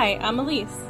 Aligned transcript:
Hi, 0.00 0.16
I'm 0.22 0.38
Elise. 0.38 0.80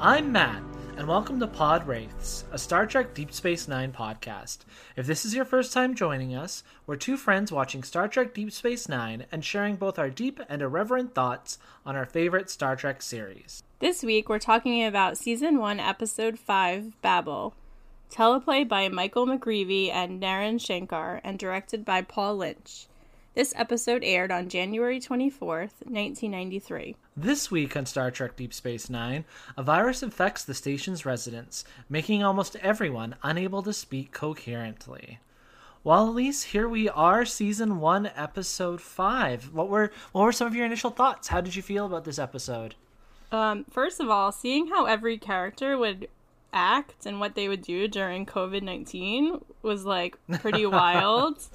I'm 0.00 0.32
Matt, 0.32 0.60
and 0.96 1.06
welcome 1.06 1.38
to 1.38 1.46
Pod 1.46 1.86
Wraiths, 1.86 2.44
a 2.50 2.58
Star 2.58 2.84
Trek 2.84 3.14
Deep 3.14 3.32
Space 3.32 3.68
Nine 3.68 3.92
podcast. 3.92 4.64
If 4.96 5.06
this 5.06 5.24
is 5.24 5.36
your 5.36 5.44
first 5.44 5.72
time 5.72 5.94
joining 5.94 6.34
us, 6.34 6.64
we're 6.84 6.96
two 6.96 7.16
friends 7.16 7.52
watching 7.52 7.84
Star 7.84 8.08
Trek 8.08 8.34
Deep 8.34 8.50
Space 8.50 8.88
Nine 8.88 9.26
and 9.30 9.44
sharing 9.44 9.76
both 9.76 10.00
our 10.00 10.10
deep 10.10 10.40
and 10.48 10.62
irreverent 10.62 11.14
thoughts 11.14 11.58
on 11.86 11.94
our 11.94 12.04
favorite 12.04 12.50
Star 12.50 12.74
Trek 12.74 13.02
series. 13.02 13.62
This 13.78 14.02
week 14.02 14.28
we're 14.28 14.40
talking 14.40 14.84
about 14.84 15.16
Season 15.16 15.60
1, 15.60 15.78
Episode 15.78 16.40
5, 16.40 17.00
Babel, 17.02 17.54
teleplay 18.10 18.66
by 18.66 18.88
Michael 18.88 19.28
McGreevy 19.28 19.92
and 19.92 20.20
Naren 20.20 20.60
Shankar, 20.60 21.20
and 21.22 21.38
directed 21.38 21.84
by 21.84 22.02
Paul 22.02 22.38
Lynch. 22.38 22.88
This 23.34 23.54
episode 23.56 24.04
aired 24.04 24.30
on 24.30 24.50
January 24.50 25.00
24th, 25.00 25.80
1993. 25.86 26.96
This 27.16 27.50
week 27.50 27.74
on 27.74 27.86
Star 27.86 28.10
Trek 28.10 28.36
Deep 28.36 28.52
Space 28.52 28.90
Nine, 28.90 29.24
a 29.56 29.62
virus 29.62 30.02
infects 30.02 30.44
the 30.44 30.52
station's 30.52 31.06
residents, 31.06 31.64
making 31.88 32.22
almost 32.22 32.56
everyone 32.56 33.16
unable 33.22 33.62
to 33.62 33.72
speak 33.72 34.12
coherently. 34.12 35.18
Well, 35.82 36.10
Elise, 36.10 36.42
here 36.42 36.68
we 36.68 36.90
are, 36.90 37.24
season 37.24 37.80
one, 37.80 38.10
episode 38.14 38.82
five. 38.82 39.50
What 39.54 39.70
were 39.70 39.90
what 40.12 40.24
were 40.24 40.32
some 40.32 40.46
of 40.46 40.54
your 40.54 40.66
initial 40.66 40.90
thoughts? 40.90 41.28
How 41.28 41.40
did 41.40 41.56
you 41.56 41.62
feel 41.62 41.86
about 41.86 42.04
this 42.04 42.18
episode? 42.18 42.74
Um, 43.32 43.64
first 43.70 43.98
of 43.98 44.10
all, 44.10 44.30
seeing 44.30 44.66
how 44.68 44.84
every 44.84 45.16
character 45.16 45.78
would 45.78 46.08
act 46.52 47.06
and 47.06 47.18
what 47.18 47.34
they 47.34 47.48
would 47.48 47.62
do 47.62 47.88
during 47.88 48.26
COVID 48.26 48.60
nineteen 48.62 49.40
was 49.62 49.86
like 49.86 50.18
pretty 50.40 50.66
wild. 50.66 51.48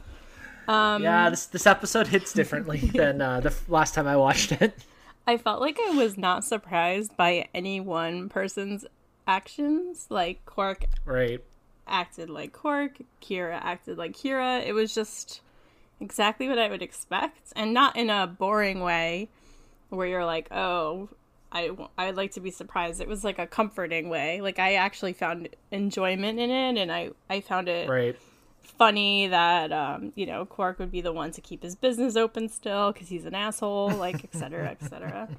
Um, 0.68 1.02
yeah, 1.02 1.30
this 1.30 1.46
this 1.46 1.66
episode 1.66 2.08
hits 2.08 2.34
differently 2.34 2.80
than 2.94 3.22
uh, 3.22 3.40
the 3.40 3.54
last 3.68 3.94
time 3.94 4.08
I 4.08 4.18
watched 4.18 4.52
it. 4.52 4.78
I 5.26 5.38
felt 5.38 5.62
like 5.62 5.78
I 5.88 5.92
was 5.92 6.18
not 6.18 6.44
surprised 6.44 7.16
by 7.16 7.48
any 7.54 7.80
one 7.80 8.30
person's 8.30 8.86
actions. 9.26 10.08
Like 10.10 10.46
Quark, 10.46 10.86
right, 11.06 11.42
acted 11.88 12.30
like 12.30 12.52
Quark. 12.52 12.98
Kira 13.22 13.60
acted 13.62 13.98
like 13.98 14.14
Kira. 14.14 14.66
It 14.66 14.74
was 14.74 14.94
just 14.94 15.42
exactly 16.00 16.50
what 16.50 16.60
I 16.60 16.70
would 16.70 16.82
expect, 16.82 17.54
and 17.56 17.74
not 17.74 17.96
in 17.96 18.10
a 18.10 18.28
boring 18.28 18.82
way, 18.82 19.30
where 19.90 20.08
you're 20.08 20.26
like, 20.26 20.52
oh. 20.52 21.10
I, 21.50 21.72
I'd 21.98 22.18
like 22.18 22.34
to 22.34 22.42
be 22.42 22.52
surprised. 22.52 23.00
It 23.00 23.08
was 23.08 23.24
like 23.24 23.40
a 23.40 23.48
comforting 23.48 24.10
way. 24.10 24.42
Like 24.42 24.60
I 24.60 24.74
actually 24.74 25.14
found 25.14 25.48
enjoyment 25.72 26.40
in 26.42 26.52
it, 26.52 26.78
and 26.78 26.92
I 26.92 27.12
I 27.30 27.40
found 27.40 27.70
it 27.70 27.88
right 27.88 28.18
funny 28.68 29.28
that 29.28 29.72
um, 29.72 30.14
you 30.16 30.26
know 30.26 30.46
Quark 30.46 30.80
would 30.80 30.92
be 30.92 31.02
the 31.02 31.14
one 31.14 31.32
to 31.32 31.42
keep 31.42 31.64
his 31.64 31.76
business 31.76 32.16
open 32.16 32.50
still 32.50 32.92
because 32.92 33.10
he's 33.10 33.26
an 33.26 33.36
asshole, 33.36 33.92
like 33.92 34.24
etc. 34.24 34.70
etc. 34.70 35.30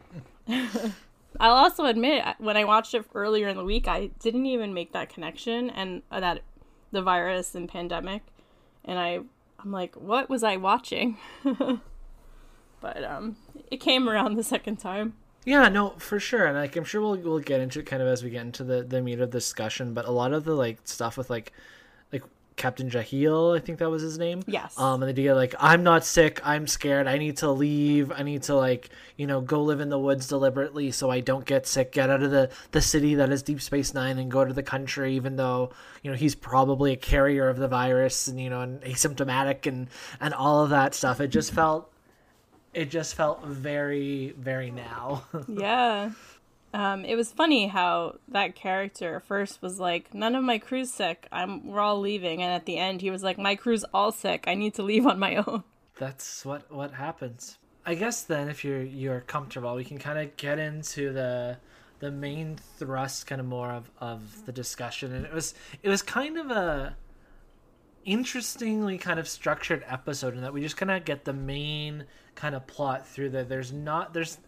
I'll 1.41 1.53
also 1.53 1.85
admit 1.85 2.25
when 2.39 2.57
I 2.57 2.65
watched 2.65 2.95
it 2.95 3.05
earlier 3.15 3.49
in 3.49 3.57
the 3.57 3.65
week, 3.65 3.87
I 3.87 4.11
didn't 4.19 4.47
even 4.47 4.75
make 4.75 4.93
that 4.93 5.09
connection 5.09 5.71
and 5.71 6.03
uh, 6.11 6.21
that 6.21 6.43
the 6.91 7.03
virus 7.03 7.55
and 7.55 7.69
pandemic, 7.69 8.23
and 8.85 8.99
I 8.99 9.21
I'm 9.61 9.73
like, 9.73 9.95
what 9.95 10.31
was 10.31 10.43
I 10.43 10.57
watching? 10.57 11.19
but 12.81 13.05
um, 13.05 13.37
it 13.71 13.79
came 13.79 14.09
around 14.09 14.37
the 14.37 14.45
second 14.45 14.77
time. 14.77 15.15
Yeah, 15.45 15.69
no, 15.69 15.91
for 15.99 16.21
sure, 16.21 16.47
and 16.47 16.57
like 16.57 16.77
I'm 16.77 16.85
sure 16.85 17.01
we'll 17.01 17.17
we'll 17.17 17.39
get 17.39 17.61
into 17.61 17.81
it 17.81 17.87
kind 17.87 18.03
of 18.03 18.09
as 18.09 18.23
we 18.23 18.31
get 18.31 18.43
into 18.43 18.65
the 18.65 18.83
the 18.83 19.01
meat 19.01 19.21
of 19.21 19.31
the 19.31 19.39
discussion. 19.39 19.95
But 19.95 20.07
a 20.07 20.11
lot 20.11 20.33
of 20.33 20.45
the 20.45 20.55
like 20.55 20.81
stuff 20.85 21.17
with 21.17 21.31
like 21.31 21.53
Captain 22.59 22.91
Jahel, 22.91 23.57
I 23.57 23.61
think 23.61 23.79
that 23.79 23.89
was 23.89 24.03
his 24.03 24.19
name. 24.19 24.43
Yes. 24.47 24.79
Um, 24.79 25.03
and 25.03 25.09
the 25.09 25.13
idea 25.13 25.35
like 25.35 25.55
I'm 25.59 25.83
not 25.83 26.05
sick, 26.05 26.41
I'm 26.45 26.67
scared, 26.67 27.07
I 27.07 27.17
need 27.17 27.39
to 27.39 27.51
leave, 27.51 28.13
I 28.13 28.23
need 28.23 28.43
to 28.45 28.55
like 28.55 28.91
you 29.17 29.27
know 29.27 29.41
go 29.41 29.63
live 29.63 29.81
in 29.81 29.89
the 29.89 29.99
woods 29.99 30.29
deliberately 30.29 30.91
so 30.91 31.11
I 31.11 31.21
don't 31.21 31.45
get 31.47 31.67
sick, 31.67 31.93
get 31.93 32.11
out 32.11 32.23
of 32.23 32.31
the 32.31 32.51
the 32.73 32.83
city 32.83 33.15
that 33.15 33.31
is 33.31 33.43
Deep 33.43 33.63
Space 33.63 33.95
Nine 33.95 34.19
and 34.19 34.31
go 34.31 34.45
to 34.45 34.53
the 34.53 34.63
country, 34.63 35.15
even 35.15 35.37
though 35.37 35.71
you 36.03 36.11
know 36.11 36.17
he's 36.17 36.35
probably 36.35 36.93
a 36.93 36.97
carrier 36.97 37.49
of 37.49 37.57
the 37.57 37.69
virus 37.69 38.29
and 38.29 38.39
you 38.41 38.51
know 38.51 38.61
and 38.61 38.83
asymptomatic 38.83 39.67
and 39.67 39.89
and 40.21 40.35
all 40.35 40.63
of 40.63 40.71
that 40.71 40.95
stuff. 40.95 41.21
It 41.21 41.29
just 41.29 41.53
felt, 41.53 41.91
it 42.75 42.91
just 42.91 43.15
felt 43.15 43.45
very 43.45 44.35
very 44.37 44.71
now. 44.71 45.25
yeah. 45.49 46.11
Um, 46.75 47.05
it 47.05 47.17
was 47.17 47.33
funny 47.33 47.69
how 47.69 48.19
that 48.29 48.55
character 48.55 49.21
first 49.21 49.63
was 49.63 49.81
like, 49.81 50.13
"None 50.13 50.35
of 50.35 50.45
my 50.45 50.59
crew's 50.59 50.93
sick. 50.93 51.27
I'm 51.33 51.67
we're 51.67 51.81
all 51.81 52.01
leaving," 52.01 52.43
and 52.43 52.53
at 52.53 52.67
the 52.67 52.77
end 52.77 53.01
he 53.01 53.11
was 53.11 53.23
like, 53.23 53.39
"My 53.39 53.57
crew's 53.57 53.85
all 53.95 54.13
sick. 54.13 54.45
I 54.47 54.55
need 54.55 54.75
to 54.75 54.83
leave 54.83 55.07
on 55.07 55.19
my 55.19 55.37
own." 55.47 55.65
That's 55.97 56.45
what 56.45 56.71
what 56.71 56.93
happens. 56.93 57.59
I 57.87 57.95
guess 57.95 58.23
then, 58.23 58.49
if 58.49 58.65
you're 58.65 58.83
you're 58.83 59.21
comfortable, 59.23 59.75
we 59.75 59.85
can 59.85 59.99
kind 59.99 60.19
of 60.19 60.37
get 60.37 60.59
into 60.59 61.13
the 61.13 61.57
the 62.01 62.11
main 62.11 62.57
thrust, 62.79 63.27
kind 63.27 63.41
of 63.41 63.47
more 63.47 63.71
of 63.71 63.91
of 63.99 64.45
the 64.45 64.53
discussion, 64.53 65.13
and 65.13 65.25
it 65.25 65.33
was 65.33 65.55
it 65.83 65.89
was 65.89 66.03
kind 66.03 66.37
of 66.37 66.51
a 66.51 66.97
interestingly 68.05 68.97
kind 68.97 69.19
of 69.19 69.29
structured 69.29 69.85
episode 69.87 70.35
in 70.35 70.41
that 70.41 70.53
we 70.53 70.63
just 70.63 70.77
kind 70.77 70.91
of 70.91 71.05
get 71.05 71.25
the 71.25 71.33
main 71.33 72.05
kind 72.35 72.55
of 72.55 72.67
plot 72.67 73.07
through 73.07 73.29
that 73.29 73.51
there's 73.51 73.71
not 73.71 74.15
there's 74.15 74.39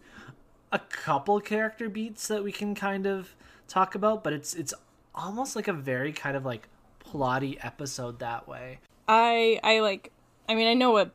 a 0.71 0.79
couple 0.79 1.39
character 1.39 1.89
beats 1.89 2.27
that 2.27 2.43
we 2.43 2.51
can 2.51 2.75
kind 2.75 3.05
of 3.05 3.35
talk 3.67 3.95
about, 3.95 4.23
but 4.23 4.33
it's 4.33 4.53
it's 4.53 4.73
almost 5.13 5.55
like 5.55 5.67
a 5.67 5.73
very 5.73 6.13
kind 6.13 6.35
of 6.35 6.45
like 6.45 6.67
plotty 7.03 7.57
episode 7.61 8.19
that 8.19 8.47
way. 8.47 8.79
I 9.07 9.59
I 9.63 9.79
like 9.79 10.11
I 10.47 10.55
mean 10.55 10.67
I 10.67 10.73
know 10.73 10.91
what 10.91 11.11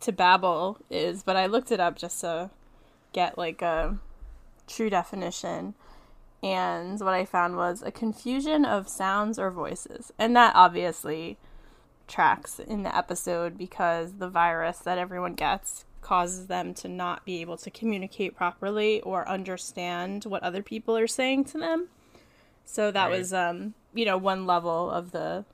to 0.00 0.12
babble 0.12 0.78
is, 0.88 1.22
but 1.22 1.36
I 1.36 1.46
looked 1.46 1.70
it 1.70 1.80
up 1.80 1.96
just 1.96 2.20
to 2.22 2.50
get 3.12 3.36
like 3.38 3.62
a 3.62 3.98
true 4.66 4.90
definition. 4.90 5.74
And 6.42 6.98
what 7.00 7.12
I 7.12 7.26
found 7.26 7.56
was 7.56 7.82
a 7.82 7.90
confusion 7.90 8.64
of 8.64 8.88
sounds 8.88 9.38
or 9.38 9.50
voices. 9.50 10.10
And 10.18 10.34
that 10.36 10.54
obviously 10.56 11.36
tracks 12.08 12.58
in 12.58 12.82
the 12.82 12.96
episode 12.96 13.58
because 13.58 14.14
the 14.14 14.28
virus 14.28 14.78
that 14.78 14.98
everyone 14.98 15.34
gets 15.34 15.84
causes 16.00 16.46
them 16.46 16.74
to 16.74 16.88
not 16.88 17.24
be 17.24 17.40
able 17.40 17.56
to 17.58 17.70
communicate 17.70 18.36
properly 18.36 19.00
or 19.02 19.28
understand 19.28 20.24
what 20.24 20.42
other 20.42 20.62
people 20.62 20.96
are 20.96 21.06
saying 21.06 21.44
to 21.44 21.58
them. 21.58 21.88
So 22.64 22.90
that 22.90 23.06
right. 23.06 23.18
was 23.18 23.32
um, 23.32 23.74
you 23.94 24.04
know, 24.04 24.16
one 24.16 24.46
level 24.46 24.90
of 24.90 25.12
the 25.12 25.44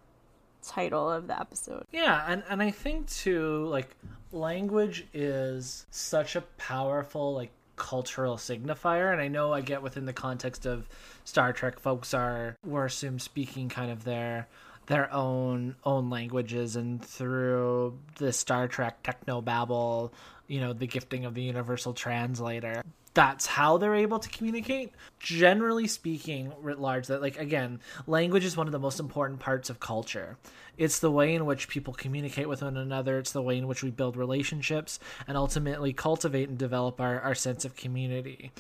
title 0.62 1.11
of 1.11 1.29
the 1.29 1.39
episode. 1.39 1.84
Yeah, 1.93 2.25
and 2.29 2.43
and 2.49 2.62
I 2.62 2.71
think 2.71 3.09
too 3.11 3.67
like 3.67 3.89
language 4.33 5.07
is 5.15 5.87
such 5.91 6.37
a 6.37 6.43
powerful 6.43 7.34
like 7.34 7.51
cultural 7.77 8.37
signifier 8.37 9.13
and 9.13 9.21
I 9.21 9.28
know 9.28 9.53
I 9.53 9.61
get 9.61 9.83
within 9.83 10.07
the 10.07 10.13
context 10.13 10.65
of 10.65 10.89
Star 11.25 11.53
Trek 11.53 11.78
folks 11.78 12.15
are 12.15 12.57
we're 12.65 12.87
assumed 12.87 13.21
speaking 13.21 13.69
kind 13.69 13.91
of 13.91 14.05
their 14.05 14.49
their 14.86 15.12
own 15.12 15.76
own 15.84 16.10
languages 16.10 16.76
and 16.76 17.04
through 17.04 17.98
the 18.19 18.32
Star 18.32 18.69
Trek 18.69 19.02
techno 19.02 19.41
babble 19.41 20.12
you 20.48 20.60
know, 20.60 20.72
the 20.72 20.86
gifting 20.86 21.24
of 21.24 21.34
the 21.34 21.42
universal 21.42 21.92
translator. 21.92 22.83
That's 23.15 23.47
how 23.47 23.78
they're 23.78 23.94
able 23.94 24.18
to 24.18 24.28
communicate. 24.28 24.92
Generally 25.18 25.86
speaking, 25.88 26.53
writ 26.60 26.78
large, 26.78 27.06
that 27.06 27.22
like 27.22 27.38
again, 27.38 27.80
language 28.06 28.44
is 28.44 28.56
one 28.56 28.66
of 28.66 28.72
the 28.72 28.78
most 28.78 29.00
important 29.00 29.41
parts 29.41 29.71
of 29.71 29.80
culture. 29.80 30.36
It's 30.77 30.98
the 30.98 31.10
way 31.10 31.34
in 31.34 31.47
which 31.47 31.68
people 31.68 31.94
communicate 31.94 32.48
with 32.48 32.62
one 32.62 32.77
another. 32.77 33.18
It's 33.18 33.32
the 33.32 33.41
way 33.41 33.56
in 33.56 33.66
which 33.66 33.82
we 33.82 33.91
build 33.91 34.16
relationships 34.16 35.00
and 35.27 35.36
ultimately 35.36 35.94
cultivate 35.94 36.50
and 36.50 36.59
develop 36.59 37.00
our, 37.00 37.18
our 37.21 37.34
sense 37.34 37.65
of 37.65 37.74
community. 37.74 38.53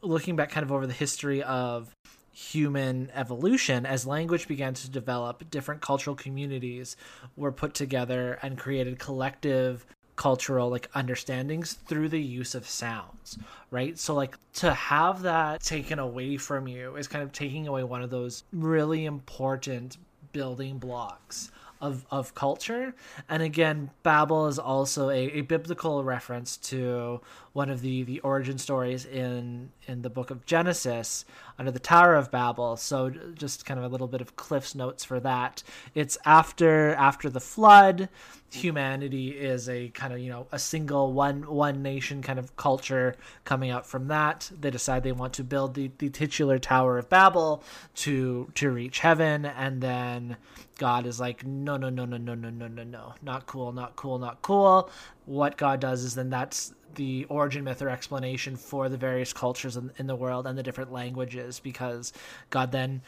Looking 0.00 0.34
back 0.34 0.50
kind 0.50 0.64
of 0.64 0.72
over 0.72 0.86
the 0.86 0.94
history 0.94 1.42
of 1.42 1.94
human 2.40 3.10
evolution 3.14 3.84
as 3.84 4.06
language 4.06 4.48
began 4.48 4.72
to 4.72 4.88
develop 4.90 5.48
different 5.50 5.82
cultural 5.82 6.16
communities 6.16 6.96
were 7.36 7.52
put 7.52 7.74
together 7.74 8.38
and 8.42 8.58
created 8.58 8.98
collective 8.98 9.84
cultural 10.16 10.70
like 10.70 10.90
understandings 10.94 11.74
through 11.74 12.08
the 12.08 12.20
use 12.20 12.54
of 12.54 12.66
sounds 12.66 13.38
right? 13.70 13.98
So 13.98 14.14
like 14.14 14.36
to 14.54 14.72
have 14.72 15.22
that 15.22 15.62
taken 15.62 15.98
away 15.98 16.36
from 16.36 16.66
you 16.66 16.96
is 16.96 17.08
kind 17.08 17.22
of 17.22 17.32
taking 17.32 17.68
away 17.68 17.84
one 17.84 18.02
of 18.02 18.10
those 18.10 18.44
really 18.52 19.04
important 19.04 19.98
building 20.32 20.78
blocks 20.78 21.50
of, 21.80 22.04
of 22.10 22.34
culture. 22.34 22.94
And 23.28 23.42
again, 23.42 23.90
Babel 24.02 24.46
is 24.46 24.58
also 24.58 25.08
a, 25.08 25.30
a 25.30 25.40
biblical 25.42 26.04
reference 26.04 26.56
to 26.58 27.20
one 27.52 27.70
of 27.70 27.80
the, 27.80 28.04
the 28.04 28.20
origin 28.20 28.58
stories 28.58 29.04
in 29.04 29.70
in 29.86 30.02
the 30.02 30.10
book 30.10 30.30
of 30.30 30.46
Genesis 30.46 31.24
under 31.58 31.72
the 31.72 31.80
Tower 31.80 32.14
of 32.14 32.30
Babel. 32.30 32.76
So 32.76 33.10
just 33.34 33.66
kind 33.66 33.78
of 33.78 33.84
a 33.84 33.88
little 33.88 34.06
bit 34.06 34.20
of 34.20 34.36
Cliff's 34.36 34.74
notes 34.74 35.04
for 35.04 35.18
that. 35.20 35.62
It's 35.94 36.16
after 36.24 36.94
after 36.94 37.28
the 37.28 37.40
flood, 37.40 38.08
humanity 38.52 39.30
is 39.30 39.68
a 39.68 39.88
kind 39.88 40.12
of 40.12 40.20
you 40.20 40.30
know 40.30 40.46
a 40.52 40.58
single 40.58 41.12
one 41.12 41.42
one 41.42 41.82
nation 41.82 42.22
kind 42.22 42.38
of 42.38 42.56
culture 42.56 43.16
coming 43.44 43.70
out 43.70 43.84
from 43.84 44.08
that. 44.08 44.50
They 44.58 44.70
decide 44.70 45.02
they 45.02 45.12
want 45.12 45.32
to 45.34 45.44
build 45.44 45.74
the, 45.74 45.90
the 45.98 46.08
titular 46.08 46.58
Tower 46.58 46.98
of 46.98 47.08
Babel 47.08 47.64
to 47.96 48.50
to 48.54 48.70
reach 48.70 49.00
heaven, 49.00 49.44
and 49.44 49.80
then 49.80 50.36
God 50.80 51.04
is 51.04 51.20
like, 51.20 51.44
no, 51.44 51.76
no, 51.76 51.90
no, 51.90 52.06
no, 52.06 52.16
no, 52.16 52.34
no, 52.34 52.48
no, 52.48 52.66
no, 52.66 52.82
no, 52.84 53.14
not 53.20 53.44
cool, 53.44 53.70
not 53.70 53.96
cool, 53.96 54.18
not 54.18 54.40
cool. 54.40 54.88
What 55.26 55.58
God 55.58 55.78
does 55.78 56.02
is 56.02 56.14
then 56.14 56.30
that's 56.30 56.72
the 56.94 57.26
origin 57.26 57.64
myth 57.64 57.82
or 57.82 57.90
explanation 57.90 58.56
for 58.56 58.88
the 58.88 58.96
various 58.96 59.34
cultures 59.34 59.76
in, 59.76 59.92
in 59.98 60.06
the 60.06 60.16
world 60.16 60.46
and 60.46 60.56
the 60.56 60.62
different 60.62 60.90
languages 60.90 61.60
because 61.60 62.14
God 62.48 62.72
then 62.72 63.02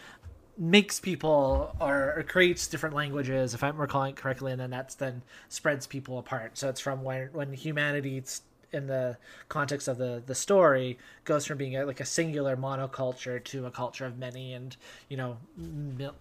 makes 0.59 1.01
people 1.01 1.75
or, 1.81 2.15
or, 2.19 2.23
creates 2.25 2.67
different 2.67 2.95
languages 2.95 3.55
if 3.55 3.65
i'm 3.65 3.79
recalling 3.79 4.15
correctly 4.15 4.53
and 4.53 4.61
then 4.61 4.69
that's 4.69 4.95
then 4.97 5.23
spreads 5.49 5.87
people 5.87 6.19
apart 6.19 6.59
so 6.59 6.69
it's 6.69 6.79
from 6.79 7.03
when 7.03 7.31
when 7.33 7.55
humanity 7.55 8.23
in 8.71 8.87
the 8.87 9.17
context 9.49 9.89
of 9.89 9.97
the 9.97 10.23
the 10.27 10.35
story 10.35 10.99
goes 11.25 11.47
from 11.47 11.57
being 11.57 11.75
a, 11.75 11.87
like 11.87 12.01
a 12.01 12.05
singular 12.05 12.55
monoculture 12.55 13.43
to 13.43 13.65
a 13.65 13.71
culture 13.71 14.05
of 14.05 14.19
many 14.19 14.53
and 14.53 14.77
you 15.09 15.17
know 15.17 15.39
mil- 15.57 16.15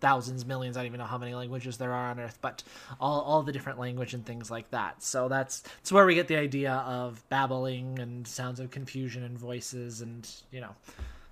thousands 0.00 0.44
millions 0.44 0.76
i 0.76 0.80
don't 0.80 0.86
even 0.86 0.98
know 0.98 1.04
how 1.04 1.18
many 1.18 1.34
languages 1.34 1.76
there 1.76 1.92
are 1.92 2.10
on 2.10 2.20
earth 2.20 2.38
but 2.40 2.62
all, 3.00 3.20
all 3.22 3.42
the 3.42 3.52
different 3.52 3.78
language 3.78 4.14
and 4.14 4.24
things 4.24 4.50
like 4.50 4.70
that. 4.70 5.02
So 5.02 5.28
that's 5.28 5.60
that's 5.60 5.92
where 5.92 6.06
we 6.06 6.14
get 6.14 6.28
the 6.28 6.36
idea 6.36 6.72
of 6.72 7.22
babbling 7.28 7.98
and 7.98 8.26
sounds 8.26 8.60
of 8.60 8.70
confusion 8.70 9.22
and 9.24 9.38
voices 9.38 10.00
and 10.00 10.28
you 10.50 10.60
know 10.60 10.74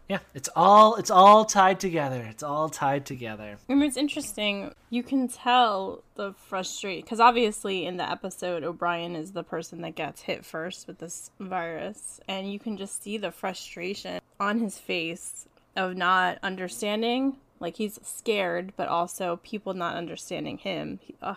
yeah 0.08 0.18
it's 0.34 0.48
all 0.54 0.96
it's 0.96 1.10
all 1.10 1.44
tied 1.44 1.80
together. 1.80 2.26
It's 2.30 2.42
all 2.42 2.68
tied 2.68 3.06
together. 3.06 3.58
I 3.68 3.74
mean, 3.74 3.82
it's 3.82 3.96
interesting. 3.96 4.72
You 4.90 5.02
can 5.02 5.28
tell 5.28 6.02
the 6.14 6.32
frustration 6.32 7.02
because 7.02 7.20
obviously 7.20 7.86
in 7.86 7.96
the 7.96 8.08
episode 8.08 8.64
o'brien 8.64 9.16
is 9.16 9.32
the 9.32 9.44
person 9.44 9.82
that 9.82 9.94
gets 9.94 10.22
hit 10.22 10.44
first 10.44 10.86
with 10.86 10.98
this 10.98 11.30
virus 11.40 12.20
and 12.28 12.50
you 12.52 12.58
can 12.58 12.76
just 12.76 13.02
see 13.02 13.18
the 13.18 13.30
frustration 13.30 14.20
on 14.38 14.58
his 14.58 14.78
face 14.78 15.46
of 15.76 15.96
not 15.96 16.38
understanding 16.42 17.36
like 17.60 17.76
he's 17.76 17.98
scared 18.02 18.72
but 18.76 18.88
also 18.88 19.40
people 19.42 19.74
not 19.74 19.96
understanding 19.96 20.58
him 20.58 20.98
he, 21.02 21.14
uh, 21.22 21.34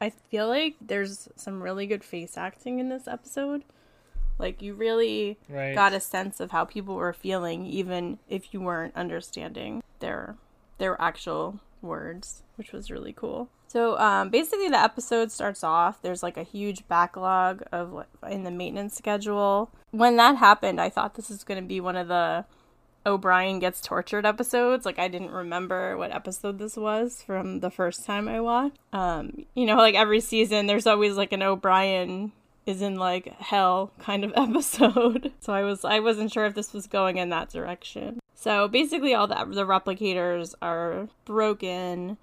i 0.00 0.10
feel 0.10 0.48
like 0.48 0.74
there's 0.80 1.28
some 1.36 1.62
really 1.62 1.86
good 1.86 2.02
face 2.04 2.36
acting 2.36 2.78
in 2.78 2.88
this 2.88 3.06
episode 3.08 3.62
like 4.38 4.62
you 4.62 4.74
really 4.74 5.36
Right. 5.48 5.74
got 5.74 5.92
a 5.92 6.00
sense 6.00 6.40
of 6.40 6.50
how 6.50 6.64
people 6.64 6.94
were 6.94 7.12
feeling, 7.12 7.66
even 7.66 8.18
if 8.26 8.54
you 8.54 8.60
weren't 8.62 8.96
understanding 8.96 9.82
their 9.98 10.36
their 10.78 10.98
actual 10.98 11.60
words, 11.82 12.42
which 12.56 12.72
was 12.72 12.90
really 12.90 13.12
cool. 13.12 13.50
So 13.68 13.98
um, 13.98 14.30
basically, 14.30 14.68
the 14.68 14.80
episode 14.82 15.30
starts 15.30 15.62
off. 15.62 16.00
There's 16.00 16.22
like 16.22 16.38
a 16.38 16.42
huge 16.42 16.88
backlog 16.88 17.62
of 17.70 18.06
in 18.30 18.44
the 18.44 18.50
maintenance 18.50 18.96
schedule. 18.96 19.70
When 19.90 20.16
that 20.16 20.36
happened, 20.36 20.80
I 20.80 20.88
thought 20.88 21.16
this 21.16 21.30
is 21.30 21.44
going 21.44 21.62
to 21.62 21.68
be 21.68 21.80
one 21.82 21.96
of 21.96 22.08
the 22.08 22.46
O'Brien 23.06 23.58
gets 23.58 23.80
tortured 23.80 24.26
episodes. 24.26 24.84
Like 24.84 24.98
I 24.98 25.08
didn't 25.08 25.30
remember 25.30 25.96
what 25.96 26.14
episode 26.14 26.58
this 26.58 26.76
was 26.76 27.22
from 27.22 27.60
the 27.60 27.70
first 27.70 28.04
time 28.04 28.28
I 28.28 28.40
watched. 28.40 28.78
Um, 28.92 29.46
you 29.54 29.66
know, 29.66 29.76
like 29.76 29.94
every 29.94 30.20
season, 30.20 30.66
there's 30.66 30.86
always 30.86 31.16
like 31.16 31.32
an 31.32 31.42
O'Brien 31.42 32.32
is 32.66 32.82
in 32.82 32.96
like 32.96 33.26
hell 33.38 33.90
kind 33.98 34.24
of 34.24 34.32
episode. 34.36 35.32
So 35.40 35.52
I 35.52 35.62
was 35.62 35.84
I 35.84 36.00
wasn't 36.00 36.32
sure 36.32 36.46
if 36.46 36.54
this 36.54 36.72
was 36.72 36.86
going 36.86 37.16
in 37.16 37.30
that 37.30 37.50
direction. 37.50 38.20
So 38.34 38.68
basically, 38.68 39.14
all 39.14 39.26
the 39.26 39.46
the 39.48 39.66
replicators 39.66 40.54
are 40.62 41.08
broken, 41.24 42.16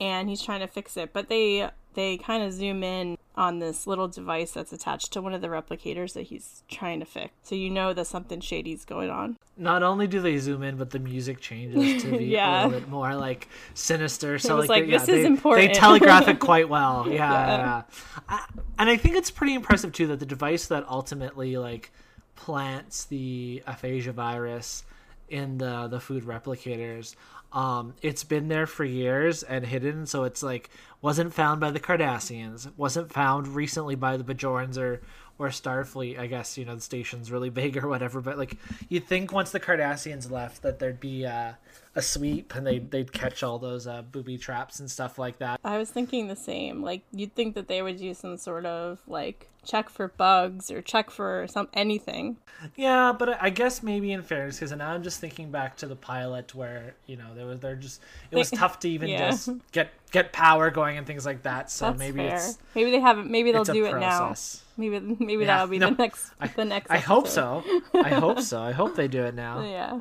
and 0.00 0.28
he's 0.28 0.42
trying 0.42 0.60
to 0.60 0.66
fix 0.66 0.96
it. 0.96 1.12
But 1.12 1.28
they 1.28 1.68
they 1.94 2.16
kind 2.16 2.42
of 2.42 2.52
zoom 2.52 2.82
in 2.82 3.16
on 3.36 3.60
this 3.60 3.86
little 3.86 4.08
device 4.08 4.50
that's 4.52 4.72
attached 4.72 5.12
to 5.12 5.22
one 5.22 5.32
of 5.32 5.40
the 5.40 5.46
replicators 5.46 6.14
that 6.14 6.22
he's 6.22 6.64
trying 6.68 6.98
to 6.98 7.06
fix. 7.06 7.30
So 7.44 7.54
you 7.54 7.70
know 7.70 7.92
that 7.92 8.06
something 8.06 8.40
shady's 8.40 8.84
going 8.84 9.10
on. 9.10 9.36
not 9.56 9.82
only 9.84 10.06
do 10.08 10.20
they 10.20 10.38
zoom 10.38 10.62
in, 10.64 10.76
but 10.76 10.90
the 10.90 10.98
music 10.98 11.40
changes 11.40 12.02
to 12.02 12.18
be 12.18 12.24
Yeah. 12.26 12.64
a 12.64 12.66
little 12.66 12.80
bit 12.80 12.88
more 12.88 13.14
like 13.14 13.48
sinister. 13.74 14.38
So 14.40 14.56
like, 14.56 14.68
like, 14.68 14.84
they- 14.86 14.92
yeah, 14.92 14.98
this 14.98 15.08
is 15.08 15.14
they, 15.22 15.26
important. 15.26 15.68
They 15.68 15.74
telegraph 15.74 16.26
it 16.28 16.40
quite 16.40 16.68
well. 16.76 17.04
Yeah, 17.06 17.14
Yeah. 17.14 17.46
yeah. 17.46 17.58
yeah. 17.58 17.82
I, 18.28 18.44
and 18.80 18.90
I 18.90 18.96
think 18.96 19.14
it's 19.16 19.30
pretty 19.30 19.54
impressive 19.54 19.92
too 19.92 20.08
that 20.08 20.18
the 20.20 20.26
device 20.26 20.66
that 20.66 20.84
ultimately 20.88 21.56
like 21.58 21.92
plants 22.34 23.04
the 23.06 23.62
aphasia 23.66 24.12
virus 24.12 24.84
in 25.28 25.58
the 25.58 25.86
the 25.88 26.00
food 26.00 26.24
replicators. 26.24 27.14
Um, 27.50 27.94
it's 28.02 28.24
been 28.24 28.48
there 28.48 28.66
for 28.66 28.84
years 28.84 29.42
and 29.42 29.64
hidden, 29.64 30.04
so 30.06 30.24
it's 30.24 30.42
like 30.42 30.68
wasn't 31.00 31.32
found 31.32 31.60
by 31.60 31.70
the 31.70 31.80
Cardassians, 31.80 32.70
wasn't 32.76 33.12
found 33.12 33.48
recently 33.48 33.94
by 33.94 34.16
the 34.16 34.24
Bajorans 34.24 34.76
or 34.76 35.00
or 35.38 35.48
Starfleet. 35.48 36.18
I 36.18 36.26
guess 36.26 36.58
you 36.58 36.64
know 36.64 36.74
the 36.74 36.80
station's 36.80 37.30
really 37.30 37.50
big 37.50 37.76
or 37.76 37.88
whatever, 37.88 38.20
but 38.20 38.38
like 38.38 38.56
you'd 38.88 39.06
think 39.06 39.32
once 39.32 39.50
the 39.50 39.60
Cardassians 39.60 40.30
left 40.30 40.62
that 40.62 40.78
there'd 40.78 41.00
be 41.00 41.26
uh, 41.26 41.52
a 41.94 42.02
sweep 42.02 42.54
and 42.54 42.66
they 42.66 42.78
they'd 42.78 43.12
catch 43.12 43.42
all 43.42 43.58
those 43.58 43.86
uh, 43.86 44.02
booby 44.02 44.38
traps 44.38 44.78
and 44.80 44.90
stuff 44.90 45.18
like 45.18 45.38
that. 45.38 45.58
I 45.64 45.78
was 45.78 45.90
thinking 45.90 46.28
the 46.28 46.36
same. 46.36 46.82
Like 46.82 47.02
you'd 47.12 47.34
think 47.34 47.54
that 47.54 47.68
they 47.68 47.82
would 47.82 47.98
use 48.00 48.18
some 48.18 48.36
sort 48.36 48.66
of 48.66 48.98
like 49.06 49.48
check 49.64 49.90
for 49.90 50.08
bugs 50.08 50.70
or 50.70 50.80
check 50.80 51.10
for 51.10 51.46
some 51.48 51.68
anything. 51.74 52.36
Yeah, 52.76 53.12
but 53.16 53.40
I- 53.42 53.50
guess 53.50 53.82
maybe 53.82 54.12
in 54.12 54.22
fairness, 54.22 54.56
because 54.56 54.72
now 54.72 54.90
I'm 54.90 55.02
just 55.02 55.20
thinking 55.20 55.50
back 55.50 55.76
to 55.78 55.86
the 55.86 55.96
pilot 55.96 56.54
where 56.54 56.94
you 57.06 57.16
know 57.16 57.34
there 57.34 57.46
was 57.46 57.60
they're 57.60 57.76
just 57.76 58.00
it 58.30 58.36
was 58.36 58.50
tough 58.62 58.78
to 58.80 58.88
even 58.88 59.08
Yeah. 59.08 59.30
just 59.30 59.50
get 59.72 59.90
get 60.10 60.32
power 60.32 60.70
going 60.70 60.98
and 60.98 61.06
things 61.06 61.24
like 61.26 61.42
that. 61.42 61.70
So 61.70 61.86
That's 61.86 61.98
maybe 61.98 62.20
fair. 62.20 62.36
it's 62.36 62.58
maybe 62.74 62.90
they 62.90 63.00
haven't. 63.00 63.30
Maybe 63.30 63.50
they'll 63.52 63.64
do 63.64 63.86
it 63.86 63.98
now. 63.98 64.34
Maybe 64.76 65.00
maybe 65.00 65.42
Yeah, 65.42 65.46
that'll 65.46 65.66
be 65.68 65.78
no, 65.78 65.90
the 65.90 65.96
next 65.96 66.30
I- 66.40 66.46
the 66.48 66.64
next. 66.64 66.90
I 66.90 66.98
hope 66.98 67.26
so. 67.28 67.64
I 67.94 68.10
hope 68.10 68.40
so. 68.40 68.60
I 68.60 68.72
hope 68.72 68.94
they 68.94 69.08
do 69.08 69.24
it 69.24 69.34
now. 69.34 69.62
Yeah. 69.68 70.00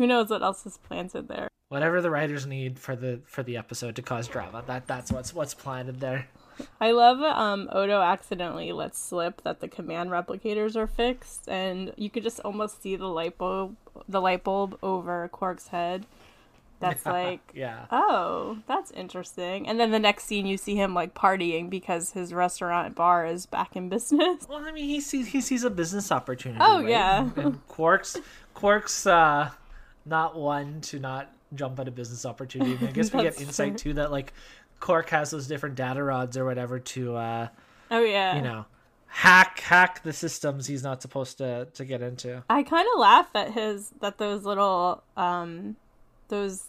Who 0.00 0.06
knows 0.06 0.30
what 0.30 0.42
else 0.42 0.64
is 0.64 0.78
planted 0.78 1.28
there? 1.28 1.48
Whatever 1.68 2.00
the 2.00 2.08
writers 2.08 2.46
need 2.46 2.78
for 2.78 2.96
the 2.96 3.20
for 3.26 3.42
the 3.42 3.58
episode 3.58 3.96
to 3.96 4.02
cause 4.02 4.28
drama, 4.28 4.64
that 4.66 4.86
that's 4.86 5.12
what's 5.12 5.34
what's 5.34 5.52
planted 5.52 6.00
there. 6.00 6.26
I 6.80 6.92
love 6.92 7.20
um 7.20 7.68
Odo 7.70 8.00
accidentally 8.00 8.72
lets 8.72 8.98
slip 8.98 9.42
that 9.42 9.60
the 9.60 9.68
command 9.68 10.08
replicators 10.08 10.74
are 10.74 10.86
fixed 10.86 11.50
and 11.50 11.92
you 11.98 12.08
could 12.08 12.22
just 12.22 12.40
almost 12.40 12.80
see 12.80 12.96
the 12.96 13.08
light 13.08 13.36
bulb 13.36 13.76
the 14.08 14.22
light 14.22 14.42
bulb 14.42 14.78
over 14.82 15.28
Quark's 15.28 15.68
head. 15.68 16.06
That's 16.78 17.04
like 17.20 17.52
yeah. 17.52 17.84
oh, 17.90 18.56
that's 18.66 18.90
interesting. 18.92 19.68
And 19.68 19.78
then 19.78 19.90
the 19.90 19.98
next 19.98 20.24
scene 20.24 20.46
you 20.46 20.56
see 20.56 20.76
him 20.76 20.94
like 20.94 21.12
partying 21.12 21.68
because 21.68 22.12
his 22.12 22.32
restaurant 22.32 22.94
bar 22.94 23.26
is 23.26 23.44
back 23.44 23.76
in 23.76 23.90
business. 23.90 24.46
Well, 24.48 24.64
I 24.64 24.72
mean, 24.72 24.88
he 24.88 25.02
sees 25.02 25.26
he 25.26 25.42
sees 25.42 25.62
a 25.62 25.68
business 25.68 26.10
opportunity. 26.10 26.64
Oh, 26.64 26.80
right? 26.80 26.88
yeah. 26.88 27.20
and, 27.20 27.36
and 27.36 27.68
Quark's 27.68 28.16
Quark's 28.54 29.06
uh, 29.06 29.50
not 30.10 30.36
one 30.36 30.82
to 30.82 30.98
not 30.98 31.32
jump 31.54 31.80
at 31.80 31.88
a 31.88 31.90
business 31.90 32.26
opportunity. 32.26 32.72
And 32.74 32.88
I 32.88 32.92
guess 32.92 33.12
we 33.12 33.22
get 33.22 33.40
insight 33.40 33.78
true. 33.78 33.92
too 33.92 33.94
that 33.94 34.10
like 34.10 34.34
Quark 34.80 35.08
has 35.10 35.30
those 35.30 35.46
different 35.46 35.76
data 35.76 36.02
rods 36.02 36.36
or 36.36 36.44
whatever 36.44 36.78
to 36.78 37.16
uh, 37.16 37.48
Oh 37.90 38.02
yeah. 38.04 38.36
you 38.36 38.42
know 38.42 38.66
hack 39.12 39.58
hack 39.60 40.02
the 40.04 40.12
systems 40.12 40.68
he's 40.68 40.82
not 40.84 41.02
supposed 41.02 41.38
to 41.38 41.66
to 41.74 41.84
get 41.84 42.02
into. 42.02 42.42
I 42.50 42.62
kind 42.62 42.86
of 42.94 43.00
laugh 43.00 43.30
at 43.34 43.52
his 43.52 43.90
that 44.00 44.18
those 44.18 44.44
little 44.44 45.02
um 45.16 45.76
those 46.28 46.64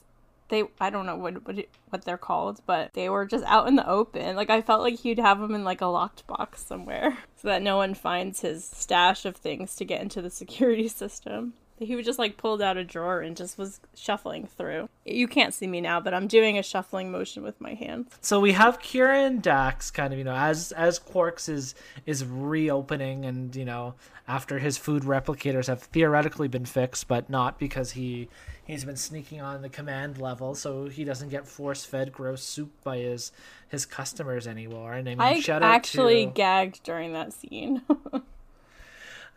they 0.49 0.63
I 0.79 0.89
don't 0.89 1.05
know 1.05 1.15
what 1.15 1.45
what, 1.45 1.55
what 1.89 2.03
they're 2.05 2.17
called, 2.17 2.61
but 2.65 2.93
they 2.93 3.09
were 3.09 3.25
just 3.25 3.45
out 3.45 3.67
in 3.67 3.75
the 3.75 3.87
open. 3.87 4.35
Like 4.35 4.49
I 4.49 4.61
felt 4.61 4.81
like 4.81 4.99
he'd 4.99 5.19
have 5.19 5.39
them 5.39 5.53
in 5.55 5.63
like 5.63 5.81
a 5.81 5.85
locked 5.85 6.25
box 6.27 6.65
somewhere 6.65 7.17
so 7.41 7.47
that 7.47 7.61
no 7.61 7.77
one 7.77 7.93
finds 7.93 8.41
his 8.41 8.65
stash 8.65 9.25
of 9.25 9.35
things 9.37 9.75
to 9.75 9.85
get 9.85 10.01
into 10.01 10.21
the 10.21 10.29
security 10.31 10.87
system. 11.03 11.53
He 11.81 11.95
would 11.95 12.05
just 12.05 12.19
like 12.19 12.37
pulled 12.37 12.61
out 12.61 12.77
a 12.77 12.83
drawer 12.83 13.21
and 13.21 13.35
just 13.35 13.57
was 13.57 13.79
shuffling 13.95 14.45
through. 14.45 14.87
You 15.03 15.27
can't 15.27 15.53
see 15.53 15.65
me 15.65 15.81
now, 15.81 15.99
but 15.99 16.13
I'm 16.13 16.27
doing 16.27 16.57
a 16.57 16.63
shuffling 16.63 17.11
motion 17.11 17.41
with 17.41 17.59
my 17.59 17.73
hands. 17.73 18.13
So 18.21 18.39
we 18.39 18.51
have 18.51 18.79
Kira 18.79 19.25
and 19.25 19.41
Dax 19.41 19.89
kind 19.89 20.13
of, 20.13 20.19
you 20.19 20.25
know, 20.25 20.35
as 20.35 20.71
as 20.73 20.99
Quarks 20.99 21.49
is 21.49 21.73
is 22.05 22.23
reopening 22.23 23.25
and, 23.25 23.55
you 23.55 23.65
know, 23.65 23.95
after 24.27 24.59
his 24.59 24.77
food 24.77 25.03
replicators 25.03 25.67
have 25.67 25.81
theoretically 25.81 26.47
been 26.47 26.65
fixed, 26.65 27.07
but 27.07 27.29
not 27.29 27.57
because 27.57 27.91
he 27.91 28.29
he's 28.63 28.85
been 28.85 28.95
sneaking 28.95 29.41
on 29.41 29.61
the 29.61 29.69
command 29.69 30.17
level, 30.17 30.55
so 30.55 30.87
he 30.87 31.03
doesn't 31.03 31.29
get 31.29 31.47
force 31.47 31.83
fed 31.83 32.11
gross 32.11 32.43
soup 32.43 32.71
by 32.83 32.97
his 32.97 33.31
his 33.67 33.85
customers 33.85 34.47
anymore. 34.47 34.93
And 34.93 35.09
I 35.09 35.15
mean 35.15 35.21
I 35.21 35.39
shout 35.39 35.63
out 35.63 35.73
actually 35.73 36.25
to, 36.25 36.31
gagged 36.31 36.83
during 36.83 37.13
that 37.13 37.33
scene. 37.33 37.81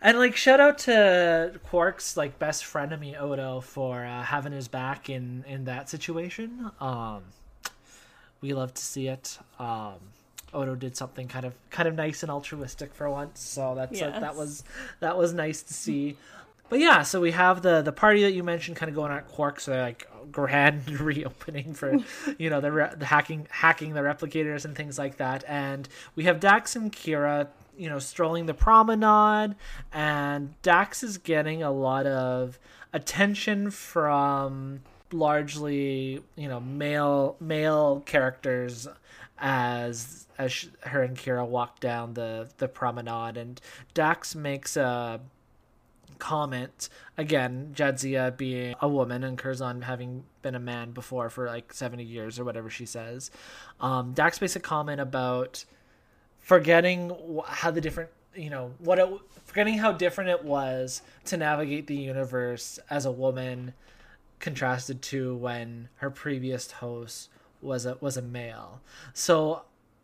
and 0.04 0.18
like 0.18 0.36
shout 0.36 0.60
out 0.60 0.78
to 0.78 1.58
Quark's 1.64 2.16
like 2.16 2.38
best 2.38 2.62
frenemy 2.62 3.18
Odo 3.18 3.60
for 3.60 4.04
uh, 4.04 4.22
having 4.22 4.52
his 4.52 4.68
back 4.68 5.08
in 5.08 5.44
in 5.48 5.64
that 5.64 5.88
situation. 5.88 6.70
Um, 6.78 7.22
we 8.42 8.52
love 8.52 8.74
to 8.74 8.82
see 8.82 9.08
it. 9.08 9.38
Um, 9.58 9.94
Odo 10.52 10.74
did 10.74 10.94
something 10.94 11.26
kind 11.26 11.46
of 11.46 11.54
kind 11.70 11.88
of 11.88 11.94
nice 11.94 12.22
and 12.22 12.30
altruistic 12.30 12.94
for 12.94 13.08
once, 13.08 13.40
so 13.40 13.74
that's 13.74 14.00
uh, 14.00 14.20
that 14.20 14.36
was 14.36 14.62
that 15.00 15.16
was 15.16 15.32
nice 15.32 15.62
to 15.62 15.72
see. 15.72 16.18
But 16.68 16.80
yeah, 16.80 17.02
so 17.02 17.22
we 17.22 17.30
have 17.30 17.62
the 17.62 17.80
the 17.80 17.92
party 17.92 18.22
that 18.24 18.32
you 18.32 18.44
mentioned 18.44 18.76
kind 18.76 18.90
of 18.90 18.94
going 18.94 19.10
on 19.10 19.16
at 19.16 19.28
Quark, 19.28 19.58
so 19.58 19.70
they're 19.70 19.82
like 19.82 20.06
grand 20.30 20.88
reopening 21.00 21.72
for 21.72 21.96
you 22.38 22.50
know 22.50 22.60
the, 22.60 22.70
re- 22.70 22.92
the 22.94 23.06
hacking 23.06 23.46
hacking 23.50 23.94
the 23.94 24.00
replicators 24.00 24.66
and 24.66 24.76
things 24.76 24.98
like 24.98 25.16
that, 25.16 25.44
and 25.48 25.88
we 26.14 26.24
have 26.24 26.40
Dax 26.40 26.76
and 26.76 26.92
Kira 26.92 27.48
you 27.76 27.88
know 27.88 27.98
strolling 27.98 28.46
the 28.46 28.54
promenade, 28.54 29.56
and 29.92 30.60
Dax 30.62 31.02
is 31.02 31.18
getting 31.18 31.62
a 31.62 31.70
lot 31.70 32.06
of 32.06 32.58
attention 32.92 33.70
from 33.70 34.80
largely 35.12 36.20
you 36.36 36.48
know 36.48 36.60
male 36.60 37.36
male 37.40 38.00
characters 38.06 38.88
as 39.38 40.26
as 40.38 40.52
she, 40.52 40.70
her 40.80 41.02
and 41.02 41.16
Kira 41.16 41.46
walk 41.46 41.80
down 41.80 42.14
the 42.14 42.48
the 42.58 42.68
promenade, 42.68 43.36
and 43.36 43.60
Dax 43.92 44.34
makes 44.34 44.76
a 44.76 45.20
comment 46.18 46.88
again. 47.16 47.72
Jadzia 47.74 48.36
being 48.36 48.74
a 48.80 48.88
woman 48.88 49.24
and 49.24 49.36
Curzon 49.36 49.82
having 49.82 50.24
been 50.42 50.54
a 50.54 50.60
man 50.60 50.92
before 50.92 51.28
for 51.30 51.46
like 51.46 51.72
seventy 51.72 52.04
years 52.04 52.38
or 52.38 52.44
whatever 52.44 52.70
she 52.70 52.86
says. 52.86 53.30
Um, 53.80 54.12
Dax 54.12 54.40
makes 54.40 54.56
a 54.56 54.60
comment 54.60 55.00
about 55.00 55.64
forgetting 56.44 57.10
how 57.46 57.70
the 57.72 57.80
different 57.80 58.10
you 58.36 58.50
know 58.50 58.72
what 58.78 58.98
it 58.98 59.08
forgetting 59.44 59.78
how 59.78 59.90
different 59.90 60.30
it 60.30 60.44
was 60.44 61.02
to 61.24 61.36
navigate 61.36 61.86
the 61.86 61.96
universe 61.96 62.78
as 62.90 63.04
a 63.04 63.10
woman 63.10 63.72
contrasted 64.38 65.00
to 65.00 65.34
when 65.36 65.88
her 65.96 66.10
previous 66.10 66.70
host 66.70 67.30
was 67.62 67.86
a 67.86 67.96
was 68.00 68.16
a 68.16 68.22
male. 68.22 68.80
So 69.14 69.62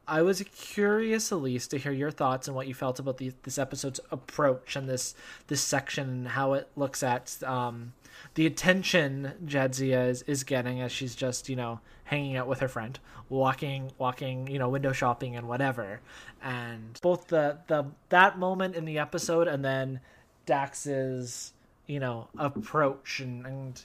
I 0.09 0.23
was 0.23 0.43
curious, 0.57 1.31
Elise, 1.31 1.69
to 1.69 1.79
hear 1.79 1.93
your 1.93 2.11
thoughts 2.11 2.49
and 2.49 2.57
what 2.57 2.67
you 2.67 2.75
felt 2.75 2.99
about 2.99 3.19
the, 3.19 3.33
this 3.45 3.59
episode's 3.59 4.01
approach 4.11 4.75
and 4.77 4.89
this 4.89 5.15
this 5.49 5.61
section 5.61 6.09
and 6.09 6.29
how 6.29 6.55
it 6.55 6.69
looks 6.75 7.03
at 7.03 7.37
um, 7.45 7.93
the 8.35 8.47
attention 8.47 9.33
Jadzia 9.45 10.09
is, 10.09 10.23
is 10.23 10.43
getting 10.43 10.81
as 10.81 10.91
she's 10.91 11.15
just 11.15 11.49
you 11.49 11.57
know 11.57 11.81
hanging 12.11 12.37
out 12.37 12.49
with 12.49 12.59
her 12.59 12.67
friend, 12.67 12.99
walking 13.29 13.93
walking 13.97 14.49
you 14.49 14.59
know 14.59 14.69
window 14.69 14.93
shopping 14.93 15.37
and 15.37 15.47
whatever, 15.47 16.01
and 16.43 16.99
both 17.01 17.29
the 17.29 17.59
the 17.69 17.87
that 18.09 18.37
moment 18.37 18.75
in 18.75 18.85
the 18.85 18.99
episode 18.99 19.47
and 19.47 19.65
then 19.65 20.01
Dax's 20.45 21.53
you 21.87 22.01
know 22.01 22.27
approach 22.37 23.21
and, 23.21 23.47
and 23.47 23.83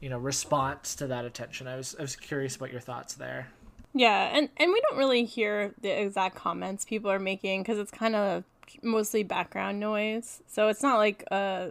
you 0.00 0.08
know 0.08 0.18
response 0.18 0.94
to 0.94 1.08
that 1.08 1.24
attention. 1.24 1.66
I 1.66 1.76
was 1.76 1.96
I 1.98 2.02
was 2.02 2.14
curious 2.14 2.54
about 2.54 2.70
your 2.70 2.80
thoughts 2.80 3.14
there. 3.14 3.48
Yeah, 3.92 4.30
and 4.32 4.48
and 4.56 4.72
we 4.72 4.80
don't 4.80 4.96
really 4.96 5.24
hear 5.24 5.74
the 5.80 5.90
exact 5.90 6.36
comments 6.36 6.84
people 6.84 7.10
are 7.10 7.18
making 7.18 7.62
because 7.62 7.78
it's 7.78 7.90
kind 7.90 8.14
of 8.14 8.44
mostly 8.82 9.24
background 9.24 9.80
noise. 9.80 10.42
So 10.46 10.68
it's 10.68 10.82
not 10.82 10.98
like 10.98 11.24
uh 11.32 11.68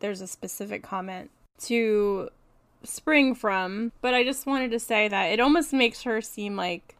there's 0.00 0.22
a 0.22 0.26
specific 0.26 0.82
comment 0.82 1.30
to 1.64 2.30
spring 2.84 3.34
from, 3.34 3.92
but 4.00 4.14
I 4.14 4.24
just 4.24 4.46
wanted 4.46 4.70
to 4.70 4.78
say 4.78 5.08
that 5.08 5.26
it 5.26 5.40
almost 5.40 5.72
makes 5.72 6.02
her 6.02 6.20
seem 6.20 6.56
like 6.56 6.96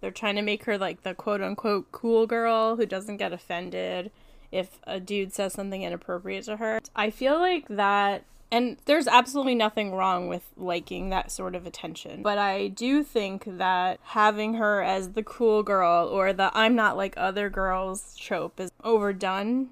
they're 0.00 0.10
trying 0.10 0.36
to 0.36 0.42
make 0.42 0.64
her 0.64 0.78
like 0.78 1.02
the 1.02 1.14
quote 1.14 1.42
unquote 1.42 1.92
cool 1.92 2.26
girl 2.26 2.76
who 2.76 2.86
doesn't 2.86 3.18
get 3.18 3.32
offended 3.32 4.10
if 4.50 4.80
a 4.84 4.98
dude 4.98 5.32
says 5.32 5.52
something 5.52 5.82
inappropriate 5.82 6.44
to 6.44 6.56
her. 6.56 6.80
I 6.96 7.10
feel 7.10 7.38
like 7.38 7.68
that 7.68 8.24
and 8.52 8.78
there's 8.86 9.06
absolutely 9.06 9.54
nothing 9.54 9.92
wrong 9.92 10.26
with 10.26 10.42
liking 10.56 11.10
that 11.10 11.30
sort 11.30 11.54
of 11.54 11.66
attention. 11.66 12.22
But 12.22 12.36
I 12.36 12.66
do 12.68 13.04
think 13.04 13.44
that 13.46 14.00
having 14.02 14.54
her 14.54 14.82
as 14.82 15.10
the 15.10 15.22
cool 15.22 15.62
girl 15.62 16.08
or 16.08 16.32
the 16.32 16.50
I'm 16.52 16.74
not 16.74 16.96
like 16.96 17.14
other 17.16 17.48
girls 17.48 18.16
trope 18.18 18.58
is 18.58 18.70
overdone 18.82 19.68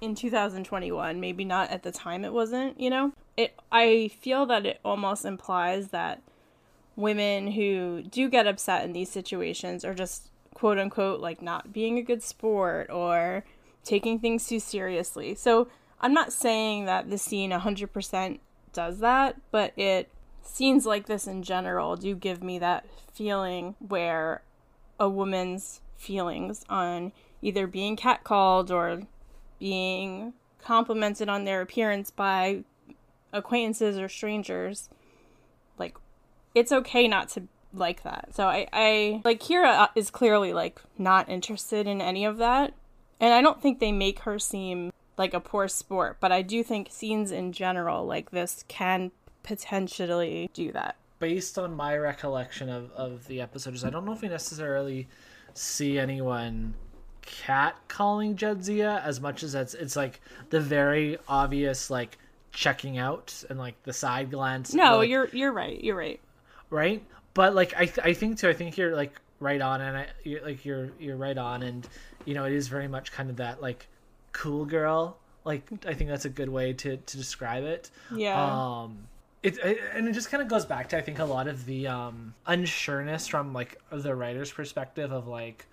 in 0.00 0.14
2021. 0.14 1.20
Maybe 1.20 1.44
not 1.44 1.70
at 1.70 1.82
the 1.82 1.92
time 1.92 2.24
it 2.24 2.32
wasn't, 2.32 2.80
you 2.80 2.90
know? 2.90 3.12
It 3.40 3.54
I 3.72 4.10
feel 4.20 4.46
that 4.46 4.66
it 4.66 4.80
almost 4.84 5.24
implies 5.24 5.88
that 5.88 6.22
women 6.96 7.52
who 7.52 8.02
do 8.02 8.28
get 8.28 8.46
upset 8.46 8.84
in 8.84 8.92
these 8.92 9.10
situations 9.10 9.84
are 9.84 9.94
just 9.94 10.28
quote 10.54 10.78
unquote 10.78 11.20
like 11.20 11.40
not 11.40 11.72
being 11.72 11.96
a 11.96 12.02
good 12.02 12.22
sport 12.22 12.90
or 12.90 13.44
taking 13.84 14.18
things 14.18 14.46
too 14.46 14.60
seriously. 14.60 15.34
So 15.34 15.68
I'm 16.00 16.12
not 16.12 16.32
saying 16.32 16.84
that 16.86 17.08
the 17.08 17.18
scene 17.18 17.50
100% 17.50 18.38
does 18.72 18.98
that, 18.98 19.36
but 19.50 19.72
it 19.76 20.10
scenes 20.42 20.84
like 20.84 21.06
this 21.06 21.26
in 21.26 21.42
general 21.42 21.96
do 21.96 22.14
give 22.14 22.42
me 22.42 22.58
that 22.58 22.86
feeling 23.14 23.74
where 23.78 24.42
a 24.98 25.08
woman's 25.08 25.80
feelings 25.96 26.64
on 26.68 27.12
either 27.42 27.66
being 27.66 27.96
catcalled 27.96 28.70
or 28.70 29.02
being 29.58 30.32
complimented 30.62 31.28
on 31.28 31.44
their 31.44 31.60
appearance 31.60 32.10
by 32.10 32.64
acquaintances 33.32 33.98
or 33.98 34.08
strangers 34.08 34.88
like 35.78 35.96
it's 36.54 36.72
okay 36.72 37.06
not 37.06 37.28
to 37.28 37.42
like 37.72 38.02
that 38.02 38.28
so 38.34 38.46
i 38.48 38.66
i 38.72 39.20
like 39.24 39.40
kira 39.40 39.78
uh, 39.78 39.88
is 39.94 40.10
clearly 40.10 40.52
like 40.52 40.80
not 40.98 41.28
interested 41.28 41.86
in 41.86 42.00
any 42.00 42.24
of 42.24 42.38
that 42.38 42.74
and 43.20 43.32
i 43.32 43.40
don't 43.40 43.62
think 43.62 43.78
they 43.78 43.92
make 43.92 44.20
her 44.20 44.38
seem 44.38 44.90
like 45.20 45.34
a 45.34 45.40
poor 45.40 45.68
sport, 45.68 46.16
but 46.18 46.32
I 46.32 46.40
do 46.40 46.64
think 46.64 46.88
scenes 46.90 47.30
in 47.30 47.52
general 47.52 48.06
like 48.06 48.30
this 48.30 48.64
can 48.68 49.12
potentially 49.42 50.48
do 50.54 50.72
that. 50.72 50.96
Based 51.18 51.58
on 51.58 51.74
my 51.74 51.94
recollection 51.98 52.70
of, 52.70 52.90
of 52.92 53.26
the 53.26 53.42
episodes, 53.42 53.84
I 53.84 53.90
don't 53.90 54.06
know 54.06 54.12
if 54.12 54.22
we 54.22 54.28
necessarily 54.28 55.08
see 55.52 55.98
anyone 55.98 56.72
cat 57.20 57.76
calling 57.86 58.34
Jadzia 58.34 59.04
as 59.04 59.20
much 59.20 59.42
as 59.42 59.54
it's 59.54 59.74
it's 59.74 59.94
like 59.94 60.22
the 60.48 60.58
very 60.58 61.18
obvious 61.28 61.90
like 61.90 62.16
checking 62.52 62.98
out 62.98 63.44
and 63.48 63.58
like 63.58 63.82
the 63.84 63.92
side 63.92 64.30
glance. 64.30 64.74
No, 64.74 64.98
like, 64.98 65.08
you're 65.08 65.28
you're 65.28 65.52
right. 65.52 65.82
You're 65.82 65.96
right. 65.96 66.20
Right, 66.70 67.02
but 67.34 67.54
like 67.54 67.74
I 67.76 67.86
th- 67.86 68.00
I 68.04 68.14
think 68.14 68.38
too. 68.38 68.48
I 68.48 68.52
think 68.52 68.76
you're 68.76 68.94
like 68.94 69.12
right 69.40 69.60
on, 69.60 69.80
and 69.80 69.96
I 69.96 70.06
you're, 70.22 70.42
like 70.42 70.64
you're 70.64 70.90
you're 70.98 71.16
right 71.16 71.36
on, 71.36 71.62
and 71.62 71.88
you 72.24 72.34
know 72.34 72.44
it 72.44 72.52
is 72.52 72.68
very 72.68 72.88
much 72.88 73.12
kind 73.12 73.30
of 73.30 73.36
that 73.36 73.60
like 73.60 73.86
cool 74.32 74.64
girl. 74.64 75.18
Like 75.44 75.62
I 75.86 75.94
think 75.94 76.10
that's 76.10 76.26
a 76.26 76.30
good 76.30 76.48
way 76.48 76.72
to 76.74 76.96
to 76.96 77.16
describe 77.16 77.64
it. 77.64 77.90
Yeah. 78.14 78.82
Um 78.82 79.08
it, 79.42 79.56
it, 79.64 79.80
and 79.94 80.06
it 80.06 80.12
just 80.12 80.30
kind 80.30 80.42
of 80.42 80.48
goes 80.48 80.66
back 80.66 80.90
to 80.90 80.98
I 80.98 81.00
think 81.00 81.18
a 81.18 81.24
lot 81.24 81.48
of 81.48 81.64
the 81.64 81.86
um 81.86 82.34
unsureness 82.46 83.28
from 83.28 83.52
like 83.52 83.80
the 83.90 84.14
writer's 84.14 84.52
perspective 84.52 85.12
of 85.12 85.26
like 85.26 85.66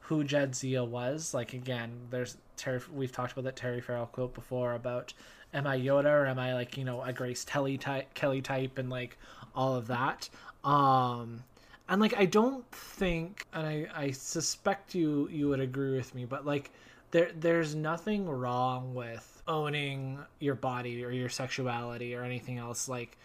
who 0.00 0.24
Jadzia 0.24 0.86
was. 0.86 1.34
Like 1.34 1.52
again, 1.52 1.92
there's 2.10 2.36
Terry. 2.56 2.80
We've 2.92 3.12
talked 3.12 3.32
about 3.32 3.44
that 3.44 3.56
Terry 3.56 3.80
Farrell 3.80 4.06
quote 4.06 4.34
before 4.34 4.74
about 4.74 5.12
am 5.54 5.66
I 5.66 5.78
Yoda 5.78 6.06
or 6.06 6.26
am 6.26 6.38
I 6.38 6.54
like 6.54 6.76
you 6.76 6.84
know 6.84 7.02
a 7.02 7.12
Grace 7.12 7.44
Kelly 7.44 7.78
type, 7.78 8.12
Kelly 8.14 8.42
type 8.42 8.78
and 8.78 8.90
like 8.90 9.18
all 9.54 9.76
of 9.76 9.86
that. 9.88 10.28
Um, 10.64 11.42
and 11.88 12.00
like 12.00 12.14
I 12.16 12.24
don't 12.24 12.70
think, 12.70 13.46
and 13.52 13.66
I 13.66 13.86
I 13.94 14.10
suspect 14.10 14.94
you 14.94 15.28
you 15.30 15.48
would 15.48 15.60
agree 15.60 15.96
with 15.96 16.14
me, 16.14 16.24
but 16.24 16.46
like 16.46 16.70
there 17.10 17.30
there's 17.38 17.74
nothing 17.74 18.28
wrong 18.28 18.94
with 18.94 19.42
owning 19.48 20.18
your 20.38 20.54
body 20.54 21.04
or 21.04 21.10
your 21.10 21.28
sexuality 21.28 22.14
or 22.14 22.22
anything 22.22 22.58
else 22.58 22.88
like 22.88 23.16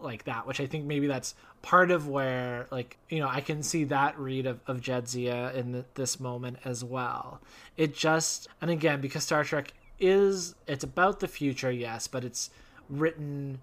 like 0.00 0.24
that 0.24 0.46
which 0.46 0.60
i 0.60 0.66
think 0.66 0.84
maybe 0.84 1.06
that's 1.06 1.34
part 1.62 1.90
of 1.90 2.08
where 2.08 2.66
like 2.70 2.96
you 3.08 3.20
know 3.20 3.28
i 3.28 3.40
can 3.40 3.62
see 3.62 3.84
that 3.84 4.18
read 4.18 4.46
of, 4.46 4.60
of 4.66 4.80
jadzia 4.80 5.54
in 5.54 5.72
the, 5.72 5.84
this 5.94 6.18
moment 6.18 6.56
as 6.64 6.84
well 6.84 7.40
it 7.76 7.94
just 7.94 8.48
and 8.60 8.70
again 8.70 9.00
because 9.00 9.24
star 9.24 9.44
trek 9.44 9.72
is 10.00 10.54
it's 10.66 10.84
about 10.84 11.20
the 11.20 11.28
future 11.28 11.70
yes 11.70 12.06
but 12.06 12.24
it's 12.24 12.50
written 12.88 13.60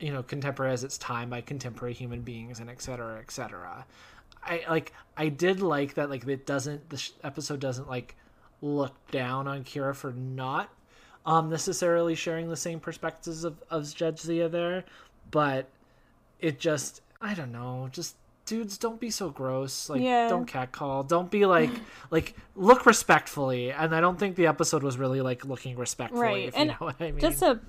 you 0.00 0.12
know 0.12 0.22
contemporary 0.22 0.72
as 0.72 0.84
its 0.84 0.96
time 0.98 1.28
by 1.28 1.40
contemporary 1.40 1.92
human 1.92 2.22
beings 2.22 2.60
and 2.60 2.70
etc 2.70 2.96
cetera, 2.96 3.20
etc 3.20 3.26
cetera. 3.30 3.86
i 4.44 4.70
like 4.70 4.92
i 5.16 5.28
did 5.28 5.60
like 5.60 5.94
that 5.94 6.08
like 6.08 6.26
it 6.26 6.46
doesn't 6.46 6.88
the 6.90 7.10
episode 7.22 7.60
doesn't 7.60 7.88
like 7.88 8.16
look 8.60 8.94
down 9.10 9.46
on 9.46 9.64
Kira 9.64 9.94
for 9.94 10.12
not 10.12 10.68
um, 11.26 11.50
necessarily 11.50 12.14
sharing 12.14 12.48
the 12.48 12.56
same 12.56 12.80
perspectives 12.80 13.44
of, 13.44 13.62
of 13.70 13.82
Jadzia 13.84 14.50
there, 14.50 14.84
but 15.30 15.68
it 16.40 16.58
just 16.58 17.02
I 17.20 17.34
don't 17.34 17.52
know, 17.52 17.88
just 17.90 18.16
dudes 18.48 18.78
don't 18.78 19.00
be 19.00 19.10
so 19.10 19.30
gross 19.30 19.88
like 19.88 20.00
yeah. 20.00 20.28
don't 20.28 20.46
catcall 20.46 21.02
don't 21.02 21.30
be 21.30 21.46
like 21.46 21.70
like 22.10 22.34
look 22.56 22.86
respectfully 22.86 23.70
and 23.70 23.94
i 23.94 24.00
don't 24.00 24.18
think 24.18 24.36
the 24.36 24.46
episode 24.46 24.82
was 24.82 24.96
really 24.96 25.20
like 25.20 25.44
looking 25.44 25.76
respectfully 25.76 26.22
right 26.22 26.52
and 26.54 26.70
you 26.70 26.76
know 26.80 26.92
I 26.98 27.10
mean. 27.10 27.20
just 27.20 27.42
a 27.42 27.60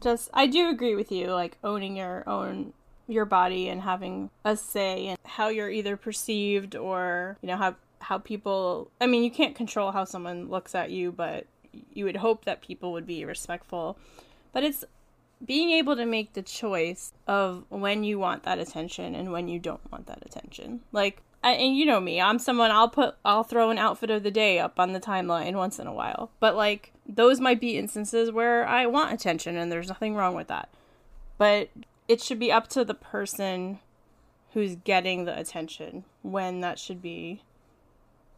just 0.00 0.28
i 0.34 0.46
do 0.46 0.68
agree 0.68 0.94
with 0.94 1.10
you 1.10 1.28
like 1.28 1.58
owning 1.64 1.96
your 1.96 2.28
own 2.28 2.72
your 3.06 3.24
body 3.24 3.68
and 3.68 3.80
having 3.80 4.30
a 4.44 4.54
say 4.56 5.06
in 5.06 5.16
how 5.24 5.48
you're 5.48 5.70
either 5.70 5.96
perceived 5.96 6.76
or 6.76 7.38
you 7.40 7.48
know 7.48 7.56
how 7.56 7.74
how 8.00 8.18
people 8.18 8.90
I 9.00 9.06
mean, 9.06 9.24
you 9.24 9.30
can't 9.30 9.54
control 9.54 9.92
how 9.92 10.04
someone 10.04 10.48
looks 10.48 10.74
at 10.74 10.90
you, 10.90 11.12
but 11.12 11.46
you 11.92 12.04
would 12.04 12.16
hope 12.16 12.44
that 12.44 12.62
people 12.62 12.92
would 12.92 13.06
be 13.06 13.24
respectful. 13.24 13.98
But 14.52 14.64
it's 14.64 14.84
being 15.44 15.70
able 15.70 15.96
to 15.96 16.04
make 16.04 16.32
the 16.32 16.42
choice 16.42 17.12
of 17.26 17.64
when 17.68 18.04
you 18.04 18.18
want 18.18 18.42
that 18.42 18.58
attention 18.58 19.14
and 19.14 19.32
when 19.32 19.48
you 19.48 19.58
don't 19.58 19.90
want 19.90 20.06
that 20.06 20.22
attention. 20.24 20.80
Like 20.92 21.22
I, 21.42 21.52
and 21.52 21.76
you 21.76 21.86
know 21.86 22.00
me, 22.00 22.20
I'm 22.20 22.38
someone 22.38 22.70
I'll 22.70 22.88
put 22.88 23.14
I'll 23.24 23.44
throw 23.44 23.70
an 23.70 23.78
outfit 23.78 24.10
of 24.10 24.22
the 24.22 24.30
day 24.30 24.58
up 24.58 24.80
on 24.80 24.92
the 24.92 25.00
timeline 25.00 25.54
once 25.54 25.78
in 25.78 25.86
a 25.86 25.92
while. 25.92 26.30
But 26.40 26.56
like 26.56 26.92
those 27.06 27.40
might 27.40 27.60
be 27.60 27.78
instances 27.78 28.30
where 28.30 28.66
I 28.66 28.86
want 28.86 29.12
attention 29.12 29.56
and 29.56 29.70
there's 29.70 29.88
nothing 29.88 30.14
wrong 30.14 30.34
with 30.34 30.48
that. 30.48 30.68
But 31.36 31.70
it 32.08 32.20
should 32.20 32.38
be 32.38 32.50
up 32.50 32.68
to 32.68 32.84
the 32.84 32.94
person 32.94 33.78
who's 34.52 34.76
getting 34.76 35.24
the 35.24 35.38
attention 35.38 36.04
when 36.22 36.60
that 36.60 36.78
should 36.78 37.00
be 37.00 37.42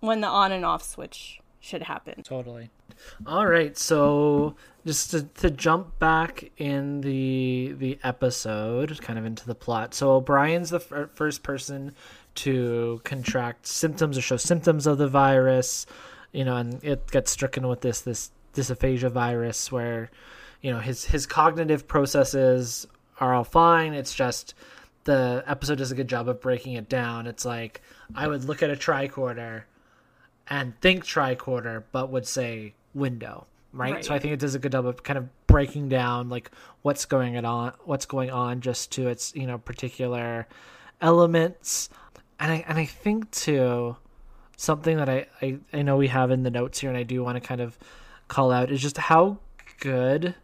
when 0.00 0.21
the 0.21 0.26
on 0.26 0.52
and 0.52 0.64
off 0.64 0.83
switch 0.83 1.40
should 1.61 1.83
happen. 1.83 2.23
Totally. 2.23 2.71
All 3.26 3.47
right, 3.47 3.76
so 3.76 4.57
just 4.87 5.10
to, 5.10 5.22
to 5.22 5.50
jump 5.50 5.99
back 5.99 6.50
in 6.56 7.00
the 7.00 7.75
the 7.78 7.99
episode, 8.02 9.00
kind 9.00 9.18
of 9.18 9.25
into 9.25 9.46
the 9.46 9.54
plot. 9.54 9.94
So 9.94 10.12
O'Brien's 10.12 10.70
the 10.70 10.76
f- 10.78 11.10
first 11.14 11.42
person 11.42 11.94
to 12.37 13.00
contract 13.04 13.66
symptoms 13.66 14.16
or 14.16 14.22
show 14.22 14.37
symptoms 14.37 14.87
of 14.87 14.99
the 14.99 15.08
virus, 15.08 15.87
you 16.32 16.44
know, 16.44 16.56
and 16.56 16.82
it 16.84 17.10
gets 17.10 17.30
stricken 17.30 17.66
with 17.68 17.80
this 17.80 18.00
this 18.00 18.30
dysphagia 18.54 19.10
virus 19.10 19.70
where, 19.70 20.10
you 20.60 20.72
know, 20.72 20.78
his 20.78 21.04
his 21.04 21.26
cognitive 21.26 21.87
processes 21.87 22.87
are 23.18 23.34
all 23.34 23.44
fine. 23.44 23.92
It's 23.92 24.14
just 24.14 24.54
the 25.04 25.44
episode 25.46 25.78
does 25.78 25.92
a 25.92 25.94
good 25.94 26.08
job 26.08 26.28
of 26.28 26.40
breaking 26.40 26.75
it 26.75 26.88
down. 26.88 27.26
It's 27.26 27.44
like 27.44 27.82
I 28.14 28.28
would 28.28 28.44
look 28.44 28.62
at 28.62 28.70
a 28.70 28.76
tricorder 28.76 29.64
and 30.49 30.78
think 30.80 31.04
tricorder, 31.04 31.84
but 31.92 32.10
would 32.10 32.26
say 32.26 32.75
window, 32.94 33.46
right? 33.72 33.94
right? 33.94 34.04
So 34.04 34.14
I 34.14 34.18
think 34.18 34.34
it 34.34 34.40
does 34.40 34.54
a 34.54 34.58
good 34.58 34.72
job 34.72 34.86
of 34.86 35.02
kind 35.02 35.18
of 35.18 35.28
breaking 35.46 35.88
down 35.88 36.28
like 36.28 36.50
what's 36.82 37.04
going 37.04 37.42
on, 37.44 37.72
what's 37.84 38.06
going 38.06 38.30
on, 38.30 38.60
just 38.60 38.92
to 38.92 39.08
its 39.08 39.34
you 39.34 39.46
know 39.46 39.58
particular 39.58 40.46
elements, 41.00 41.88
and 42.38 42.52
I 42.52 42.64
and 42.68 42.78
I 42.78 42.84
think 42.84 43.30
too 43.30 43.96
something 44.56 44.96
that 44.96 45.08
I 45.08 45.26
I, 45.42 45.58
I 45.72 45.82
know 45.82 45.96
we 45.96 46.08
have 46.08 46.30
in 46.30 46.42
the 46.42 46.50
notes 46.50 46.80
here, 46.80 46.90
and 46.90 46.98
I 46.98 47.02
do 47.02 47.22
want 47.22 47.36
to 47.36 47.40
kind 47.40 47.60
of 47.60 47.78
call 48.28 48.52
out 48.52 48.70
is 48.70 48.80
just 48.80 48.96
how 48.96 49.38
good 49.80 50.34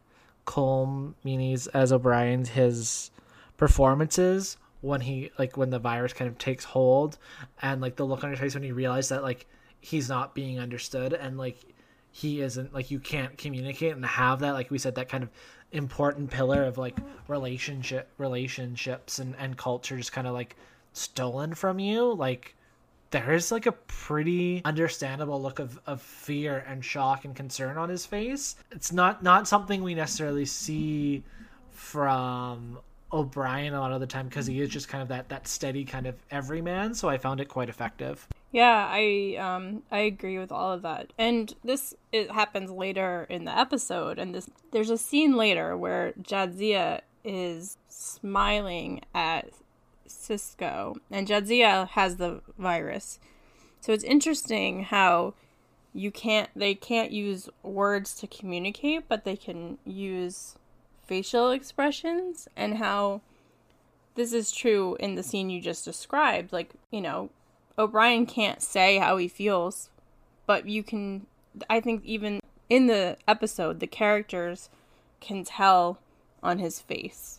Colm 0.47 1.15
Meaney's 1.25 1.67
as 1.69 1.93
O'Brien's 1.93 2.51
his 2.51 3.11
performances 3.57 4.57
when 4.81 5.01
he 5.01 5.31
like 5.39 5.57
when 5.57 5.71
the 5.71 5.79
virus 5.79 6.13
kind 6.13 6.29
of 6.29 6.39
takes 6.39 6.65
hold 6.65 7.19
and 7.63 7.81
like 7.81 7.97
the 7.97 8.05
look 8.05 8.23
on 8.23 8.31
his 8.31 8.39
face 8.39 8.55
when 8.55 8.63
he 8.63 8.73
realized 8.73 9.11
that 9.11 9.23
like 9.23 9.47
he's 9.81 10.09
not 10.09 10.35
being 10.35 10.59
understood 10.59 11.13
and 11.13 11.39
like 11.39 11.76
he 12.17 12.41
isn't 12.41 12.73
like 12.73 12.91
you 12.91 12.99
can't 12.99 13.37
communicate 13.37 13.95
and 13.95 14.05
have 14.07 14.41
that 14.41 14.53
like 14.53 14.71
we 14.71 14.79
said 14.79 14.95
that 14.95 15.07
kind 15.07 15.23
of 15.23 15.29
important 15.73 16.31
pillar 16.31 16.65
of 16.65 16.79
like 16.79 16.97
relationship 17.29 18.09
relationships 18.17 19.19
and 19.19 19.35
and 19.39 19.59
culture 19.59 19.99
just 19.99 20.13
kind 20.13 20.27
of 20.27 20.33
like 20.33 20.57
stolen 20.95 21.53
from 21.53 21.79
you 21.79 22.15
like 22.15 22.55
there 23.11 23.35
is 23.35 23.53
like 23.53 23.67
a 23.67 23.73
pretty 23.73 24.63
understandable 24.65 25.41
look 25.41 25.59
of, 25.59 25.79
of 25.87 26.01
fear 26.01 26.65
and 26.67 26.83
shock 26.83 27.27
and 27.27 27.37
concern 27.37 27.77
on 27.77 27.91
his 27.91 28.07
face 28.07 28.57
it's 28.71 28.93
not 28.93 29.23
not 29.23 29.47
something 29.47 29.83
we 29.83 29.95
necessarily 29.95 30.47
see 30.47 31.23
from 31.71 32.79
O'Brien 33.13 33.75
a 33.75 33.81
lot 33.81 33.93
of 33.93 34.01
the 34.01 34.07
time 34.07 34.27
because 34.27 34.47
he 34.47 34.63
is 34.63 34.71
just 34.71 34.89
kind 34.89 35.03
of 35.03 35.09
that 35.09 35.29
that 35.29 35.47
steady 35.47 35.85
kind 35.85 36.07
of 36.07 36.17
everyman. 36.31 36.93
So 36.93 37.09
I 37.09 37.19
found 37.19 37.41
it 37.41 37.45
quite 37.45 37.69
effective. 37.69 38.27
Yeah, 38.53 38.87
I 38.89 39.37
um 39.39 39.83
I 39.91 40.01
agree 40.01 40.39
with 40.39 40.53
all 40.53 40.73
of 40.73 40.83
that. 40.83 41.13
And 41.19 41.55
this 41.65 41.95
it 42.13 42.31
happens 42.31 42.71
later 42.71 43.27
in 43.29 43.45
the 43.45 43.57
episode 43.57 44.19
and 44.19 44.35
this 44.35 44.49
there's 44.73 44.91
a 44.91 44.99
scene 44.99 45.37
later 45.37 45.77
where 45.77 46.13
Jadzia 46.13 47.01
is 47.25 47.77
smiling 47.89 49.03
at 49.15 49.51
Sisko 50.09 50.97
and 51.11 51.27
Jadzia 51.27 51.89
has 51.89 52.17
the 52.17 52.41
virus. 52.59 53.19
So 53.81 53.93
it's 53.93 54.05
interesting 54.05 54.85
how 54.85 55.35
you 55.93 56.11
can't 56.11 56.51
they 56.55 56.75
can't 56.75 57.11
use 57.11 57.49
words 57.63 58.15
to 58.17 58.27
communicate, 58.27 59.09
but 59.09 59.25
they 59.25 59.37
can 59.37 59.79
use 59.85 60.57
facial 61.07 61.51
expressions 61.51 62.49
and 62.57 62.79
how 62.79 63.21
this 64.15 64.33
is 64.33 64.51
true 64.51 64.97
in 64.99 65.15
the 65.15 65.23
scene 65.23 65.51
you 65.51 65.61
just 65.61 65.85
described. 65.85 66.53
Like, 66.53 66.71
you 66.91 67.01
know, 67.01 67.31
O'Brien 67.79 68.27
can't 68.27 68.63
say 68.63 68.99
how 68.99 69.17
he 69.17 69.29
feels, 69.29 69.91
but 70.47 70.69
you 70.69 70.83
can, 70.83 71.27
I 71.69 71.81
think, 71.81 72.05
even 72.05 72.41
in 72.71 72.87
the 72.87 73.17
episode, 73.29 73.81
the 73.81 73.87
characters 73.87 74.71
can 75.21 75.45
tell 75.45 75.99
on 76.43 76.59
his 76.59 76.81
face, 76.81 77.39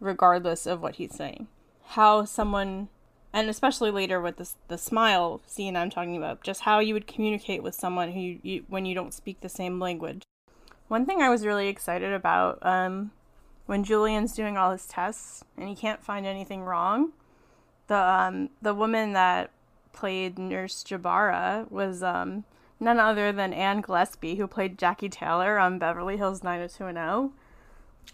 regardless 0.00 0.66
of 0.66 0.80
what 0.80 0.96
he's 0.96 1.14
saying. 1.14 1.48
How 1.88 2.24
someone, 2.24 2.88
and 3.32 3.50
especially 3.50 3.90
later 3.90 4.20
with 4.20 4.36
the, 4.36 4.48
the 4.68 4.78
smile 4.78 5.42
scene 5.46 5.76
I'm 5.76 5.90
talking 5.90 6.16
about, 6.16 6.42
just 6.42 6.62
how 6.62 6.78
you 6.78 6.94
would 6.94 7.06
communicate 7.06 7.62
with 7.62 7.74
someone 7.74 8.12
who 8.12 8.20
you, 8.20 8.38
you 8.42 8.64
when 8.68 8.86
you 8.86 8.94
don't 8.94 9.12
speak 9.12 9.40
the 9.40 9.48
same 9.48 9.78
language. 9.78 10.22
One 10.88 11.04
thing 11.04 11.20
I 11.20 11.30
was 11.30 11.44
really 11.44 11.68
excited 11.68 12.12
about 12.12 12.58
um, 12.62 13.10
when 13.66 13.84
Julian's 13.84 14.34
doing 14.34 14.56
all 14.56 14.72
his 14.72 14.86
tests 14.86 15.44
and 15.56 15.68
he 15.68 15.74
can't 15.74 16.02
find 16.02 16.26
anything 16.26 16.62
wrong, 16.62 17.12
the 17.86 17.96
um, 17.96 18.50
the 18.62 18.74
woman 18.74 19.12
that 19.12 19.50
played 19.94 20.38
Nurse 20.38 20.84
Jabara 20.84 21.70
was 21.70 22.02
um, 22.02 22.44
none 22.80 22.98
other 22.98 23.32
than 23.32 23.52
Ann 23.52 23.80
Gillespie, 23.80 24.36
who 24.36 24.46
played 24.46 24.78
Jackie 24.78 25.08
Taylor 25.08 25.58
on 25.58 25.78
Beverly 25.78 26.16
Hills 26.16 26.42
90210. 26.42 27.32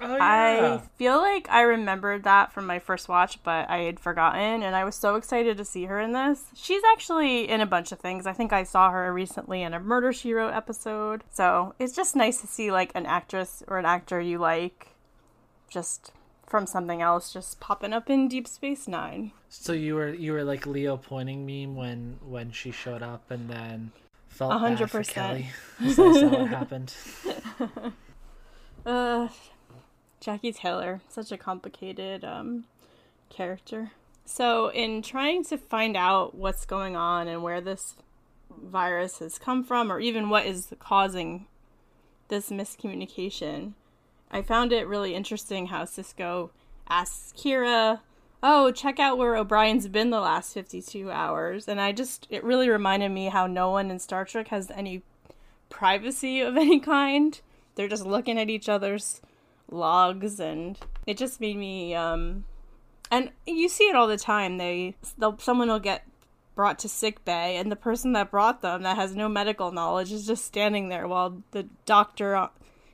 Oh, 0.03 0.16
yeah. 0.16 0.19
I 0.21 0.79
feel 0.97 1.16
like 1.19 1.49
I 1.51 1.62
remembered 1.62 2.25
that 2.25 2.53
from 2.53 2.66
my 2.66 2.79
first 2.79 3.09
watch, 3.09 3.43
but 3.43 3.69
I 3.69 3.79
had 3.79 4.01
forgotten, 4.01 4.62
and 4.62 4.75
I 4.75 4.85
was 4.85 4.95
so 4.95 5.16
excited 5.16 5.57
to 5.59 5.64
see 5.64 5.87
her 5.87 6.01
in 6.01 6.12
this. 6.12 6.45
She's 6.55 6.83
actually 6.93 7.49
in 7.49 7.61
a 7.61 7.66
bunch 7.66 7.93
of 7.93 7.99
things. 7.99 8.27
I 8.27 8.33
think 8.33 8.53
I 8.53 8.62
saw 8.62 8.90
her 8.90 9.12
recently 9.12 9.62
in 9.62 9.75
a 9.75 9.81
Murder 9.81 10.12
She 10.12 10.33
Wrote 10.33 10.55
episode. 10.55 11.25
So 11.31 11.75
it's 11.79 11.95
just 11.95 12.16
nice 12.16 12.40
to 12.40 12.47
see 12.47 12.71
like 12.71 12.93
an 12.95 13.05
actress 13.05 13.62
or 13.66 13.79
an 13.79 13.85
actor 13.85 14.21
you 14.21 14.38
like 14.38 14.88
just 15.69 16.12
from 16.50 16.66
something 16.66 17.00
else 17.00 17.32
just 17.32 17.60
popping 17.60 17.92
up 17.92 18.10
in 18.10 18.28
Deep 18.28 18.46
Space 18.46 18.86
Nine. 18.86 19.32
So 19.48 19.72
you 19.72 19.94
were 19.94 20.12
you 20.12 20.32
were 20.32 20.44
like 20.44 20.66
Leo 20.66 20.96
pointing 20.96 21.46
meme 21.46 21.76
when 21.76 22.18
when 22.26 22.50
she 22.50 22.72
showed 22.72 23.02
up 23.02 23.30
and 23.30 23.48
then 23.48 23.92
felt 24.28 24.52
100%. 24.52 24.78
bad 24.78 24.90
for 24.90 25.02
Kelly. 25.04 25.50
Saw 25.94 26.28
what 26.28 26.48
happened. 26.48 26.92
uh 28.86 29.28
Jackie 30.20 30.52
Taylor, 30.52 31.00
such 31.08 31.32
a 31.32 31.38
complicated 31.38 32.24
um, 32.24 32.64
character. 33.30 33.92
So, 34.26 34.68
in 34.68 35.02
trying 35.02 35.44
to 35.44 35.56
find 35.56 35.96
out 35.96 36.34
what's 36.34 36.66
going 36.66 36.94
on 36.94 37.26
and 37.26 37.42
where 37.42 37.60
this 37.60 37.96
virus 38.50 39.18
has 39.20 39.38
come 39.38 39.64
from, 39.64 39.90
or 39.90 39.98
even 39.98 40.28
what 40.28 40.44
is 40.44 40.72
causing 40.78 41.46
this 42.28 42.50
miscommunication, 42.50 43.72
I 44.31 44.43
found 44.43 44.73
it 44.73 44.87
really 44.87 45.14
interesting 45.14 45.66
how 45.66 45.85
Sisko 45.85 46.51
asks 46.88 47.33
Kira, 47.37 48.01
Oh, 48.43 48.73
check 48.73 48.99
out 48.99 49.19
where 49.19 49.37
O'Brien's 49.37 49.87
been 49.88 50.11
the 50.11 50.21
last 50.21 50.55
52 50.55 51.11
hours. 51.11 51.69
And 51.69 51.79
I 51.81 51.93
just, 51.93 52.27
it 52.31 52.43
really 52.43 52.71
reminded 52.71 53.11
me 53.11 53.27
how 53.27 53.47
no 53.47 53.71
one 53.71 53.90
in 53.90 53.99
Star 53.99 54.25
Trek 54.25 54.49
has 54.49 54.71
any 54.71 55.03
privacy 55.69 56.40
of 56.40 56.57
any 56.57 56.81
kind. 56.81 57.40
They're 57.75 57.88
just 57.88 58.07
looking 58.07 58.38
at 58.38 58.51
each 58.51 58.69
other's 58.69 59.21
logs 59.71 60.40
and 60.40 60.79
it 61.07 61.16
just 61.16 61.40
made 61.40 61.57
me 61.57 61.95
um 61.95 62.45
and 63.11 63.31
you 63.47 63.69
see 63.69 63.85
it 63.85 63.95
all 63.95 64.09
the 64.09 64.16
time 64.16 64.59
they 64.59 64.97
someone 65.38 65.69
will 65.69 65.79
get 65.79 66.05
brought 66.55 66.79
to 66.79 66.88
sick 66.88 67.25
bay 67.25 67.57
and 67.57 67.71
the 67.71 67.77
person 67.77 68.12
that 68.12 68.31
brought 68.31 68.62
them 68.62 68.83
that 68.83 68.97
has 68.97 69.14
no 69.14 69.29
medical 69.29 69.71
knowledge 69.71 70.12
is 70.12 70.27
just 70.27 70.45
standing 70.45 70.88
there 70.88 71.07
while 71.07 71.43
the 71.53 71.62
doctor 71.87 72.49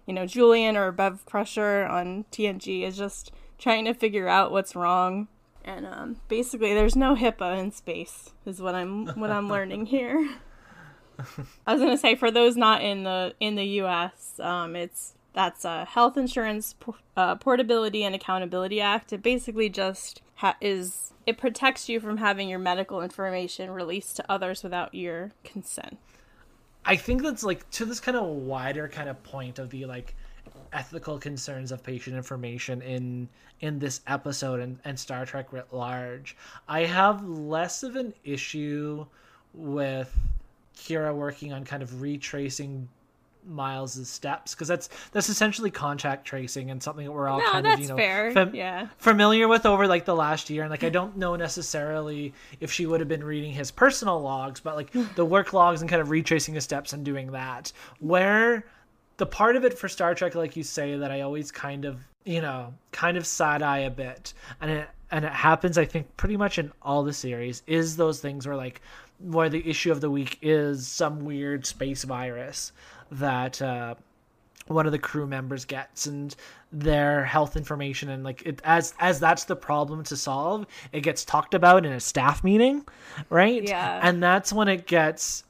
you 0.07 0.15
know 0.15 0.27
julian 0.27 0.77
or 0.77 0.93
bev 0.93 1.25
crusher 1.27 1.85
on 1.85 2.25
tng 2.31 2.83
is 2.83 2.97
just 2.97 3.33
trying 3.59 3.85
to 3.85 3.95
figure 3.95 4.29
out 4.29 4.51
what's 4.53 4.75
wrong 4.75 5.29
and 5.65 5.85
um, 5.87 6.17
basically 6.29 6.73
there's 6.75 6.97
no 6.97 7.15
hipaa 7.15 7.59
in 7.59 7.71
space 7.71 8.31
is 8.45 8.61
what 8.61 8.75
i'm 8.75 9.07
what 9.21 9.31
i'm 9.31 9.49
learning 9.49 9.87
here 9.87 10.29
i 11.67 11.73
was 11.73 11.81
gonna 11.81 11.99
say 11.99 12.15
for 12.15 12.31
those 12.31 12.57
not 12.57 12.83
in 12.83 13.05
the 13.05 13.35
in 13.41 13.55
the 13.57 13.65
us 13.65 14.39
um, 14.41 14.77
it's 14.77 15.15
that's 15.37 15.67
a 15.67 15.85
Health 15.85 16.17
Insurance 16.17 16.75
uh, 17.15 17.35
Portability 17.37 18.03
and 18.03 18.15
Accountability 18.15 18.81
Act. 18.81 19.13
It 19.13 19.23
basically 19.23 19.69
just 19.69 20.23
ha- 20.37 20.57
is 20.63 21.13
it 21.27 21.37
protects 21.37 21.91
you 21.91 22.01
from 22.01 22.17
having 22.17 22.49
your 22.49 22.59
medical 22.59 23.03
information 23.03 23.71
released 23.71 24.17
to 24.17 24.25
others 24.33 24.63
without 24.63 24.95
your 24.95 25.33
consent. 25.45 25.99
I 26.87 26.95
think 26.97 27.23
that's 27.23 27.43
like 27.43 27.69
to 27.73 27.85
this 27.85 27.99
kind 27.99 28.17
of 28.17 28.25
wider 28.25 28.89
kind 28.89 29.09
of 29.09 29.21
point 29.25 29.59
of 29.59 29.71
the 29.71 29.87
like 29.87 30.15
ethical 30.73 31.19
concerns 31.19 31.73
of 31.73 31.83
patient 31.83 32.17
information 32.17 32.81
in 32.81 33.29
in 33.61 33.79
this 33.79 34.03
episode 34.07 34.61
and, 34.61 34.79
and 34.85 34.99
Star 34.99 35.27
Trek 35.27 35.53
writ 35.53 35.73
large. 35.73 36.37
I 36.69 36.85
have 36.85 37.27
less 37.27 37.83
of 37.83 37.97
an 37.97 38.15
issue 38.23 39.07
with 39.55 40.17
Kira 40.77 41.15
working 41.15 41.53
on 41.53 41.65
kind 41.65 41.83
of 41.83 42.03
retracing 42.03 42.89
Miles's 43.47 44.09
steps 44.09 44.55
because 44.55 44.69
that's 44.69 44.89
that's 45.13 45.29
essentially 45.29 45.71
contact 45.71 46.27
tracing 46.27 46.71
and 46.71 46.83
something 46.83 47.05
that 47.05 47.13
we're 47.13 47.29
all 47.29 47.39
no, 47.39 47.53
kind 47.53 47.67
of 47.67 47.81
you 47.81 47.89
know 47.89 47.97
fam- 47.97 48.55
yeah. 48.55 48.89
familiar 48.99 49.49
with 49.49 49.67
over 49.67 49.87
like 49.87 50.05
the 50.05 50.15
last 50.15 50.51
year. 50.51 50.63
And 50.63 50.71
like 50.71 50.85
I 50.85 50.91
don't 50.91 51.17
know 51.17 51.37
necessarily 51.37 52.35
if 52.61 52.73
she 52.73 52.87
would 52.87 53.01
have 53.01 53.09
been 53.09 53.25
reading 53.25 53.53
his 53.53 53.71
personal 53.71 54.21
logs 54.21 54.61
but 54.61 54.77
like 54.77 54.93
the 55.15 55.25
work 55.25 55.53
logs 55.53 55.81
and 55.81 55.91
kind 55.91 56.03
of 56.03 56.11
retracing 56.11 56.55
his 56.55 56.65
steps 56.65 56.93
and 56.93 57.05
doing 57.05 57.33
that. 57.33 57.73
Where 58.01 58.65
the 59.17 59.27
part 59.27 59.57
of 59.57 59.65
it 59.65 59.79
for 59.79 59.89
Star 59.89 60.15
Trek 60.15 60.35
like 60.35 60.57
you 60.57 60.63
say 60.63 60.97
that 60.97 61.11
I 61.11 61.23
always 61.23 61.51
kind 61.51 61.85
of 61.85 62.01
you 62.25 62.41
know 62.41 62.75
kind 62.93 63.17
of 63.17 63.27
side 63.27 63.63
eye 63.63 63.81
a 63.81 63.91
bit 63.91 64.35
and 64.61 64.71
it 64.71 64.89
and 65.11 65.25
it 65.25 65.33
happens 65.33 65.79
I 65.79 65.85
think 65.85 66.17
pretty 66.17 66.37
much 66.37 66.59
in 66.59 66.73
all 66.83 67.03
the 67.05 67.13
series 67.13 67.63
is 67.67 67.97
those 67.97 68.21
things 68.21 68.47
where 68.47 68.57
like 68.57 68.81
where 69.21 69.49
the 69.49 69.69
issue 69.69 69.91
of 69.91 70.01
the 70.01 70.11
week 70.11 70.39
is 70.43 70.87
some 70.87 71.25
weird 71.25 71.65
space 71.65 72.05
virus 72.05 72.73
that 73.13 73.61
uh, 73.63 73.95
one 74.67 74.87
of 74.87 74.93
the 74.93 74.99
crew 74.99 75.27
members 75.27 75.65
gets 75.65 76.07
and 76.07 76.35
their 76.73 77.25
health 77.25 77.57
information 77.57 78.09
and 78.09 78.25
like 78.25 78.43
it 78.45 78.61
as 78.65 78.93
as 78.99 79.21
that's 79.21 79.45
the 79.45 79.55
problem 79.57 80.03
to 80.03 80.17
solve 80.17 80.67
it 80.93 81.01
gets 81.03 81.25
talked 81.25 81.55
about 81.55 81.87
in 81.87 81.93
a 81.93 82.01
staff 82.01 82.43
meeting 82.43 82.85
right 83.31 83.63
Yeah. 83.63 84.01
and 84.03 84.21
that's 84.23 84.53
when 84.53 84.67
it 84.69 84.87
gets 84.87 85.45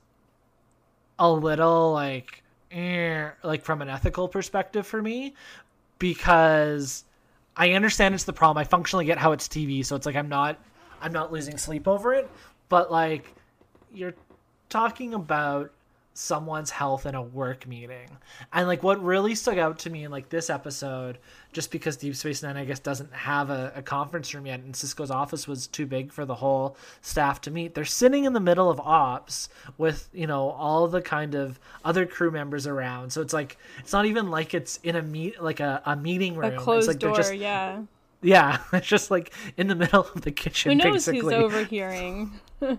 a 1.18 1.30
little 1.30 1.92
like 1.92 2.42
eh, 2.70 3.30
like 3.42 3.62
from 3.64 3.80
an 3.80 3.88
ethical 3.88 4.28
perspective 4.28 4.86
for 4.86 5.00
me 5.00 5.34
because 5.98 7.04
I 7.56 7.72
understand 7.72 8.14
it's 8.14 8.24
the 8.24 8.34
problem. 8.34 8.60
I 8.60 8.64
functionally 8.64 9.06
get 9.06 9.16
how 9.16 9.32
it's 9.32 9.48
TV, 9.48 9.82
so 9.84 9.96
it's 9.96 10.04
like 10.04 10.16
I'm 10.16 10.28
not 10.28 10.58
I'm 11.00 11.12
not 11.12 11.32
losing 11.32 11.56
sleep 11.56 11.88
over 11.88 12.12
it, 12.12 12.30
but 12.68 12.92
like 12.92 13.34
you're 13.94 14.14
talking 14.68 15.14
about 15.14 15.70
someone's 16.16 16.70
health 16.70 17.04
in 17.04 17.14
a 17.14 17.22
work 17.22 17.66
meeting. 17.66 18.08
And 18.52 18.66
like 18.66 18.82
what 18.82 19.02
really 19.02 19.34
stuck 19.34 19.58
out 19.58 19.78
to 19.80 19.90
me 19.90 20.04
in 20.04 20.10
like 20.10 20.30
this 20.30 20.48
episode, 20.48 21.18
just 21.52 21.70
because 21.70 21.96
Deep 21.96 22.16
Space 22.16 22.42
Nine 22.42 22.56
I 22.56 22.64
guess 22.64 22.80
doesn't 22.80 23.12
have 23.12 23.50
a, 23.50 23.72
a 23.76 23.82
conference 23.82 24.34
room 24.34 24.46
yet 24.46 24.60
and 24.60 24.74
Sisko's 24.74 25.10
office 25.10 25.46
was 25.46 25.66
too 25.66 25.84
big 25.84 26.12
for 26.12 26.24
the 26.24 26.34
whole 26.34 26.76
staff 27.02 27.40
to 27.42 27.50
meet. 27.50 27.74
They're 27.74 27.84
sitting 27.84 28.24
in 28.24 28.32
the 28.32 28.40
middle 28.40 28.70
of 28.70 28.80
ops 28.80 29.50
with, 29.76 30.08
you 30.12 30.26
know, 30.26 30.50
all 30.50 30.88
the 30.88 31.02
kind 31.02 31.34
of 31.34 31.60
other 31.84 32.06
crew 32.06 32.30
members 32.30 32.66
around. 32.66 33.10
So 33.10 33.20
it's 33.20 33.34
like 33.34 33.58
it's 33.78 33.92
not 33.92 34.06
even 34.06 34.30
like 34.30 34.54
it's 34.54 34.78
in 34.82 34.96
a 34.96 35.02
meet 35.02 35.42
like 35.42 35.60
a, 35.60 35.82
a 35.84 35.96
meeting 35.96 36.34
room. 36.34 36.54
A 36.54 36.56
closed 36.56 36.88
it's 36.88 36.94
like 36.94 36.98
door, 36.98 37.12
they're 37.12 37.22
just 37.22 37.34
yeah. 37.34 37.82
Yeah, 38.26 38.58
it's 38.72 38.86
just 38.86 39.10
like 39.10 39.32
in 39.56 39.68
the 39.68 39.74
middle 39.74 40.02
of 40.14 40.22
the 40.22 40.30
kitchen 40.32 40.72
Who 40.72 40.84
knows 40.84 41.06
basically. 41.06 41.34
who's 41.34 41.44
overhearing? 41.44 42.32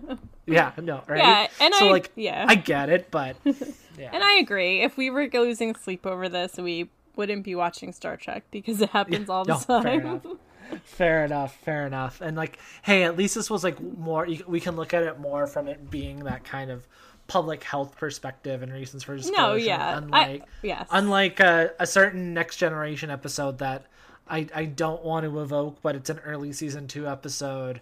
Yeah, 0.46 0.72
no, 0.82 1.02
right? 1.06 1.18
Yeah, 1.18 1.46
and 1.60 1.74
so 1.74 1.88
I- 1.88 1.90
like 1.90 2.10
yeah. 2.16 2.46
I 2.48 2.54
get 2.54 2.88
it, 2.88 3.10
but 3.10 3.36
yeah. 3.44 4.10
And 4.12 4.24
I 4.24 4.36
agree. 4.36 4.80
If 4.80 4.96
we 4.96 5.10
were 5.10 5.28
losing 5.30 5.74
sleep 5.74 6.06
over 6.06 6.26
this, 6.26 6.56
we 6.56 6.88
wouldn't 7.16 7.44
be 7.44 7.54
watching 7.54 7.92
Star 7.92 8.16
Trek 8.16 8.44
because 8.50 8.80
it 8.80 8.88
happens 8.88 9.28
all 9.28 9.44
the 9.44 9.52
no, 9.52 9.58
fair 9.58 9.82
time. 9.82 10.00
enough. 10.00 10.26
Fair 10.84 11.24
enough, 11.26 11.54
fair 11.56 11.86
enough. 11.86 12.22
And 12.22 12.34
like, 12.34 12.58
hey, 12.80 13.04
at 13.04 13.16
least 13.16 13.34
this 13.34 13.50
was 13.50 13.62
like 13.62 13.78
more. 13.80 14.26
We 14.46 14.58
can 14.58 14.74
look 14.74 14.94
at 14.94 15.02
it 15.02 15.20
more 15.20 15.46
from 15.46 15.68
it 15.68 15.90
being 15.90 16.20
that 16.20 16.44
kind 16.44 16.70
of 16.70 16.86
public 17.26 17.62
health 17.62 17.96
perspective 17.96 18.62
and 18.62 18.72
reasons 18.72 19.04
for 19.04 19.16
disclosure. 19.16 19.40
no, 19.42 19.54
yeah. 19.54 19.98
Unlike, 19.98 20.42
I, 20.42 20.46
yes. 20.62 20.88
unlike 20.90 21.40
a, 21.40 21.72
a 21.78 21.86
certain 21.86 22.32
next 22.32 22.56
generation 22.56 23.10
episode 23.10 23.58
that 23.58 23.84
I 24.28 24.46
I 24.54 24.64
don't 24.66 25.04
want 25.04 25.24
to 25.24 25.40
evoke, 25.40 25.78
but 25.82 25.96
it's 25.96 26.10
an 26.10 26.18
early 26.20 26.52
season 26.52 26.86
two 26.86 27.08
episode 27.08 27.80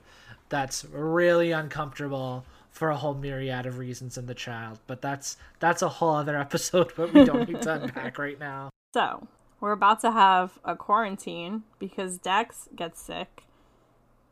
that's 0.48 0.84
really 0.84 1.52
uncomfortable 1.52 2.44
for 2.70 2.90
a 2.90 2.96
whole 2.96 3.14
myriad 3.14 3.66
of 3.66 3.78
reasons 3.78 4.18
in 4.18 4.26
the 4.26 4.34
child. 4.34 4.78
But 4.86 5.02
that's 5.02 5.36
that's 5.58 5.82
a 5.82 5.88
whole 5.88 6.14
other 6.14 6.36
episode, 6.40 6.92
but 6.96 7.12
we 7.12 7.24
don't 7.24 7.48
need 7.48 7.62
to 7.62 7.82
unpack 7.82 8.18
right 8.18 8.38
now. 8.38 8.70
So, 8.94 9.26
we're 9.60 9.72
about 9.72 10.00
to 10.00 10.12
have 10.12 10.58
a 10.64 10.76
quarantine 10.76 11.64
because 11.78 12.18
Dax 12.18 12.68
gets 12.74 13.00
sick. 13.00 13.42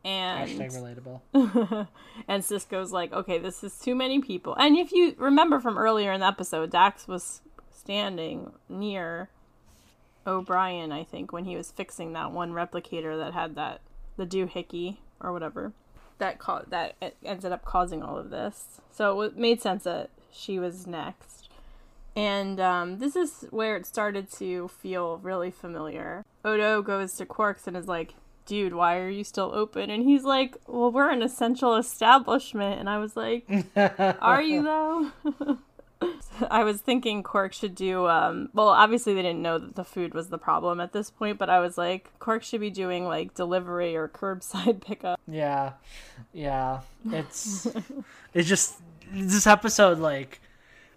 Hashtag 0.05 0.61
And 0.61 0.71
relatable. 0.73 1.21
and 2.29 2.43
Sisko's 2.43 2.93
like, 2.93 3.13
"Okay, 3.13 3.39
this 3.39 3.65
is 3.65 3.79
too 3.79 3.95
many 3.95 4.21
people." 4.21 4.55
And 4.55 4.77
if 4.77 4.93
you 4.93 5.15
remember 5.17 5.61
from 5.61 5.79
earlier 5.79 6.13
in 6.13 6.21
the 6.21 6.27
episode, 6.27 6.71
Dax 6.71 7.09
was 7.09 7.41
standing 7.73 8.53
near 8.69 9.31
O'Brien, 10.27 10.93
I 10.93 11.05
think, 11.05 11.33
when 11.33 11.45
he 11.45 11.57
was 11.57 11.71
fixing 11.71 12.13
that 12.13 12.33
one 12.33 12.53
replicator 12.53 13.17
that 13.19 13.35
had 13.35 13.55
that 13.57 13.81
the 14.17 14.27
doohickey 14.27 14.99
or 15.21 15.33
whatever 15.33 15.73
that 16.19 16.39
ca- 16.39 16.63
that 16.69 16.95
ended 17.25 17.53
up 17.53 17.65
causing 17.65 18.03
all 18.03 18.17
of 18.17 18.31
this. 18.31 18.81
So 18.91 19.21
it 19.23 19.37
made 19.37 19.61
sense 19.61 19.85
that 19.85 20.11
she 20.33 20.59
was 20.59 20.87
next. 20.87 21.49
And 22.17 22.61
um, 22.61 22.99
this 22.99 23.17
is 23.17 23.47
where 23.51 23.77
it 23.77 23.87
started 23.87 24.31
to 24.35 24.69
feel 24.69 25.19
really 25.19 25.51
familiar. 25.51 26.25
Odo 26.45 26.81
goes 26.81 27.15
to 27.15 27.27
Quarks 27.27 27.67
and 27.67 27.77
is 27.77 27.89
like, 27.89 28.15
dude, 28.47 28.75
why 28.75 28.99
are 28.99 29.09
you 29.09 29.25
still 29.25 29.51
open? 29.53 29.91
And 29.91 30.05
he's 30.05 30.23
like, 30.23 30.57
well, 30.69 30.93
we're 30.93 31.11
an 31.11 31.23
essential 31.23 31.75
establishment. 31.75 32.79
And 32.79 32.89
I 32.89 32.99
was 32.99 33.17
like, 33.17 33.49
are 33.77 34.43
you 34.43 34.63
though? 34.63 35.59
I 36.51 36.65
was 36.65 36.81
thinking 36.81 37.23
Quark 37.23 37.53
should 37.53 37.75
do, 37.75 38.07
um, 38.09 38.49
well, 38.53 38.69
obviously 38.69 39.15
they 39.15 39.23
didn't 39.23 39.43
know 39.43 39.59
that 39.59 39.77
the 39.77 39.85
food 39.85 40.15
was 40.15 40.29
the 40.29 40.39
problem 40.39 40.81
at 40.81 40.93
this 40.93 41.11
point, 41.11 41.39
but 41.39 41.49
I 41.49 41.61
was 41.61 41.79
like, 41.79 42.11
Quark 42.19 42.43
should 42.43 42.61
be 42.61 42.71
doing 42.71 43.07
like 43.07 43.35
delivery 43.35 43.97
or 43.97 44.09
curbside 44.09 44.81
pickup. 44.87 45.21
Yeah, 45.29 45.73
yeah. 46.33 46.81
It's 47.11 47.67
it's 48.35 48.49
just 48.49 48.81
this 49.13 49.47
episode 49.47 49.99
like 49.99 50.41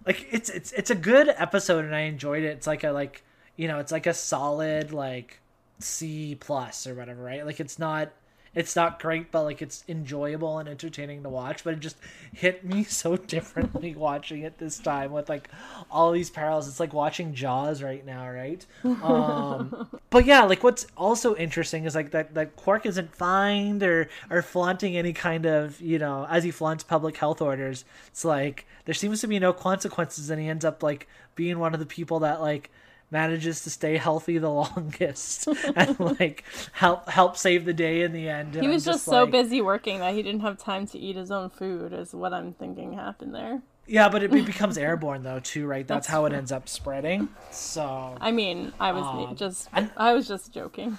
like 0.05 0.27
it's 0.31 0.49
it's 0.49 0.71
it's 0.71 0.89
a 0.89 0.95
good 0.95 1.29
episode 1.29 1.85
and 1.85 1.95
I 1.95 2.01
enjoyed 2.01 2.43
it. 2.43 2.57
It's 2.57 2.67
like 2.67 2.83
a 2.83 2.91
like 2.91 3.23
you 3.55 3.67
know 3.67 3.79
it's 3.79 3.91
like 3.91 4.07
a 4.07 4.13
solid 4.13 4.91
like 4.91 5.41
C 5.79 6.35
plus 6.39 6.87
or 6.87 6.95
whatever, 6.95 7.21
right? 7.21 7.45
Like 7.45 7.59
it's 7.59 7.77
not 7.77 8.11
it's 8.57 8.75
not 8.75 8.99
great, 8.99 9.31
but 9.31 9.43
like 9.43 9.61
it's 9.61 9.83
enjoyable 9.87 10.57
and 10.57 10.67
entertaining 10.67 11.21
to 11.21 11.29
watch. 11.29 11.63
But 11.63 11.75
it 11.75 11.79
just 11.79 11.95
hit 12.33 12.65
me 12.65 12.83
so 12.83 13.15
differently 13.15 13.95
watching 13.95 14.41
it 14.41 14.57
this 14.57 14.79
time 14.79 15.11
with 15.11 15.29
like 15.29 15.47
all 15.91 16.11
these 16.11 16.31
parallels. 16.31 16.67
It's 16.67 16.79
like 16.79 16.91
watching 16.91 17.35
Jaws 17.35 17.83
right 17.83 18.03
now, 18.03 18.27
right? 18.27 18.65
Um, 18.83 19.87
but 20.09 20.25
yeah, 20.25 20.43
like 20.43 20.63
what's 20.63 20.87
also 20.97 21.35
interesting 21.35 21.85
is 21.85 21.93
like 21.93 22.11
that 22.11 22.33
that 22.33 22.55
Quark 22.55 22.87
isn't 22.87 23.15
fined 23.15 23.83
or 23.83 24.09
or 24.31 24.41
flaunting 24.41 24.97
any 24.97 25.13
kind 25.13 25.45
of 25.45 25.79
you 25.79 25.99
know 25.99 26.25
as 26.27 26.43
he 26.43 26.49
flaunts 26.49 26.83
public 26.83 27.15
health 27.17 27.41
orders. 27.41 27.85
It's 28.07 28.25
like 28.25 28.65
there 28.85 28.95
seems 28.95 29.21
to 29.21 29.27
be 29.27 29.37
no 29.37 29.53
consequences, 29.53 30.31
and 30.31 30.41
he 30.41 30.47
ends 30.47 30.65
up 30.65 30.81
like 30.81 31.07
being 31.35 31.59
one 31.59 31.75
of 31.75 31.79
the 31.79 31.85
people 31.85 32.19
that 32.21 32.41
like 32.41 32.71
manages 33.11 33.61
to 33.63 33.69
stay 33.69 33.97
healthy 33.97 34.37
the 34.37 34.49
longest 34.63 35.47
and 35.75 35.99
like 36.19 36.43
help 36.73 37.07
help 37.09 37.37
save 37.37 37.65
the 37.65 37.73
day 37.73 38.01
in 38.01 38.11
the 38.13 38.27
end. 38.29 38.55
And 38.55 38.63
He 38.63 38.69
was 38.69 38.83
just, 38.83 39.05
so 39.05 39.23
like- 39.23 39.31
busy 39.31 39.61
working 39.61 39.99
that 39.99 40.13
he 40.13 40.21
didn't 40.23 40.41
have 40.41 40.57
time 40.57 40.85
to 40.87 40.99
eat 40.99 41.15
his 41.15 41.31
own 41.31 41.49
food, 41.49 41.93
is 41.93 42.13
what 42.13 42.33
I'm 42.33 42.53
thinking 42.53 42.93
happened 42.93 43.33
there. 43.33 43.61
Yeah, 43.89 44.09
but 44.09 44.21
it, 44.23 44.31
becomes 44.45 44.77
airborne 44.77 45.23
though 45.23 45.39
too, 45.39 45.65
right? 45.65 45.87
That's, 45.87 46.07
That's 46.07 46.13
how 46.13 46.25
it 46.25 46.33
ends 46.33 46.51
up 46.51 46.67
spreading. 46.67 47.29
So 47.51 48.17
I 48.19 48.31
mean, 48.31 48.73
I 48.79 48.91
was 48.91 49.03
Um, 49.05 49.35
just, 49.35 49.69
and- 49.73 49.91
I 49.95 50.13
was 50.13 50.27
just 50.27 50.53
joking. 50.53 50.97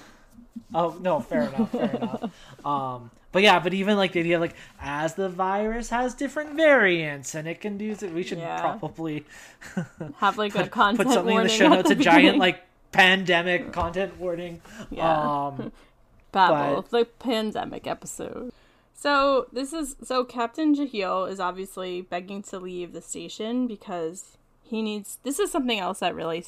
Oh 0.75 0.97
no, 1.01 1.21
fair 1.21 1.43
enough, 1.43 1.71
fair 1.71 1.91
enough. 1.91 2.31
Um, 2.65 3.11
but 3.33 3.43
yeah, 3.43 3.59
but 3.59 3.75
even 3.75 3.97
like 3.97 4.13
the 4.13 4.21
idea 4.21 4.37
of 4.37 4.41
like 4.41 4.55
as 4.81 5.15
the 5.15 5.29
virus 5.29 5.91
has 5.91 6.15
different 6.15 6.55
variants 6.55 7.35
and 7.35 7.47
it 7.47 7.61
can 7.61 7.77
do, 7.77 7.95
we 8.15 8.23
should 8.23 8.39
Yeah. 8.39 8.61
probably 8.61 9.25
Have 10.17 10.39
like 10.39 10.55
a 10.55 10.69
content 10.69 11.09
put 11.09 11.15
something 11.15 11.37
in 11.37 11.43
the 11.43 11.49
show 11.49 11.69
notes, 11.69 11.89
the 11.89 11.95
a 11.95 11.99
giant 11.99 12.39
like 12.39 12.63
pandemic 12.93 13.73
content 13.73 14.19
warning. 14.19 14.61
Yeah. 14.91 15.47
Um, 15.49 15.73
Babel, 16.33 16.83
the 16.83 17.05
pandemic 17.05 17.87
episode. 17.87 18.53
So 18.95 19.47
this 19.53 19.73
is 19.73 19.97
so 20.03 20.25
Captain 20.25 20.75
Jahel 20.75 21.25
is 21.27 21.39
obviously 21.41 22.03
begging 22.03 22.43
to 22.45 22.59
leave 22.59 22.93
the 22.93 23.01
station 23.01 23.67
because 23.67 24.37
he 24.63 24.83
needs. 24.83 25.19
This 25.23 25.39
is 25.39 25.51
something 25.53 25.79
else 25.79 26.01
that 26.01 26.15
really 26.15 26.45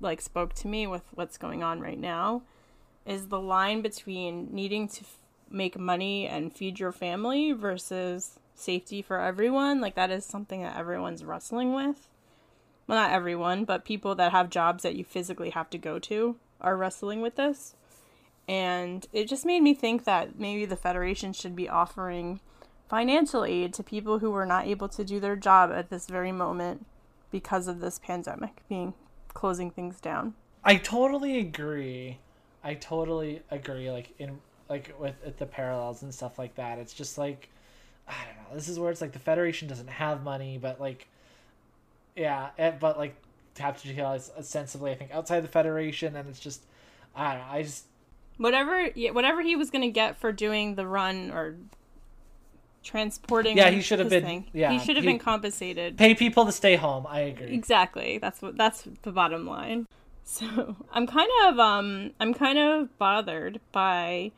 like 0.00 0.20
spoke 0.20 0.54
to 0.54 0.68
me 0.68 0.86
with 0.86 1.02
what's 1.14 1.36
going 1.36 1.62
on 1.62 1.80
right 1.80 1.98
now, 1.98 2.42
is 3.04 3.28
the 3.28 3.40
line 3.40 3.82
between 3.82 4.48
needing 4.54 4.88
to 4.88 5.04
make 5.52 5.78
money 5.78 6.26
and 6.26 6.52
feed 6.52 6.80
your 6.80 6.92
family 6.92 7.52
versus 7.52 8.38
safety 8.54 9.02
for 9.02 9.20
everyone. 9.20 9.80
Like 9.80 9.94
that 9.94 10.10
is 10.10 10.24
something 10.24 10.62
that 10.62 10.76
everyone's 10.76 11.24
wrestling 11.24 11.74
with. 11.74 12.08
Well, 12.86 12.98
not 12.98 13.12
everyone, 13.12 13.64
but 13.64 13.84
people 13.84 14.14
that 14.16 14.32
have 14.32 14.50
jobs 14.50 14.82
that 14.82 14.96
you 14.96 15.04
physically 15.04 15.50
have 15.50 15.70
to 15.70 15.78
go 15.78 15.98
to 16.00 16.36
are 16.60 16.76
wrestling 16.76 17.22
with 17.22 17.36
this 17.36 17.74
and 18.48 19.06
it 19.12 19.28
just 19.28 19.46
made 19.46 19.62
me 19.62 19.74
think 19.74 20.04
that 20.04 20.38
maybe 20.38 20.64
the 20.64 20.76
federation 20.76 21.32
should 21.32 21.54
be 21.54 21.68
offering 21.68 22.40
financial 22.88 23.44
aid 23.44 23.72
to 23.74 23.82
people 23.82 24.18
who 24.18 24.30
were 24.30 24.46
not 24.46 24.66
able 24.66 24.88
to 24.88 25.04
do 25.04 25.20
their 25.20 25.36
job 25.36 25.70
at 25.72 25.90
this 25.90 26.06
very 26.06 26.32
moment 26.32 26.84
because 27.30 27.68
of 27.68 27.80
this 27.80 27.98
pandemic 27.98 28.62
being 28.68 28.94
closing 29.32 29.70
things 29.70 30.00
down. 30.00 30.34
I 30.64 30.76
totally 30.76 31.38
agree. 31.38 32.18
I 32.62 32.74
totally 32.74 33.42
agree. 33.50 33.90
Like 33.90 34.12
in 34.18 34.40
like 34.72 34.94
with, 34.98 35.14
with 35.24 35.36
the 35.38 35.44
parallels 35.46 36.02
and 36.02 36.12
stuff 36.14 36.38
like 36.38 36.54
that. 36.54 36.78
It's 36.78 36.94
just 36.94 37.18
like 37.18 37.48
I 38.08 38.14
don't 38.26 38.36
know. 38.50 38.56
This 38.56 38.68
is 38.68 38.78
where 38.78 38.90
it's 38.90 39.00
like 39.02 39.12
the 39.12 39.18
Federation 39.18 39.68
doesn't 39.68 39.88
have 39.90 40.22
money, 40.24 40.58
but 40.58 40.80
like 40.80 41.06
yeah, 42.16 42.48
it, 42.58 42.80
but 42.80 42.96
like 42.98 43.14
Captain 43.54 43.94
Jahel 43.94 44.14
is 44.14 44.30
ostensibly 44.38 44.90
I 44.90 44.94
think 44.94 45.10
outside 45.12 45.40
the 45.40 45.48
Federation, 45.48 46.16
and 46.16 46.28
it's 46.28 46.40
just 46.40 46.62
I 47.14 47.34
don't 47.34 47.42
know. 47.42 47.52
I 47.52 47.62
just 47.62 47.84
Whatever 48.38 48.88
yeah, 48.94 49.10
whatever 49.10 49.42
he 49.42 49.54
was 49.56 49.70
going 49.70 49.82
to 49.82 49.90
get 49.90 50.16
for 50.16 50.32
doing 50.32 50.74
the 50.74 50.86
run 50.86 51.30
or 51.30 51.56
transporting 52.82 53.56
Yeah, 53.56 53.70
he 53.70 53.80
should 53.82 53.98
have 54.00 54.08
been- 54.08 54.24
thing, 54.24 54.46
yeah, 54.52 54.72
he 54.72 54.78
should 54.78 54.96
have 54.96 55.04
been 55.04 55.18
compensated. 55.18 55.96
pay 55.98 56.14
people 56.14 56.46
to 56.46 56.52
stay 56.52 56.76
home. 56.76 57.06
I 57.08 57.20
agree. 57.20 57.52
Exactly. 57.54 58.18
That's 58.18 58.40
what 58.42 58.56
that's 58.56 58.88
the 59.02 59.12
bottom 59.12 59.46
line. 59.46 59.86
So 60.24 60.76
I'm 60.92 61.06
kind 61.08 61.28
of 61.46 61.58
um 61.58 62.12
I'm 62.20 62.32
kind 62.32 62.56
of 62.56 62.96
bothered 62.96 63.60
by 63.72 64.30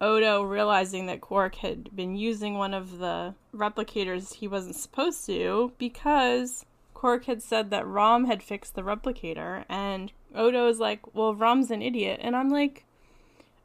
Odo 0.00 0.42
realizing 0.42 1.06
that 1.06 1.20
Quark 1.20 1.56
had 1.56 1.94
been 1.94 2.16
using 2.16 2.54
one 2.54 2.72
of 2.72 2.98
the 2.98 3.34
replicators 3.54 4.34
he 4.34 4.48
wasn't 4.48 4.76
supposed 4.76 5.26
to 5.26 5.72
because 5.78 6.64
Quark 6.94 7.26
had 7.26 7.42
said 7.42 7.70
that 7.70 7.86
Rom 7.86 8.24
had 8.24 8.42
fixed 8.42 8.74
the 8.74 8.82
replicator, 8.82 9.64
and 9.68 10.12
Odo 10.34 10.68
is 10.68 10.78
like, 10.78 11.14
Well, 11.14 11.34
Rom's 11.34 11.70
an 11.70 11.82
idiot. 11.82 12.20
And 12.22 12.34
I'm 12.34 12.50
like, 12.50 12.84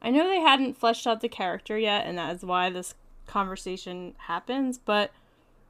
I 0.02 0.10
know 0.10 0.28
they 0.28 0.40
hadn't 0.40 0.78
fleshed 0.78 1.08
out 1.08 1.22
the 1.22 1.30
character 1.30 1.78
yet, 1.78 2.06
and 2.06 2.18
that 2.18 2.36
is 2.36 2.44
why 2.44 2.70
this 2.70 2.96
conversation 3.28 4.14
happens, 4.28 4.78
but 4.78 5.12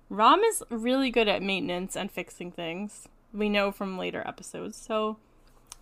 Rom 0.10 0.42
is 0.42 0.64
really 0.70 1.10
good 1.10 1.28
at 1.28 1.42
maintenance 1.42 1.96
and 1.96 2.12
fixing 2.12 2.52
things. 2.52 3.08
We 3.34 3.50
know 3.50 3.72
from 3.72 3.98
later 3.98 4.24
episodes. 4.26 4.78
So, 4.78 5.18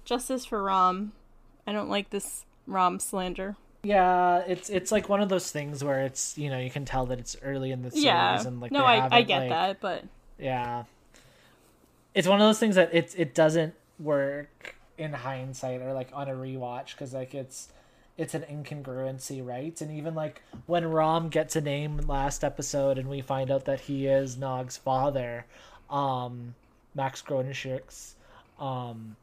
justice 0.05 0.45
for 0.45 0.63
Rom. 0.63 1.13
I 1.67 1.71
don't 1.71 1.89
like 1.89 2.09
this 2.09 2.45
Rom 2.65 2.99
slander. 2.99 3.57
Yeah, 3.83 4.39
it's 4.47 4.69
it's 4.69 4.91
like 4.91 5.09
one 5.09 5.21
of 5.21 5.29
those 5.29 5.51
things 5.51 5.83
where 5.83 6.01
it's 6.05 6.37
you 6.37 6.49
know 6.49 6.57
you 6.59 6.69
can 6.69 6.85
tell 6.85 7.05
that 7.07 7.19
it's 7.19 7.35
early 7.43 7.71
in 7.71 7.81
the 7.81 7.91
series 7.91 8.05
Yeah. 8.05 8.41
and 8.47 8.61
like 8.61 8.71
no, 8.71 8.85
I, 8.85 9.07
I 9.11 9.21
get 9.23 9.39
like- 9.39 9.49
that, 9.49 9.81
but 9.81 10.03
Yeah, 10.39 10.83
it's 12.13 12.27
one 12.27 12.39
of 12.41 12.47
those 12.47 12.59
things 12.59 12.75
that 12.75 12.93
it 12.93 13.13
it 13.17 13.35
doesn't 13.35 13.73
work 13.99 14.75
in 14.97 15.11
hindsight 15.11 15.81
or 15.81 15.93
like 15.93 16.09
on 16.13 16.29
a 16.29 16.33
rewatch 16.33 16.91
because 16.91 17.13
like 17.13 17.33
it's 17.35 17.69
it's 18.17 18.33
an 18.33 18.43
incongruency, 18.43 19.45
right? 19.45 19.79
And 19.81 19.91
even 19.91 20.13
like 20.15 20.41
when 20.65 20.85
Rom 20.85 21.29
gets 21.29 21.55
a 21.55 21.61
name 21.61 21.97
last 21.97 22.43
episode 22.43 22.97
and 22.97 23.09
we 23.09 23.21
find 23.21 23.49
out 23.51 23.65
that 23.65 23.81
he 23.81 24.05
is 24.07 24.37
Nog's 24.37 24.77
father, 24.77 25.45
um, 25.89 26.53
Max 26.93 27.21
Grodénchik's 27.23 28.15
um, 28.59 29.15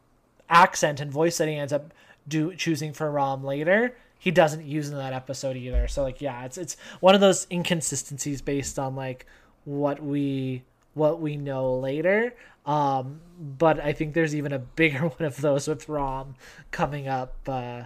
accent 0.49 1.01
and 1.01 1.11
voice 1.11 1.39
that 1.39 1.47
he 1.49 1.55
ends 1.55 1.73
up 1.73 1.95
do 2.27 2.53
choosing 2.57 2.93
for 2.93 3.09
Rom 3.11 3.45
later, 3.45 3.97
he 4.21 4.31
doesn't 4.31 4.67
use 4.67 4.91
in 4.91 4.97
that 4.97 5.15
episode 5.15 5.57
either. 5.57 5.89
So 5.89 6.03
like 6.03 6.21
yeah, 6.21 6.45
it's 6.45 6.59
it's 6.59 6.77
one 7.01 7.17
of 7.17 7.21
those 7.21 7.47
inconsistencies 7.51 8.43
based 8.43 8.79
on 8.79 8.95
like 8.95 9.27
what 9.65 10.01
we 10.01 10.63
what 10.95 11.21
we 11.21 11.37
know 11.37 11.75
later. 11.79 12.35
Um, 12.67 13.21
but 13.41 13.81
I 13.81 13.95
think 13.95 14.13
there's 14.13 14.35
even 14.37 14.53
a 14.53 14.59
bigger 14.59 14.99
one 15.09 15.27
of 15.27 15.41
those 15.41 15.67
with 15.67 15.89
Rom 15.89 16.35
coming 16.71 17.09
up 17.09 17.35
uh, 17.49 17.85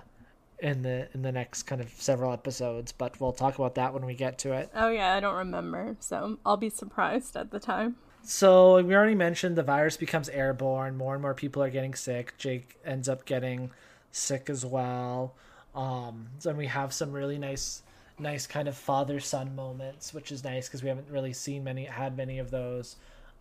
in 0.59 0.83
the 0.83 1.09
in 1.15 1.23
the 1.23 1.31
next 1.31 1.63
kind 1.63 1.81
of 1.81 1.89
several 1.91 2.33
episodes. 2.33 2.91
But 2.91 3.21
we'll 3.21 3.33
talk 3.33 3.55
about 3.55 3.77
that 3.77 3.95
when 3.95 4.05
we 4.05 4.15
get 4.15 4.37
to 4.39 4.53
it. 4.53 4.71
oh 4.75 4.89
yeah, 4.89 5.15
I 5.15 5.21
don't 5.21 5.37
remember, 5.37 5.97
so 6.01 6.39
I'll 6.45 6.57
be 6.57 6.69
surprised 6.69 7.37
at 7.37 7.53
the 7.53 7.61
time. 7.61 7.95
So 8.27 8.83
we 8.83 8.95
already 8.95 9.15
mentioned 9.15 9.55
the 9.55 9.63
virus 9.63 9.97
becomes 9.97 10.29
airborne. 10.31 10.97
More 10.97 11.13
and 11.13 11.23
more 11.23 11.35
people 11.35 11.63
are 11.63 11.71
getting 11.71 11.95
sick. 11.95 12.35
Jake 12.39 12.79
ends 12.85 13.09
up 13.09 13.25
getting 13.25 13.71
sick 14.11 14.49
as 14.49 14.65
well. 14.65 15.35
Um, 15.75 16.29
so 16.39 16.53
we 16.53 16.67
have 16.67 16.93
some 16.93 17.13
really 17.13 17.39
nice, 17.39 17.83
nice 18.19 18.47
kind 18.47 18.69
of 18.69 18.77
father 18.77 19.19
son 19.21 19.55
moments, 19.57 20.15
which 20.15 20.31
is 20.31 20.45
nice 20.45 20.69
because 20.69 20.83
we 20.83 20.89
haven't 20.89 21.09
really 21.11 21.33
seen 21.33 21.65
many, 21.65 21.85
had 21.85 22.17
many 22.17 22.39
of 22.39 22.51
those 22.51 22.97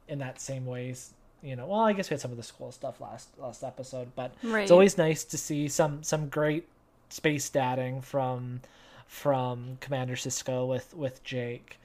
in 0.08 0.19
that 0.19 0.39
same 0.41 0.65
ways. 0.65 1.13
You 1.41 1.56
know, 1.56 1.67
well, 1.67 1.82
I 1.82 1.93
guess 1.93 2.10
we 2.10 2.13
had 2.15 2.22
some 2.22 2.32
of 2.32 2.38
the 2.38 2.43
school 2.43 2.72
stuff 2.72 3.02
last 3.02 3.28
last 3.38 3.63
episode, 3.63 4.12
but 4.15 4.34
Right. 4.43 4.62
it's 4.63 4.72
always 4.72 4.98
nice 4.98 5.24
to 5.26 5.38
see 5.38 5.67
some 5.67 6.02
some 6.02 6.30
great 6.30 6.67
space 7.10 7.50
dating 7.50 8.02
from 8.02 8.62
from 9.06 9.78
Commander 9.82 10.15
Sisko 10.15 10.67
with 10.67 10.93
with 10.96 11.24
Jake. 11.24 11.80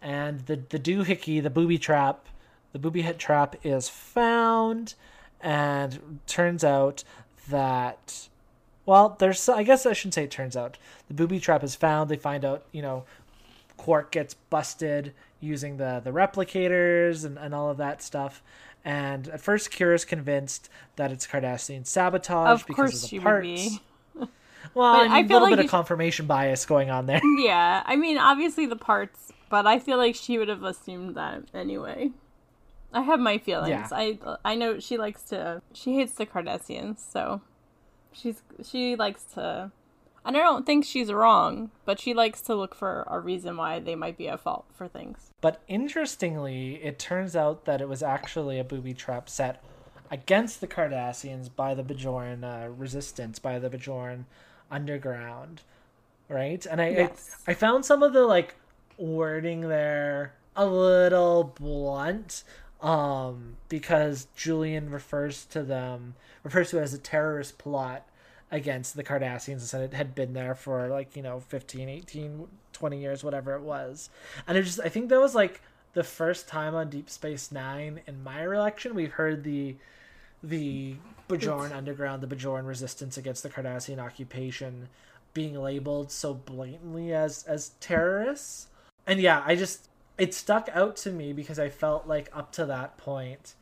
And 0.00 0.46
the 0.46 0.56
the 0.56 0.78
doohickey, 0.78 1.42
the 1.42 1.50
booby 1.50 1.78
trap, 1.78 2.26
the 2.72 2.78
booby 2.78 3.02
hit 3.02 3.18
trap 3.18 3.56
is 3.64 3.88
found, 3.88 4.94
and 5.40 6.20
turns 6.26 6.62
out 6.62 7.02
that, 7.48 8.28
well, 8.86 9.16
there's 9.18 9.48
I 9.48 9.62
guess 9.62 9.84
I 9.84 9.92
shouldn't 9.92 10.14
say 10.14 10.24
it 10.24 10.30
turns 10.30 10.56
out. 10.56 10.78
The 11.08 11.14
booby 11.14 11.38
trap 11.40 11.62
is 11.62 11.74
found. 11.74 12.08
They 12.10 12.16
find 12.16 12.44
out, 12.44 12.64
you 12.72 12.80
know, 12.82 13.04
Quark 13.76 14.10
gets 14.12 14.34
busted 14.34 15.12
using 15.40 15.76
the 15.76 16.00
the 16.02 16.10
replicators 16.10 17.24
and, 17.24 17.36
and 17.38 17.54
all 17.54 17.68
of 17.70 17.76
that 17.76 18.02
stuff. 18.02 18.42
And 18.84 19.28
at 19.28 19.40
first, 19.40 19.70
Kira's 19.72 20.04
convinced 20.04 20.68
that 20.94 21.10
it's 21.10 21.26
Cardassian 21.26 21.84
sabotage 21.86 22.60
Of 22.62 22.66
because 22.66 23.04
of 23.04 23.10
the 23.10 23.18
parts. 23.18 23.42
be. 23.44 23.80
Well, 24.74 24.94
But 24.94 25.00
I 25.00 25.04
mean, 25.04 25.12
I 25.12 25.18
a 25.18 25.22
little 25.22 25.40
like 25.42 25.50
bit 25.52 25.58
of 25.60 25.64
sh- 25.66 25.70
confirmation 25.70 26.26
bias 26.26 26.66
going 26.66 26.90
on 26.90 27.06
there. 27.06 27.20
Yeah, 27.38 27.82
I 27.86 27.96
mean, 27.96 28.18
obviously 28.18 28.66
the 28.66 28.76
parts, 28.76 29.32
but 29.48 29.66
I 29.66 29.78
feel 29.78 29.96
like 29.96 30.14
she 30.16 30.38
would 30.38 30.48
have 30.48 30.64
assumed 30.64 31.14
that 31.14 31.42
anyway. 31.54 32.10
I 32.92 33.02
have 33.02 33.20
my 33.20 33.38
feelings. 33.38 33.68
Yeah. 33.70 33.88
I 33.92 34.18
I 34.44 34.54
know 34.56 34.78
she 34.80 34.98
likes 34.98 35.22
to. 35.24 35.62
She 35.72 35.94
hates 35.94 36.12
the 36.14 36.26
Cardassians, 36.26 36.98
so 36.98 37.40
she's 38.16 38.42
she 38.64 38.96
likes 38.96 39.24
to. 39.34 39.70
And 40.24 40.36
I 40.36 40.40
don't 40.40 40.66
think 40.66 40.84
she's 40.84 41.12
wrong, 41.12 41.70
but 41.84 42.00
she 42.00 42.12
likes 42.12 42.40
to 42.42 42.56
look 42.56 42.74
for 42.74 43.04
a 43.06 43.20
reason 43.20 43.56
why 43.56 43.78
they 43.78 43.94
might 43.94 44.18
be 44.18 44.28
at 44.28 44.40
fault 44.40 44.64
for 44.74 44.88
things. 44.88 45.30
But 45.40 45.62
interestingly, 45.68 46.82
it 46.82 46.98
turns 46.98 47.36
out 47.36 47.64
that 47.66 47.80
it 47.80 47.88
was 47.88 48.02
actually 48.02 48.58
a 48.58 48.64
booby 48.64 48.92
trap 48.92 49.28
set 49.28 49.62
against 50.10 50.60
the 50.60 50.66
Cardassians 50.66 51.48
by 51.54 51.74
the 51.74 51.84
Bajoran 51.84 52.42
uh, 52.42 52.70
resistance, 52.70 53.38
by 53.38 53.60
the 53.60 53.70
Bajoran 53.70 54.24
underground, 54.68 55.62
right? 56.28 56.66
And 56.66 56.80
I, 56.80 56.88
Yes. 56.88 57.36
I 57.46 57.52
I 57.52 57.54
found 57.54 57.84
some 57.84 58.02
of 58.02 58.12
the 58.12 58.26
like 58.26 58.56
wording 58.98 59.60
there 59.68 60.34
a 60.56 60.66
little 60.66 61.44
blunt, 61.44 62.42
um, 62.86 63.56
because 63.68 64.28
Julian 64.36 64.90
refers 64.90 65.44
to 65.46 65.64
them 65.64 66.14
refers 66.44 66.70
to 66.70 66.78
it 66.78 66.82
as 66.82 66.94
a 66.94 66.98
terrorist 66.98 67.58
plot 67.58 68.06
against 68.52 68.94
the 68.94 69.02
Cardassians 69.02 69.48
and 69.48 69.60
said 69.62 69.80
it 69.80 69.92
had 69.92 70.14
been 70.14 70.34
there 70.34 70.54
for 70.54 70.86
like, 70.86 71.16
you 71.16 71.22
know, 71.22 71.40
15, 71.40 71.88
18, 71.88 72.46
20 72.72 73.00
years, 73.00 73.24
whatever 73.24 73.56
it 73.56 73.62
was. 73.62 74.08
And 74.46 74.56
it 74.56 74.62
just, 74.62 74.78
I 74.78 74.88
think 74.88 75.08
that 75.08 75.20
was 75.20 75.34
like 75.34 75.62
the 75.94 76.04
first 76.04 76.46
time 76.46 76.76
on 76.76 76.88
Deep 76.88 77.10
Space 77.10 77.50
Nine 77.50 78.02
in 78.06 78.22
my 78.22 78.46
recollection 78.46 78.94
we've 78.94 79.10
heard 79.10 79.42
the, 79.42 79.74
the 80.44 80.94
Bajoran 81.28 81.72
Underground, 81.72 82.22
the 82.22 82.32
Bajoran 82.32 82.68
resistance 82.68 83.18
against 83.18 83.42
the 83.42 83.50
Cardassian 83.50 83.98
occupation 83.98 84.88
being 85.34 85.60
labeled 85.60 86.12
so 86.12 86.34
blatantly 86.34 87.12
as, 87.12 87.42
as 87.48 87.70
terrorists. 87.80 88.68
And 89.08 89.20
yeah, 89.20 89.42
I 89.44 89.56
just, 89.56 89.88
it 90.18 90.34
stuck 90.34 90.68
out 90.72 90.96
to 90.96 91.10
me 91.10 91.32
because 91.32 91.58
I 91.58 91.68
felt 91.68 92.06
like 92.06 92.30
up 92.32 92.52
to 92.52 92.66
that 92.66 92.96
point, 92.96 93.54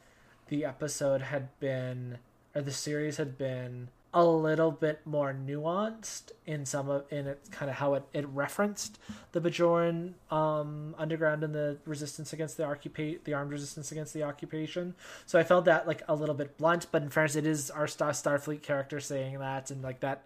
the 0.48 0.64
episode 0.64 1.22
had 1.22 1.48
been, 1.58 2.18
or 2.54 2.62
the 2.62 2.72
series 2.72 3.16
had 3.16 3.36
been 3.36 3.88
a 4.14 4.24
little 4.24 4.70
bit 4.70 5.00
more 5.04 5.34
nuanced 5.34 6.30
in 6.46 6.64
some 6.64 6.88
of 6.88 7.04
in 7.10 7.26
it 7.26 7.40
kind 7.50 7.68
of 7.68 7.76
how 7.76 7.94
it, 7.94 8.04
it 8.12 8.24
referenced 8.28 8.96
the 9.32 9.40
Bajoran 9.40 10.12
um 10.30 10.94
underground 10.96 11.42
and 11.42 11.52
the 11.52 11.76
resistance 11.84 12.32
against 12.32 12.56
the 12.56 12.64
occupation 12.64 13.18
the 13.24 13.34
armed 13.34 13.50
resistance 13.50 13.90
against 13.90 14.14
the 14.14 14.22
occupation. 14.22 14.94
So 15.26 15.36
I 15.36 15.42
felt 15.42 15.64
that 15.64 15.88
like 15.88 16.02
a 16.06 16.14
little 16.14 16.36
bit 16.36 16.56
blunt 16.56 16.86
but 16.92 17.02
in 17.02 17.10
fairness 17.10 17.34
it 17.34 17.44
is 17.44 17.72
our 17.72 17.88
Star 17.88 18.12
Starfleet 18.12 18.62
character 18.62 19.00
saying 19.00 19.40
that 19.40 19.72
and 19.72 19.82
like 19.82 19.98
that 19.98 20.22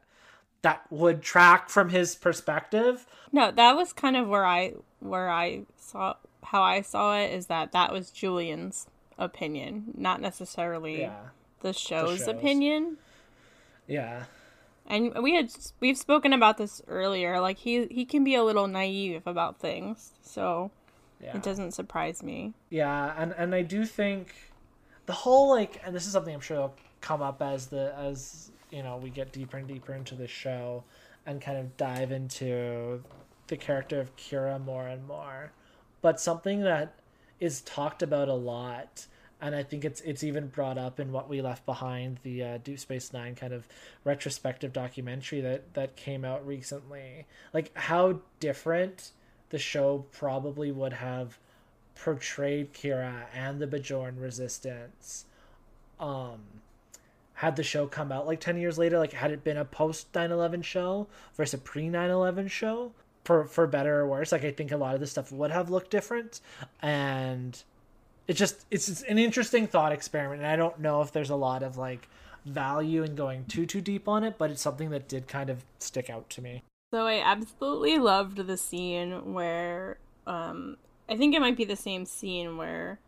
that 0.63 0.83
would 0.91 1.23
track 1.23 1.69
from 1.71 1.91
his 1.91 2.15
perspective 2.15 3.07
No, 3.33 3.51
that 3.51 3.77
was 3.77 3.93
kind 3.93 4.17
of 4.17 4.29
where 4.29 4.45
I 4.45 4.75
where 5.01 5.31
I 5.31 5.63
saw 5.79 6.15
how 6.45 6.63
I 6.63 6.81
saw 6.83 7.17
it 7.17 7.33
is 7.33 7.47
that 7.47 7.73
that 7.73 7.93
was 7.93 8.11
Julian's 8.11 8.87
opinion, 9.19 9.93
not 9.97 10.21
necessarily 10.21 11.03
yeah 11.03 11.29
the 11.61 11.73
show's, 11.73 12.21
show's. 12.21 12.29
opinion. 12.29 12.99
yeah 13.87 14.25
And 14.87 15.23
we 15.23 15.35
had 15.35 15.51
we've 15.81 15.99
spoken 15.99 16.33
about 16.33 16.57
this 16.57 16.81
earlier. 16.89 17.41
Like 17.41 17.59
he 17.59 17.87
he 17.87 18.05
can 18.05 18.25
be 18.25 18.35
a 18.35 18.43
little 18.45 18.67
naive 18.67 19.27
about 19.27 19.59
things, 19.61 20.13
so 20.23 20.71
yeah 21.21 21.37
it 21.37 21.43
doesn't 21.43 21.73
surprise 21.73 22.23
me. 22.23 22.55
Yeah, 22.71 23.13
and 23.17 23.33
and 23.37 23.55
I 23.55 23.63
do 23.63 23.85
think 23.85 24.35
the 25.07 25.13
whole 25.13 25.51
like, 25.51 25.81
and 25.85 25.95
this 25.95 26.07
is 26.07 26.13
something 26.13 26.35
I'm 26.35 26.41
sure 26.41 26.59
will 26.59 26.75
come 27.01 27.23
up 27.23 27.43
as 27.43 27.67
the 27.67 27.95
as 27.99 28.51
you 28.71 28.83
know 28.83 28.97
we 28.97 29.11
get 29.11 29.33
deeper 29.33 29.57
and 29.57 29.69
deeper 29.69 29.95
into 29.95 30.15
the 30.15 30.27
show, 30.27 30.85
and 31.27 31.41
kind 31.41 31.59
of 31.59 31.77
dive 31.77 32.13
into 32.13 33.03
the 33.49 33.57
character 33.57 34.01
of 34.01 34.17
Kira 34.17 34.63
more 34.63 34.87
and 34.87 35.07
more. 35.07 35.53
But 36.01 36.21
something 36.21 36.63
that 36.63 36.95
is 37.41 37.61
talked 37.63 38.03
about 38.03 38.29
a 38.29 38.35
lot, 38.35 39.07
and 39.41 39.55
I 39.55 39.63
think 39.63 39.85
it's 39.85 40.01
it's 40.03 40.23
even 40.25 40.49
brought 40.49 40.79
up 40.79 41.01
in 41.01 41.13
what 41.13 41.29
we 41.29 41.41
left 41.41 41.67
behind 41.67 42.19
the 42.23 42.43
uh, 42.43 42.59
Deep 42.59 42.79
Space 42.79 43.13
Nine 43.13 43.35
kind 43.35 43.53
of 43.53 43.67
retrospective 44.05 44.73
documentary 44.73 45.41
that 45.41 45.75
that 45.75 45.97
came 45.97 46.25
out 46.25 46.47
recently. 46.47 47.27
Like 47.53 47.77
how 47.77 48.21
different 48.41 49.13
the 49.51 49.59
show 49.59 50.05
probably 50.13 50.71
would 50.71 50.93
have 50.93 51.39
portrayed 51.95 52.73
Kira 52.73 53.25
and 53.35 53.61
the 53.61 53.67
Bajoran 53.67 54.21
resistance 54.21 55.25
um 55.99 56.39
had 57.39 57.55
the 57.55 57.63
show 57.63 57.87
come 57.87 58.11
out 58.11 58.27
like 58.27 58.41
10 58.41 58.59
years 58.59 58.79
later 58.79 58.99
like 58.99 59.13
had 59.13 59.31
it 59.31 59.45
been 59.45 59.57
a 59.57 59.65
post 59.65 60.13
9/11 60.13 60.65
show 60.65 61.07
versus 61.37 61.55
a 61.55 61.59
pre 61.59 61.89
9/11 61.89 62.51
show 62.51 62.91
for 63.25 63.45
for 63.45 63.65
better 63.69 64.01
or 64.01 64.09
worse 64.09 64.33
like 64.33 64.45
I 64.45 64.51
think 64.51 64.73
a 64.73 64.77
lot 64.77 64.95
of 64.95 65.01
this 65.01 65.13
stuff 65.13 65.31
would 65.31 65.53
have 65.53 65.71
looked 65.71 65.91
different. 65.93 66.41
And 66.83 67.63
it 68.27 68.33
just 68.33 68.67
it's, 68.73 68.89
it's 68.89 69.03
an 69.03 69.19
interesting 69.19 69.69
thought 69.69 69.93
experiment. 69.93 70.43
And 70.43 70.51
I 70.51 70.57
don't 70.57 70.81
know 70.81 71.01
if 71.01 71.13
there's 71.13 71.31
a 71.31 71.37
lot 71.37 71.63
of 71.63 71.79
like 71.79 72.09
value 72.45 73.05
in 73.05 73.15
going 73.15 73.45
too 73.45 73.67
too 73.67 73.81
deep 73.81 74.09
on 74.09 74.25
it 74.25 74.37
but 74.37 74.51
it's 74.51 74.63
something 74.63 74.91
that 74.91 75.07
did 75.07 75.29
kind 75.29 75.49
of 75.49 75.65
stick 75.79 76.11
out 76.11 76.29
to 76.31 76.43
me. 76.43 76.65
So 76.93 77.07
I 77.07 77.23
absolutely 77.25 77.99
loved 77.99 78.49
the 78.49 78.57
scene 78.57 79.33
where 79.33 79.99
um 80.27 80.77
I 81.09 81.17
think 81.17 81.37
it 81.37 81.41
might 81.41 81.57
be 81.57 81.65
the 81.65 81.77
same 81.77 82.05
scene 82.05 82.57
where 82.57 82.99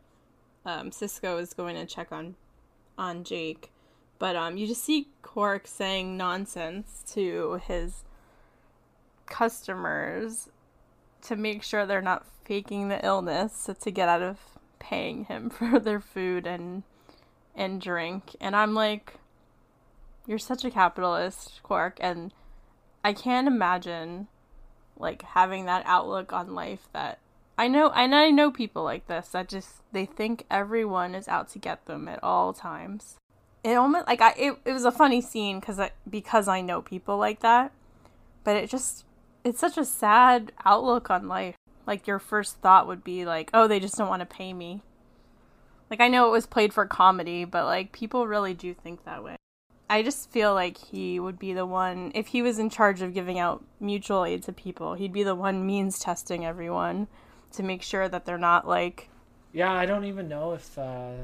um 0.64 0.90
Sisko 0.90 1.40
is 1.40 1.52
going 1.52 1.74
to 1.74 1.84
check 1.84 2.12
on 2.12 2.36
on 2.96 3.24
Jake. 3.24 3.72
But 4.20 4.37
um 4.37 4.56
you 4.56 4.68
just 4.68 4.85
see 4.85 5.09
Quark 5.22 5.66
saying 5.66 6.16
nonsense 6.16 7.02
to 7.14 7.61
his 7.66 8.04
customers 9.26 10.50
to 11.22 11.37
make 11.37 11.62
sure 11.62 11.87
they're 11.87 12.02
not 12.02 12.26
faking 12.44 12.88
the 12.88 13.04
illness 13.04 13.68
to 13.80 13.90
get 13.90 14.09
out 14.09 14.22
of 14.22 14.38
paying 14.78 15.24
him 15.24 15.50
for 15.50 15.80
their 15.80 16.00
food 16.00 16.46
and 16.46 16.85
and 17.56 17.80
drink. 17.80 18.37
And 18.40 18.54
I'm 18.54 18.74
like 18.74 19.14
you're 20.26 20.38
such 20.38 20.64
a 20.64 20.70
capitalist, 20.70 21.61
Quark, 21.62 21.96
and 22.00 22.33
I 23.02 23.14
can't 23.14 23.48
imagine 23.48 24.28
like 24.98 25.22
having 25.22 25.64
that 25.64 25.83
outlook 25.87 26.33
on 26.33 26.54
life 26.54 26.88
that 26.92 27.20
I 27.56 27.68
know 27.68 27.90
and 27.90 28.14
I 28.14 28.30
know 28.30 28.50
people 28.50 28.83
like 28.85 29.06
this 29.06 29.28
that 29.28 29.48
just 29.48 29.83
they 29.92 30.04
think 30.04 30.44
everyone 30.50 31.14
is 31.14 31.26
out 31.26 31.48
to 31.52 31.59
get 31.59 31.87
them 31.87 32.06
at 32.06 32.22
all 32.22 32.52
times. 32.52 33.19
It 33.62 33.74
almost 33.74 34.06
like 34.06 34.20
I 34.20 34.30
it, 34.36 34.58
it 34.64 34.72
was 34.72 34.84
a 34.84 34.92
funny 34.92 35.20
scene 35.20 35.60
cuz 35.60 35.78
I 35.78 35.90
because 36.08 36.48
I 36.48 36.60
know 36.60 36.80
people 36.82 37.18
like 37.18 37.40
that. 37.40 37.72
But 38.44 38.56
it 38.56 38.70
just 38.70 39.04
it's 39.44 39.60
such 39.60 39.76
a 39.76 39.84
sad 39.84 40.52
outlook 40.64 41.10
on 41.10 41.28
life. 41.28 41.56
Like 41.86 42.06
your 42.06 42.18
first 42.18 42.56
thought 42.56 42.86
would 42.86 43.04
be 43.04 43.24
like, 43.24 43.50
"Oh, 43.52 43.66
they 43.66 43.80
just 43.80 43.96
don't 43.96 44.08
want 44.08 44.20
to 44.20 44.26
pay 44.26 44.52
me." 44.52 44.82
Like 45.90 46.00
I 46.00 46.08
know 46.08 46.28
it 46.28 46.32
was 46.32 46.46
played 46.46 46.72
for 46.72 46.86
comedy, 46.86 47.44
but 47.44 47.64
like 47.64 47.92
people 47.92 48.26
really 48.26 48.54
do 48.54 48.72
think 48.72 49.04
that 49.04 49.24
way. 49.24 49.36
I 49.90 50.04
just 50.04 50.30
feel 50.30 50.54
like 50.54 50.78
he 50.78 51.18
would 51.18 51.36
be 51.36 51.52
the 51.52 51.66
one 51.66 52.12
if 52.14 52.28
he 52.28 52.42
was 52.42 52.60
in 52.60 52.70
charge 52.70 53.02
of 53.02 53.12
giving 53.12 53.40
out 53.40 53.64
mutual 53.80 54.24
aid 54.24 54.44
to 54.44 54.52
people. 54.52 54.94
He'd 54.94 55.12
be 55.12 55.24
the 55.24 55.34
one 55.34 55.66
means 55.66 55.98
testing 55.98 56.46
everyone 56.46 57.08
to 57.52 57.64
make 57.64 57.82
sure 57.82 58.08
that 58.08 58.24
they're 58.24 58.38
not 58.38 58.68
like. 58.68 59.08
Yeah, 59.52 59.72
I 59.72 59.86
don't 59.86 60.04
even 60.04 60.28
know 60.28 60.52
if 60.52 60.78
uh, 60.78 61.14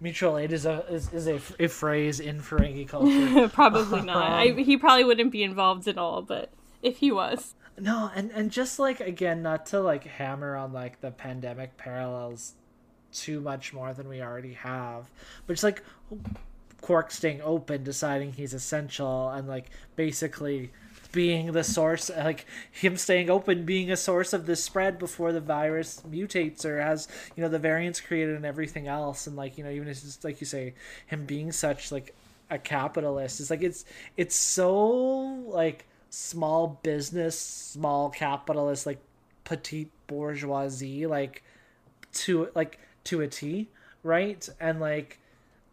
mutual 0.00 0.38
aid 0.38 0.52
is 0.52 0.66
a 0.66 0.84
is, 0.90 1.12
is 1.12 1.26
a, 1.26 1.40
a 1.58 1.68
phrase 1.68 2.20
in 2.20 2.40
Ferengi 2.40 2.88
culture. 2.88 3.48
probably 3.52 4.02
not. 4.02 4.16
Um, 4.16 4.58
I, 4.58 4.62
he 4.62 4.76
probably 4.76 5.04
wouldn't 5.04 5.32
be 5.32 5.42
involved 5.42 5.88
at 5.88 5.98
all, 5.98 6.22
but 6.22 6.50
if 6.82 6.98
he 6.98 7.10
was. 7.10 7.54
No, 7.78 8.10
and 8.14 8.30
and 8.32 8.50
just 8.50 8.78
like 8.78 9.00
again, 9.00 9.42
not 9.42 9.66
to 9.66 9.80
like 9.80 10.04
hammer 10.04 10.56
on 10.56 10.72
like 10.72 11.00
the 11.00 11.10
pandemic 11.10 11.76
parallels 11.76 12.54
too 13.12 13.40
much 13.40 13.72
more 13.72 13.92
than 13.94 14.08
we 14.08 14.20
already 14.20 14.54
have, 14.54 15.10
but 15.46 15.52
it's 15.52 15.62
like 15.62 15.82
Quark 16.80 17.10
staying 17.10 17.40
open, 17.42 17.82
deciding 17.82 18.32
he's 18.32 18.54
essential, 18.54 19.30
and 19.30 19.48
like 19.48 19.70
basically 19.96 20.70
being 21.12 21.52
the 21.52 21.64
source, 21.64 22.10
like 22.10 22.46
him 22.70 22.96
staying 22.96 23.30
open, 23.30 23.64
being 23.64 23.90
a 23.90 23.96
source 23.96 24.32
of 24.32 24.46
the 24.46 24.56
spread 24.56 24.98
before 24.98 25.32
the 25.32 25.40
virus 25.40 26.02
mutates 26.08 26.64
or 26.64 26.80
has 26.80 27.08
you 27.36 27.42
know 27.42 27.48
the 27.48 27.58
variants 27.58 28.00
created 28.00 28.34
and 28.34 28.44
everything 28.44 28.88
else, 28.88 29.26
and 29.26 29.36
like 29.36 29.58
you 29.58 29.64
know 29.64 29.70
even 29.70 29.86
just 29.86 30.24
like 30.24 30.40
you 30.40 30.46
say, 30.46 30.74
him 31.06 31.26
being 31.26 31.52
such 31.52 31.90
like 31.92 32.14
a 32.50 32.56
capitalist 32.56 33.40
it's 33.40 33.50
like 33.50 33.62
it's 33.62 33.84
it's 34.16 34.34
so 34.34 34.80
like 35.48 35.84
small 36.10 36.78
business, 36.82 37.38
small 37.38 38.10
capitalist, 38.10 38.86
like 38.86 39.00
petite 39.44 39.90
bourgeoisie, 40.06 41.06
like 41.06 41.42
to 42.12 42.48
like 42.54 42.78
to 43.04 43.20
a 43.20 43.28
T, 43.28 43.68
right? 44.02 44.48
And 44.60 44.80
like 44.80 45.18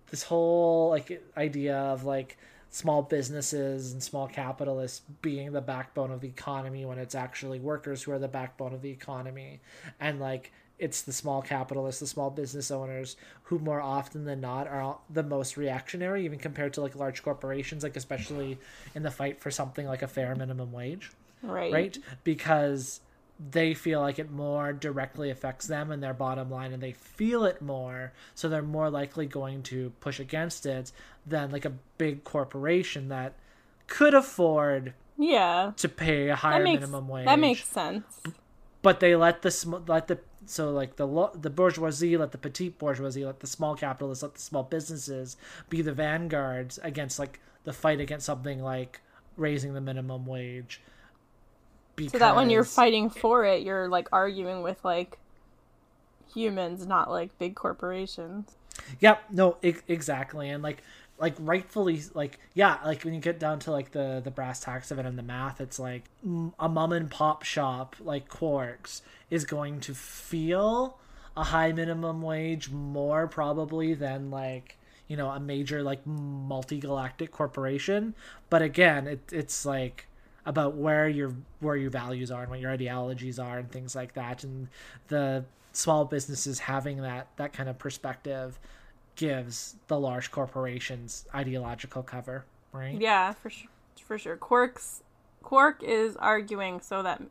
this 0.09 0.23
whole 0.23 0.89
like 0.89 1.21
idea 1.37 1.77
of 1.77 2.03
like 2.03 2.37
small 2.75 3.01
businesses 3.01 3.93
and 3.93 4.03
small 4.03 4.27
capitalists 4.27 5.01
being 5.21 5.53
the 5.53 5.61
backbone 5.61 6.11
of 6.11 6.19
the 6.19 6.27
economy 6.27 6.85
when 6.85 6.97
it's 6.97 7.15
actually 7.15 7.57
workers 7.57 8.03
who 8.03 8.11
are 8.11 8.19
the 8.19 8.27
backbone 8.27 8.73
of 8.73 8.81
the 8.81 8.89
economy. 8.89 9.61
And 9.97 10.19
like 10.19 10.51
it's 10.77 11.03
the 11.03 11.13
small 11.13 11.41
capitalists 11.41 12.01
the 12.01 12.07
small 12.07 12.29
business 12.29 12.71
owners 12.71 13.15
who 13.43 13.59
more 13.59 13.79
often 13.79 14.25
than 14.25 14.41
not 14.41 14.67
are 14.67 14.97
the 15.09 15.23
most 15.23 15.55
reactionary 15.55 16.25
even 16.25 16.37
compared 16.37 16.73
to 16.73 16.81
like 16.81 16.97
large 16.97 17.23
corporations 17.23 17.81
like 17.81 17.95
especially 17.95 18.57
in 18.93 19.03
the 19.03 19.11
fight 19.11 19.39
for 19.39 19.49
something 19.49 19.87
like 19.87 20.01
a 20.01 20.07
fair 20.07 20.35
minimum 20.35 20.73
wage. 20.73 21.13
Right. 21.43 21.71
Right? 21.71 21.97
Because 22.25 22.99
they 23.39 23.73
feel 23.73 23.99
like 23.99 24.17
it 24.17 24.31
more 24.31 24.71
directly 24.71 25.29
affects 25.29 25.67
them 25.67 25.91
and 25.91 26.01
their 26.01 26.13
bottom 26.13 26.49
line 26.49 26.71
and 26.71 26.81
they 26.81 26.93
feel 26.93 27.43
it 27.43 27.61
more 27.61 28.13
so 28.33 28.47
they're 28.47 28.61
more 28.61 28.89
likely 28.89 29.25
going 29.25 29.61
to 29.61 29.91
push 29.99 30.19
against 30.19 30.65
it 30.65 30.91
than 31.25 31.51
like 31.51 31.65
a 31.65 31.73
big 31.97 32.23
corporation 32.23 33.09
that 33.09 33.33
could 33.87 34.13
afford 34.13 34.93
yeah. 35.17 35.71
to 35.77 35.89
pay 35.89 36.29
a 36.29 36.35
higher 36.35 36.63
makes, 36.63 36.81
minimum 36.81 37.07
wage. 37.07 37.25
that 37.25 37.39
makes 37.39 37.65
sense. 37.65 38.05
But 38.81 38.99
they 38.99 39.15
let 39.15 39.41
the 39.41 39.83
let 39.87 40.07
the 40.07 40.19
so 40.45 40.71
like 40.71 40.95
the 40.95 41.31
the 41.33 41.49
bourgeoisie 41.49 42.17
let 42.17 42.31
the 42.31 42.37
petite 42.37 42.77
bourgeoisie 42.77 43.25
let 43.25 43.39
the 43.39 43.47
small 43.47 43.75
capitalists 43.75 44.23
let 44.23 44.35
the 44.35 44.41
small 44.41 44.63
businesses 44.63 45.37
be 45.69 45.81
the 45.81 45.91
vanguards 45.91 46.79
against 46.83 47.17
like 47.17 47.39
the 47.63 47.73
fight 47.73 47.99
against 47.99 48.27
something 48.27 48.61
like 48.61 49.01
raising 49.37 49.73
the 49.73 49.81
minimum 49.81 50.25
wage 50.25 50.81
because... 51.95 52.13
So 52.13 52.19
that 52.19 52.35
when 52.35 52.49
you're 52.49 52.63
fighting 52.63 53.09
for 53.09 53.45
it, 53.45 53.63
you're 53.63 53.87
like 53.87 54.07
arguing 54.11 54.61
with 54.61 54.83
like 54.83 55.17
humans, 56.33 56.85
not 56.85 57.09
like 57.09 57.37
big 57.37 57.55
corporations. 57.55 58.55
Yep. 58.99 59.23
No. 59.31 59.57
I- 59.63 59.75
exactly. 59.87 60.49
And 60.49 60.61
like, 60.63 60.83
like 61.17 61.35
rightfully, 61.39 62.01
like 62.13 62.39
yeah, 62.53 62.77
like 62.83 63.03
when 63.03 63.13
you 63.13 63.21
get 63.21 63.39
down 63.39 63.59
to 63.59 63.71
like 63.71 63.91
the 63.91 64.19
the 64.21 64.31
brass 64.31 64.59
tacks 64.59 64.91
of 64.91 64.99
it 64.99 65.05
and 65.05 65.17
the 65.17 65.23
math, 65.23 65.61
it's 65.61 65.79
like 65.79 66.03
a 66.59 66.67
mom 66.67 66.91
and 66.91 67.09
pop 67.09 67.43
shop 67.43 67.95
like 68.01 68.27
Quarks 68.27 69.01
is 69.29 69.45
going 69.45 69.79
to 69.81 69.93
feel 69.93 70.99
a 71.37 71.43
high 71.43 71.71
minimum 71.71 72.21
wage 72.21 72.69
more 72.69 73.27
probably 73.27 73.93
than 73.93 74.29
like 74.29 74.77
you 75.07 75.17
know 75.17 75.29
a 75.29 75.39
major 75.39 75.83
like 75.83 76.05
multi-galactic 76.05 77.31
corporation 77.31 78.15
but 78.49 78.61
again 78.61 79.07
it, 79.07 79.19
it's 79.31 79.65
like 79.65 80.07
about 80.45 80.75
where 80.75 81.07
your 81.07 81.33
where 81.59 81.75
your 81.75 81.89
values 81.89 82.31
are 82.31 82.41
and 82.41 82.51
what 82.51 82.59
your 82.59 82.71
ideologies 82.71 83.39
are 83.39 83.57
and 83.57 83.71
things 83.71 83.95
like 83.95 84.13
that. 84.13 84.43
And 84.43 84.67
the 85.07 85.45
small 85.71 86.05
businesses 86.05 86.59
having 86.59 87.01
that 87.01 87.27
that 87.37 87.53
kind 87.53 87.69
of 87.69 87.77
perspective 87.77 88.59
gives 89.15 89.75
the 89.87 89.99
large 89.99 90.31
corporations 90.31 91.25
ideological 91.33 92.03
cover 92.03 92.45
right? 92.75 92.99
Yeah 92.99 93.33
for 93.33 93.49
sure. 93.49 93.69
For 94.03 94.17
sure. 94.19 94.37
Quark's 94.37 95.01
quark 95.41 95.81
is 95.81 96.15
arguing 96.17 96.81
so 96.81 97.03
that 97.03 97.21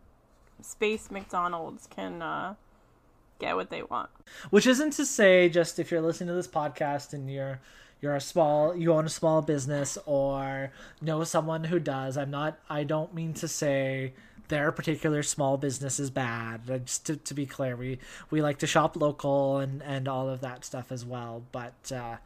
space 0.63 1.11
mcdonald's 1.11 1.87
can 1.89 2.23
uh 2.23 2.55
get 3.39 3.57
what 3.57 3.71
they 3.71 3.83
want. 3.83 4.11
Which 4.51 4.67
isn't 4.67 4.93
to 4.93 5.07
say 5.07 5.49
just 5.49 5.79
if 5.79 5.91
you're 5.91 6.01
listening 6.01 6.29
to 6.29 6.35
this 6.35 6.49
podcast 6.49 7.13
and 7.13 7.31
you're 7.31 7.61
you're 8.05 8.15
a 8.15 8.21
small 8.21 8.77
you 8.77 8.93
own 8.93 9.07
a 9.07 9.09
small 9.09 9.41
business 9.41 9.97
or 10.05 10.71
know 11.01 11.25
someone 11.25 11.65
who 11.65 11.81
does. 11.81 12.19
I'm 12.19 12.31
not 12.31 12.59
i 12.69 12.85
don't 12.85 13.15
mean 13.15 13.33
to 13.35 13.49
say 13.49 14.13
their 14.49 14.71
particular 14.73 15.23
small 15.23 15.57
business 15.57 15.99
is 15.99 16.11
bad. 16.11 16.67
Just 16.85 17.07
to, 17.07 17.17
to 17.17 17.33
be 17.33 17.47
clear 17.47 17.77
we 17.77 17.99
we 18.31 18.43
like 18.43 18.59
to 18.59 18.67
shop 18.67 18.95
local 18.95 19.57
and 19.57 19.83
and 19.83 20.07
all 20.07 20.29
of 20.29 20.43
that 20.43 20.67
stuff 20.67 20.93
as 20.93 21.03
well. 21.03 21.45
But 21.51 21.91
uh, 21.91 22.17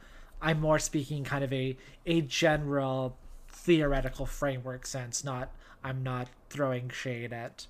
i'm 0.43 0.61
more 0.61 0.81
speaking 0.81 1.23
kind 1.23 1.45
of 1.45 1.53
a 1.53 1.77
a 2.07 2.23
general 2.23 3.17
theoretical 3.49 4.27
framework 4.27 4.87
sense 4.87 5.25
not 5.25 5.51
i'm 5.83 6.03
not 6.03 6.29
throwing 6.49 6.89
shade 6.89 7.33
at 7.33 7.67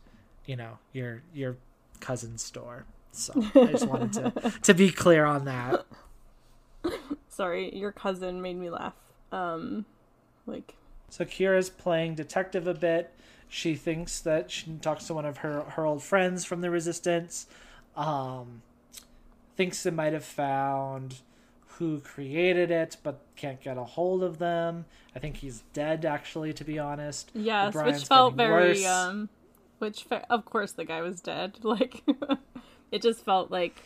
you 0.47 0.57
know 0.57 0.79
your 0.95 1.23
your 1.35 1.59
cousin's 2.01 2.43
store. 2.43 2.87
So 3.13 3.35
i 3.55 3.67
just 3.67 3.87
wanted 3.87 4.13
to 4.15 4.53
to 4.63 4.73
be 4.73 4.91
clear 4.91 5.27
on 5.27 5.45
that 5.45 5.85
Sorry, 7.39 7.73
your 7.73 7.93
cousin 7.93 8.43
made 8.43 8.57
me 8.57 8.69
laugh. 8.69 8.97
Um, 9.31 9.85
like. 10.45 10.75
So 11.09 11.25
Kira's 11.25 11.71
playing 11.71 12.17
detective 12.17 12.67
a 12.67 12.75
bit. 12.75 13.15
She 13.49 13.77
thinks 13.77 14.19
that 14.23 14.51
she 14.51 14.73
talks 14.83 15.05
to 15.07 15.15
one 15.15 15.25
of 15.25 15.37
her 15.39 15.61
her 15.61 15.87
old 15.87 16.03
friends 16.03 16.45
from 16.45 16.63
the 16.63 16.69
Resistance. 16.69 17.47
Um, 17.95 18.63
thinks 19.57 19.85
they 19.85 19.93
might 19.93 20.15
have 20.15 20.25
found 20.25 21.21
who 21.79 22.01
created 22.01 22.73
it, 22.73 22.97
but 23.05 23.21
can't 23.37 23.63
get 23.63 23.79
a 23.79 23.85
hold 23.85 24.25
of 24.25 24.39
them. 24.39 24.87
I 25.15 25.21
think 25.21 25.37
he's 25.37 25.63
dead, 25.73 26.05
actually, 26.05 26.53
to 26.55 26.65
be 26.65 26.77
honest. 26.81 27.31
Yes, 27.35 27.73
which 27.73 28.05
felt 28.05 28.35
very. 28.35 28.71
Worse. 28.71 28.85
um 28.85 29.29
Which, 29.79 30.07
of 30.29 30.45
course, 30.45 30.73
the 30.73 30.85
guy 30.85 31.03
was 31.03 31.21
dead. 31.21 31.59
Like, 31.63 32.03
it 32.91 33.01
just 33.01 33.25
felt 33.25 33.53
like 33.53 33.81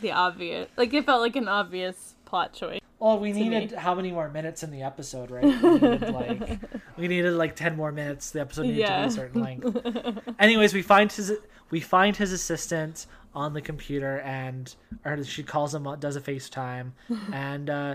the 0.00 0.10
obvious. 0.10 0.68
Like, 0.76 0.92
it 0.92 1.06
felt 1.06 1.20
like 1.20 1.36
an 1.36 1.46
obvious 1.46 2.14
plot 2.30 2.52
choice. 2.52 2.80
Well, 3.00 3.18
we 3.18 3.32
needed 3.32 3.72
me. 3.72 3.76
how 3.76 3.94
many 3.94 4.12
more 4.12 4.28
minutes 4.28 4.62
in 4.62 4.70
the 4.70 4.82
episode, 4.82 5.30
right? 5.30 5.44
We 5.44 5.70
needed 5.72 6.10
like 6.10 6.60
we 6.96 7.08
needed 7.08 7.32
like 7.32 7.56
ten 7.56 7.76
more 7.76 7.90
minutes. 7.90 8.30
The 8.30 8.40
episode 8.42 8.62
needed 8.62 8.78
yeah. 8.78 8.96
to 8.96 9.02
be 9.02 9.08
a 9.08 9.10
certain 9.10 9.42
length. 9.42 10.28
Anyways, 10.38 10.72
we 10.72 10.82
find 10.82 11.10
his 11.10 11.32
we 11.70 11.80
find 11.80 12.16
his 12.16 12.32
assistant 12.32 13.06
on 13.34 13.54
the 13.54 13.60
computer, 13.60 14.20
and 14.20 14.74
or 15.04 15.24
she 15.24 15.42
calls 15.42 15.74
him, 15.74 15.88
does 15.98 16.14
a 16.16 16.20
FaceTime, 16.20 16.92
and 17.32 17.70
uh, 17.70 17.94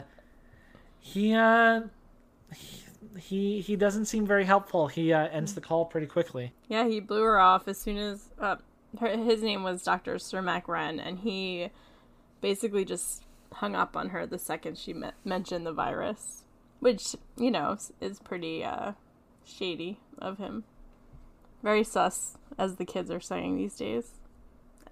he 1.00 1.34
uh, 1.34 1.82
he, 2.54 2.82
he 3.20 3.62
he 3.62 3.76
doesn't 3.76 4.06
seem 4.06 4.26
very 4.26 4.46
helpful. 4.46 4.88
He 4.88 5.14
uh, 5.14 5.28
ends 5.28 5.54
the 5.54 5.62
call 5.62 5.86
pretty 5.86 6.08
quickly. 6.08 6.52
Yeah, 6.68 6.88
he 6.88 7.00
blew 7.00 7.22
her 7.22 7.40
off 7.40 7.68
as 7.68 7.80
soon 7.80 7.98
as 7.98 8.30
uh, 8.40 8.58
her, 9.00 9.16
his 9.16 9.42
name 9.44 9.64
was 9.64 9.84
Dr. 9.84 10.16
Surmak 10.16 10.68
Ren, 10.68 11.00
and 11.00 11.20
he 11.20 11.70
basically 12.42 12.86
just 12.86 13.24
hung 13.54 13.76
up 13.76 13.96
on 13.96 14.10
her 14.10 14.26
the 14.26 14.40
second 14.40 14.78
she 14.78 14.94
me- 14.94 15.12
mentioned 15.24 15.66
the 15.66 15.74
virus, 15.74 16.44
which 16.80 17.16
you 17.38 17.52
know 17.52 17.78
is 18.02 18.20
pretty 18.20 18.64
uh, 18.64 18.94
shady 19.46 20.00
of 20.18 20.38
him. 20.38 20.64
Very 21.64 21.84
sus, 21.84 22.38
as 22.58 22.76
the 22.76 22.86
kids 22.86 23.10
are 23.10 23.20
saying 23.20 23.58
these 23.58 23.76
days. 23.76 24.12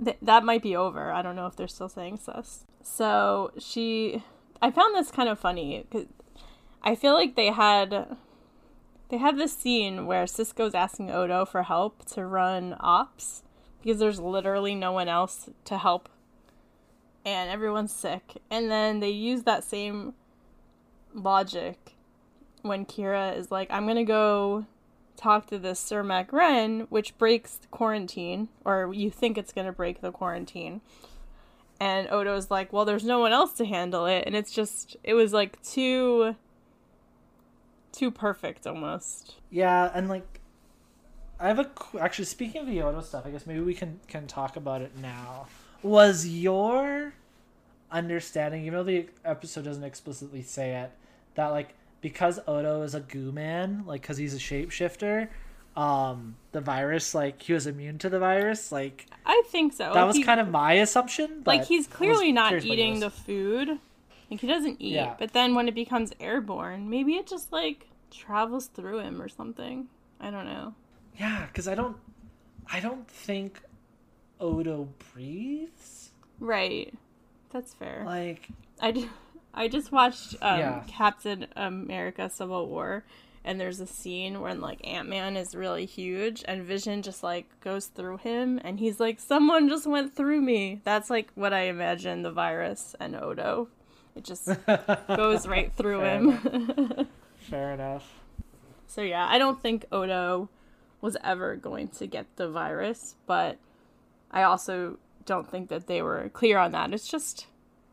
Th- 0.03 0.17
that 0.21 0.43
might 0.43 0.63
be 0.63 0.75
over. 0.75 1.11
I 1.11 1.21
don't 1.21 1.35
know 1.35 1.45
if 1.45 1.55
they're 1.55 1.67
still 1.67 1.89
saying 1.89 2.17
sus. 2.17 2.65
So 2.81 3.51
she, 3.59 4.23
I 4.61 4.71
found 4.71 4.95
this 4.95 5.11
kind 5.11 5.29
of 5.29 5.39
funny 5.39 5.85
because 5.89 6.07
I 6.81 6.95
feel 6.95 7.13
like 7.13 7.35
they 7.35 7.51
had 7.51 8.17
they 9.09 9.17
have 9.17 9.37
this 9.37 9.55
scene 9.55 10.07
where 10.07 10.25
Sisko's 10.25 10.73
asking 10.73 11.11
Odo 11.11 11.45
for 11.45 11.63
help 11.63 12.03
to 12.13 12.25
run 12.25 12.75
ops 12.79 13.43
because 13.81 13.99
there's 13.99 14.19
literally 14.19 14.73
no 14.73 14.91
one 14.91 15.07
else 15.07 15.49
to 15.65 15.77
help 15.77 16.09
and 17.25 17.49
everyone's 17.49 17.93
sick. 17.93 18.41
And 18.49 18.69
then 18.69 18.99
they 18.99 19.09
use 19.09 19.43
that 19.43 19.63
same 19.63 20.13
logic 21.13 21.95
when 22.61 22.85
Kira 22.85 23.37
is 23.37 23.51
like, 23.51 23.69
I'm 23.71 23.85
gonna 23.87 24.03
go 24.03 24.65
talk 25.15 25.47
to 25.47 25.59
this 25.59 25.81
Surmak 25.81 26.31
Ren, 26.31 26.87
which 26.89 27.17
breaks 27.17 27.55
the 27.55 27.67
quarantine, 27.67 28.49
or 28.65 28.93
you 28.93 29.09
think 29.09 29.37
it's 29.37 29.53
gonna 29.53 29.71
break 29.71 30.01
the 30.01 30.11
quarantine. 30.11 30.81
And 31.79 32.07
Odo's 32.09 32.49
like, 32.49 32.71
Well, 32.71 32.85
there's 32.85 33.03
no 33.03 33.19
one 33.19 33.33
else 33.33 33.53
to 33.53 33.65
handle 33.65 34.05
it. 34.05 34.23
And 34.25 34.35
it's 34.35 34.51
just, 34.51 34.95
it 35.03 35.13
was 35.13 35.33
like 35.33 35.61
too, 35.61 36.35
too 37.91 38.11
perfect 38.11 38.65
almost. 38.65 39.35
Yeah, 39.49 39.91
and 39.93 40.07
like, 40.07 40.39
I 41.39 41.47
have 41.47 41.59
a 41.59 41.69
actually 41.99 42.25
speaking 42.25 42.61
of 42.61 42.67
the 42.67 42.81
Odo 42.81 43.01
stuff. 43.01 43.25
I 43.25 43.31
guess 43.31 43.45
maybe 43.45 43.59
we 43.59 43.73
can 43.73 43.99
can 44.07 44.27
talk 44.27 44.55
about 44.55 44.81
it 44.81 44.97
now. 44.97 45.47
Was 45.83 46.25
your 46.27 47.13
understanding, 47.91 48.65
even 48.65 48.73
though 48.79 48.83
the 48.83 49.07
episode 49.25 49.65
doesn't 49.65 49.83
explicitly 49.83 50.41
say 50.41 50.75
it, 50.75 50.91
that 51.35 51.47
like 51.47 51.75
because 52.01 52.39
Odo 52.47 52.81
is 52.81 52.95
a 52.95 52.99
goo 53.01 53.31
man, 53.31 53.83
like 53.85 54.01
because 54.01 54.17
he's 54.17 54.33
a 54.33 54.37
shapeshifter, 54.39 55.27
um, 55.75 56.35
the 56.51 56.61
virus 56.61 57.13
like 57.13 57.41
he 57.41 57.53
was 57.53 57.67
immune 57.67 57.97
to 57.99 58.09
the 58.09 58.19
virus, 58.19 58.71
like 58.71 59.05
I 59.25 59.43
think 59.47 59.73
so. 59.73 59.93
that 59.93 60.03
was 60.07 60.15
He- 60.15 60.23
kind 60.23 60.39
of 60.39 60.49
my 60.49 60.73
assumption. 60.73 61.41
But 61.43 61.57
like 61.57 61.65
he's 61.67 61.87
clearly 61.87 62.31
not 62.31 62.63
eating 62.63 62.99
the 62.99 63.09
food 63.09 63.79
like 64.31 64.39
he 64.39 64.47
doesn't 64.47 64.77
eat 64.81 64.93
Yeah. 64.93 65.15
but 65.19 65.33
then 65.33 65.53
when 65.53 65.67
it 65.67 65.75
becomes 65.75 66.11
airborne 66.19 66.89
maybe 66.89 67.13
it 67.15 67.27
just 67.27 67.51
like 67.51 67.87
travels 68.09 68.65
through 68.67 68.99
him 68.99 69.21
or 69.21 69.27
something 69.27 69.87
i 70.19 70.31
don't 70.31 70.45
know 70.45 70.73
Yeah, 71.19 71.45
because 71.45 71.67
I 71.67 71.75
don't, 71.75 71.97
I 72.71 72.79
don't 72.79 73.07
think 73.07 73.61
Odo 74.43 74.89
breathes. 75.13 76.11
right 76.39 76.93
that's 77.51 77.73
fair 77.73 78.03
Like, 78.05 78.49
i, 78.81 78.91
ju- 78.91 79.09
I 79.53 79.67
just 79.67 79.91
watched 79.91 80.35
um, 80.41 80.59
Yeah. 80.59 80.83
captain 80.87 81.47
america 81.55 82.29
civil 82.29 82.67
war 82.67 83.03
and 83.45 83.59
there's 83.59 83.79
a 83.79 83.87
scene 83.87 84.41
when 84.41 84.59
like 84.61 84.85
ant-man 84.87 85.37
is 85.37 85.53
really 85.55 85.85
huge 85.85 86.43
and 86.47 86.63
vision 86.63 87.01
just 87.01 87.23
like 87.23 87.45
goes 87.61 87.85
through 87.87 88.17
him 88.17 88.59
and 88.63 88.79
he's 88.79 88.99
like 88.99 89.19
someone 89.19 89.69
just 89.69 89.85
went 89.87 90.15
through 90.15 90.41
me 90.41 90.81
that's 90.83 91.09
like 91.09 91.29
what 91.35 91.53
i 91.53 91.61
imagine 91.63 92.21
the 92.23 92.31
virus 92.31 92.95
and 92.99 93.15
odo 93.15 93.67
it 94.15 94.23
just 94.23 94.49
goes 95.07 95.47
right 95.47 95.71
through 95.75 95.99
Fair 95.99 96.19
him 96.19 97.07
fair 97.37 97.71
enough. 97.71 98.19
So 98.87 99.01
yeah, 99.01 99.25
I 99.27 99.39
don't 99.39 99.59
think 99.59 99.85
Odo 99.91 100.49
was 101.01 101.17
ever 101.23 101.55
going 101.55 101.87
to 101.97 102.05
get 102.05 102.27
the 102.35 102.47
virus, 102.47 103.15
but 103.25 103.57
I 104.33 104.43
also 104.43 104.97
don't 105.25 105.49
think 105.49 105.69
that 105.69 105.87
they 105.87 106.01
were 106.01 106.29
clear 106.33 106.57
on 106.57 106.71
that. 106.71 106.93
It's 106.93 107.07
just 107.07 107.47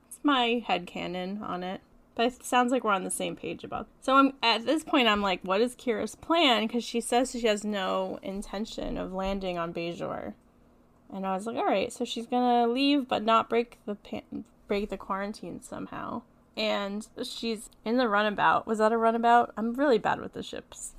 it's 0.09 0.18
my 0.24 0.64
head 0.66 0.86
canon 0.86 1.43
on 1.43 1.62
it. 1.62 1.80
But 2.16 2.26
it 2.26 2.45
sounds 2.45 2.72
like 2.72 2.82
we're 2.82 2.93
on 2.93 3.05
the 3.05 3.11
same 3.11 3.36
page 3.36 3.62
about. 3.62 3.86
So 4.01 4.14
I'm 4.16 4.32
at 4.43 4.66
this 4.66 4.82
point 4.82 5.07
I'm 5.07 5.22
like, 5.22 5.41
what 5.43 5.61
is 5.61 5.76
Kira's 5.76 6.16
plan? 6.16 6.66
Because 6.66 6.82
she 6.82 7.01
says 7.01 7.30
she 7.30 7.47
has 7.47 7.62
no 7.64 8.18
intention 8.22 8.99
of 8.99 9.12
landing 9.12 9.59
on 9.59 9.72
Bajor, 9.72 10.34
and 11.12 11.26
I 11.26 11.34
was 11.34 11.47
like, 11.47 11.57
all 11.57 11.64
right, 11.64 11.93
so 11.93 12.05
she's 12.05 12.26
gonna 12.26 12.66
leave 12.66 13.07
but 13.09 13.22
not 13.22 13.49
break 13.49 13.78
the 13.86 13.95
pan- 13.95 14.45
break 14.66 14.91
the 14.91 14.97
quarantine 14.97 15.61
somehow. 15.62 16.22
And 16.57 17.07
she's 17.22 17.70
in 17.84 17.97
the 17.97 18.09
runabout. 18.09 18.66
Was 18.66 18.78
that 18.78 18.93
a 18.93 18.99
runabout? 18.99 19.53
I'm 19.57 19.74
really 19.74 19.99
bad 19.99 20.20
with 20.20 20.32
the 20.32 20.43
ships. 20.43 20.93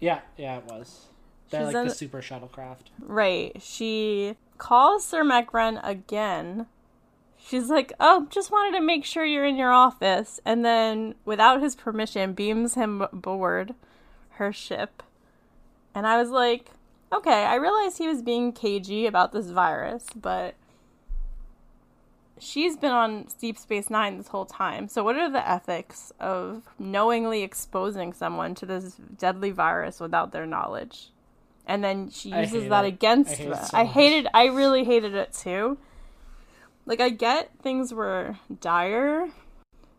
Yeah, 0.00 0.20
yeah, 0.36 0.56
it 0.56 0.64
was. 0.64 1.06
They're 1.50 1.66
She's 1.66 1.74
like 1.74 1.84
the 1.84 1.90
the- 1.90 1.94
super 1.94 2.20
shuttlecraft. 2.22 2.86
Right. 2.98 3.56
She 3.62 4.36
calls 4.58 5.10
Surmak 5.10 5.52
Ren 5.52 5.78
again. 5.78 6.66
She's 7.36 7.68
like, 7.68 7.92
"Oh, 8.00 8.26
just 8.30 8.50
wanted 8.50 8.78
to 8.78 8.84
make 8.84 9.04
sure 9.04 9.24
you're 9.24 9.44
in 9.44 9.56
your 9.56 9.72
office," 9.72 10.40
and 10.44 10.64
then, 10.64 11.14
without 11.24 11.60
his 11.60 11.76
permission, 11.76 12.32
beams 12.32 12.74
him 12.74 13.02
aboard 13.02 13.74
her 14.30 14.52
ship. 14.52 15.02
And 15.94 16.06
I 16.06 16.16
was 16.16 16.30
like, 16.30 16.70
"Okay, 17.12 17.44
I 17.44 17.54
realized 17.56 17.98
he 17.98 18.08
was 18.08 18.22
being 18.22 18.52
cagey 18.52 19.06
about 19.06 19.32
this 19.32 19.50
virus, 19.50 20.06
but 20.16 20.54
she's 22.38 22.76
been 22.76 22.92
on 22.92 23.28
Deep 23.40 23.58
Space 23.58 23.90
Nine 23.90 24.18
this 24.18 24.28
whole 24.28 24.46
time. 24.46 24.88
So, 24.88 25.04
what 25.04 25.16
are 25.16 25.30
the 25.30 25.48
ethics 25.48 26.12
of 26.18 26.68
knowingly 26.78 27.42
exposing 27.42 28.12
someone 28.12 28.54
to 28.56 28.66
this 28.66 28.94
deadly 28.94 29.50
virus 29.50 30.00
without 30.00 30.32
their 30.32 30.46
knowledge?" 30.46 31.10
And 31.66 31.82
then 31.82 32.10
she 32.10 32.30
uses 32.30 32.68
that 32.68 32.84
it. 32.84 32.88
against 32.88 33.40
I 33.40 33.52
so 33.52 33.70
I 33.72 33.84
hated. 33.84 34.28
I 34.34 34.46
really 34.46 34.84
hated 34.84 35.14
it 35.14 35.32
too. 35.32 35.78
Like 36.86 37.00
I 37.00 37.08
get 37.08 37.50
things 37.62 37.92
were 37.92 38.38
dire. 38.60 39.28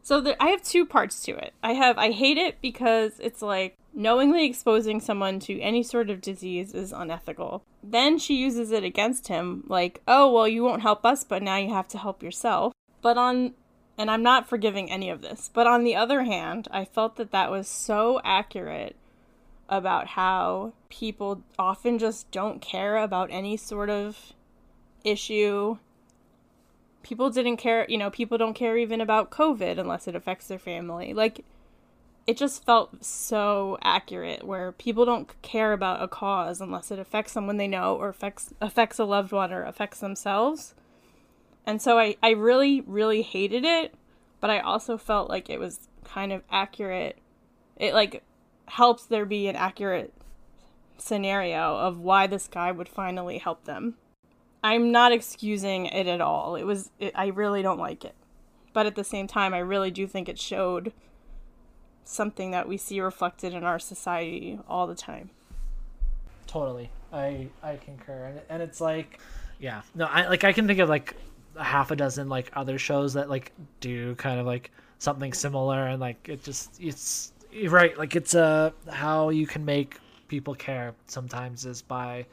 So 0.04 0.22
there, 0.22 0.36
I 0.40 0.50
have 0.50 0.62
two 0.62 0.86
parts 0.86 1.24
to 1.24 1.32
it. 1.32 1.54
I 1.64 1.74
have 1.74 1.98
I 1.98 2.12
hate 2.12 2.38
it 2.38 2.62
because 2.62 3.14
it's 3.20 3.42
like 3.42 3.76
knowingly 3.94 4.46
exposing 4.46 5.00
someone 5.00 5.40
to 5.40 5.60
any 5.60 5.82
sort 5.82 6.12
of 6.12 6.22
disease 6.22 6.76
is 6.76 6.92
unethical. 6.92 7.64
Then 7.84 8.20
she 8.20 8.36
uses 8.36 8.72
it 8.72 8.84
against 8.84 9.28
him 9.30 9.64
like, 9.68 10.02
"Oh, 10.08 10.32
well 10.32 10.48
you 10.48 10.64
won't 10.64 10.84
help 10.84 11.06
us, 11.06 11.24
but 11.24 11.42
now 11.42 11.58
you 11.58 11.74
have 11.74 11.88
to 11.90 11.98
help 11.98 12.22
yourself." 12.22 12.74
But 13.02 13.18
on 13.18 13.56
and 13.98 14.12
I'm 14.12 14.24
not 14.24 14.48
forgiving 14.48 14.92
any 14.92 15.10
of 15.10 15.22
this. 15.22 15.50
But 15.54 15.68
on 15.68 15.84
the 15.84 15.96
other 15.96 16.24
hand, 16.24 16.68
I 16.70 16.86
felt 16.86 17.16
that 17.16 17.32
that 17.32 17.50
was 17.50 17.68
so 17.68 18.22
accurate 18.24 18.96
about 19.70 20.08
how 20.08 20.74
people 20.90 21.42
often 21.58 21.98
just 21.98 22.30
don't 22.32 22.62
care 22.62 22.98
about 22.98 23.30
any 23.32 23.58
sort 23.58 23.90
of 23.90 24.34
issue. 25.04 25.78
People 27.04 27.30
didn't 27.30 27.58
care, 27.58 27.86
you 27.90 27.98
know, 27.98 28.10
people 28.10 28.38
don't 28.38 28.54
care 28.54 28.78
even 28.78 29.02
about 29.02 29.32
COVID 29.32 29.78
unless 29.78 30.08
it 30.08 30.16
affects 30.16 30.48
their 30.48 30.60
family. 30.60 31.14
Like, 31.14 31.44
it 32.28 32.38
just 32.38 32.66
felt 32.66 33.04
so 33.06 33.78
accurate 33.84 34.44
where 34.44 34.72
people 34.72 35.06
don't 35.06 35.40
care 35.44 35.74
about 35.74 36.02
a 36.02 36.08
cause 36.08 36.60
unless 36.60 36.90
it 36.90 36.98
affects 36.98 37.32
someone 37.32 37.58
they 37.58 37.68
know 37.68 37.96
or 37.96 38.10
affects 38.10 38.52
affects 38.60 38.98
a 38.98 39.06
loved 39.06 39.32
one 39.32 39.54
or 39.54 39.64
affects 39.64 40.00
themselves. 40.00 40.74
And 41.68 41.82
so 41.82 42.00
I, 42.00 42.16
I 42.24 42.32
really, 42.32 42.82
really 42.82 43.22
hated 43.22 43.64
it, 43.64 43.94
but 44.40 44.50
I 44.50 44.60
also 44.60 44.98
felt 44.98 45.30
like 45.30 45.50
it 45.50 45.60
was 45.60 45.88
kind 46.04 46.32
of 46.32 46.42
accurate. 46.50 47.18
It 47.78 47.94
like 47.94 48.24
helps 48.68 49.06
there 49.06 49.26
be 49.26 49.48
an 49.48 49.56
accurate 49.56 50.14
scenario 50.98 51.78
of 51.78 52.00
why 52.00 52.28
this 52.28 52.48
guy 52.48 52.72
would 52.72 52.90
finally 52.90 53.38
help 53.38 53.66
them. 53.66 53.96
I'm 54.64 54.92
not 54.92 55.12
excusing 55.12 55.86
it 55.86 56.08
at 56.08 56.22
all. 56.22 56.56
It 56.56 56.64
was 56.64 56.90
it, 57.00 57.12
I 57.16 57.28
really 57.28 57.62
don't 57.62 57.78
like 57.78 58.04
it. 58.04 58.16
But 58.74 58.88
at 58.88 58.96
the 58.96 59.04
same 59.04 59.28
time, 59.28 59.54
I 59.54 59.60
really 59.60 59.92
do 59.92 60.08
think 60.08 60.28
it 60.28 60.40
showed 60.40 60.92
something 62.04 62.52
that 62.52 62.68
we 62.68 62.78
see 62.78 63.00
reflected 63.00 63.54
in 63.54 63.64
our 63.64 63.80
society 63.80 64.60
all 64.68 64.88
the 64.88 64.96
time. 64.96 65.30
Totally, 66.48 66.90
I 67.14 67.48
I 67.62 67.78
concur, 67.78 68.26
and 68.26 68.42
and 68.50 68.62
it's 68.64 68.82
like, 68.82 69.20
yeah, 69.60 69.82
no, 69.94 70.06
I 70.06 70.28
like 70.28 70.44
I 70.44 70.54
can 70.54 70.68
think 70.68 70.80
of 70.80 70.90
like 70.90 71.16
a 71.56 71.64
half 71.64 71.92
a 71.92 71.96
dozen 71.96 72.28
like 72.28 72.52
other 72.56 72.78
shows 72.78 73.14
that 73.14 73.30
like 73.30 73.52
do 73.80 74.16
kind 74.16 74.40
of 74.40 74.46
like 74.46 74.72
something 74.98 75.34
similar, 75.34 75.88
and 75.88 76.00
like 76.00 76.28
it 76.28 76.44
just 76.44 76.82
it's 76.82 77.34
you're 77.56 77.72
right, 77.72 77.98
like 77.98 78.16
it's 78.16 78.36
uh 78.36 78.72
how 78.92 79.30
you 79.30 79.48
can 79.48 79.64
make 79.66 79.98
people 80.28 80.56
care 80.56 80.94
sometimes 81.08 81.66
is 81.66 81.82
by 81.82 82.26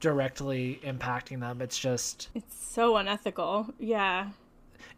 directly 0.00 0.80
impacting 0.84 1.40
them. 1.40 1.60
It's 1.60 1.78
just 1.78 2.28
It's 2.34 2.56
so 2.56 2.96
unethical. 2.96 3.72
Yeah. 3.78 4.30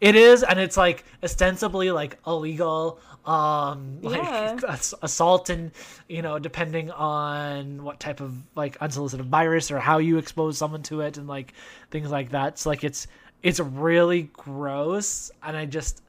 It 0.00 0.14
is, 0.16 0.42
and 0.42 0.59
it's 0.59 0.76
like 0.76 1.04
ostensibly 1.22 1.90
like 1.90 2.18
illegal, 2.26 2.98
um, 3.24 3.98
like 4.02 4.22
Yeah. 4.22 4.57
assault, 5.02 5.48
and 5.48 5.70
you 6.09 6.22
know, 6.22 6.38
depending 6.38 6.90
on 6.90 7.82
what 7.82 7.98
type 8.00 8.20
of 8.20 8.34
like 8.57 8.76
unsolicited 8.78 9.26
virus 9.26 9.70
or 9.70 9.78
how 9.78 9.98
you 9.98 10.18
expose 10.18 10.59
someone 10.59 10.82
to 10.84 11.00
it, 11.00 11.16
and 11.16 11.26
like 11.28 11.54
things 11.90 12.11
like 12.11 12.30
that. 12.30 12.59
So 12.59 12.68
like 12.70 12.84
it's 12.84 13.07
it's 13.42 13.61
really 13.61 14.24
gross, 14.32 15.30
and 15.42 15.57
I 15.57 15.64
just 15.66 16.02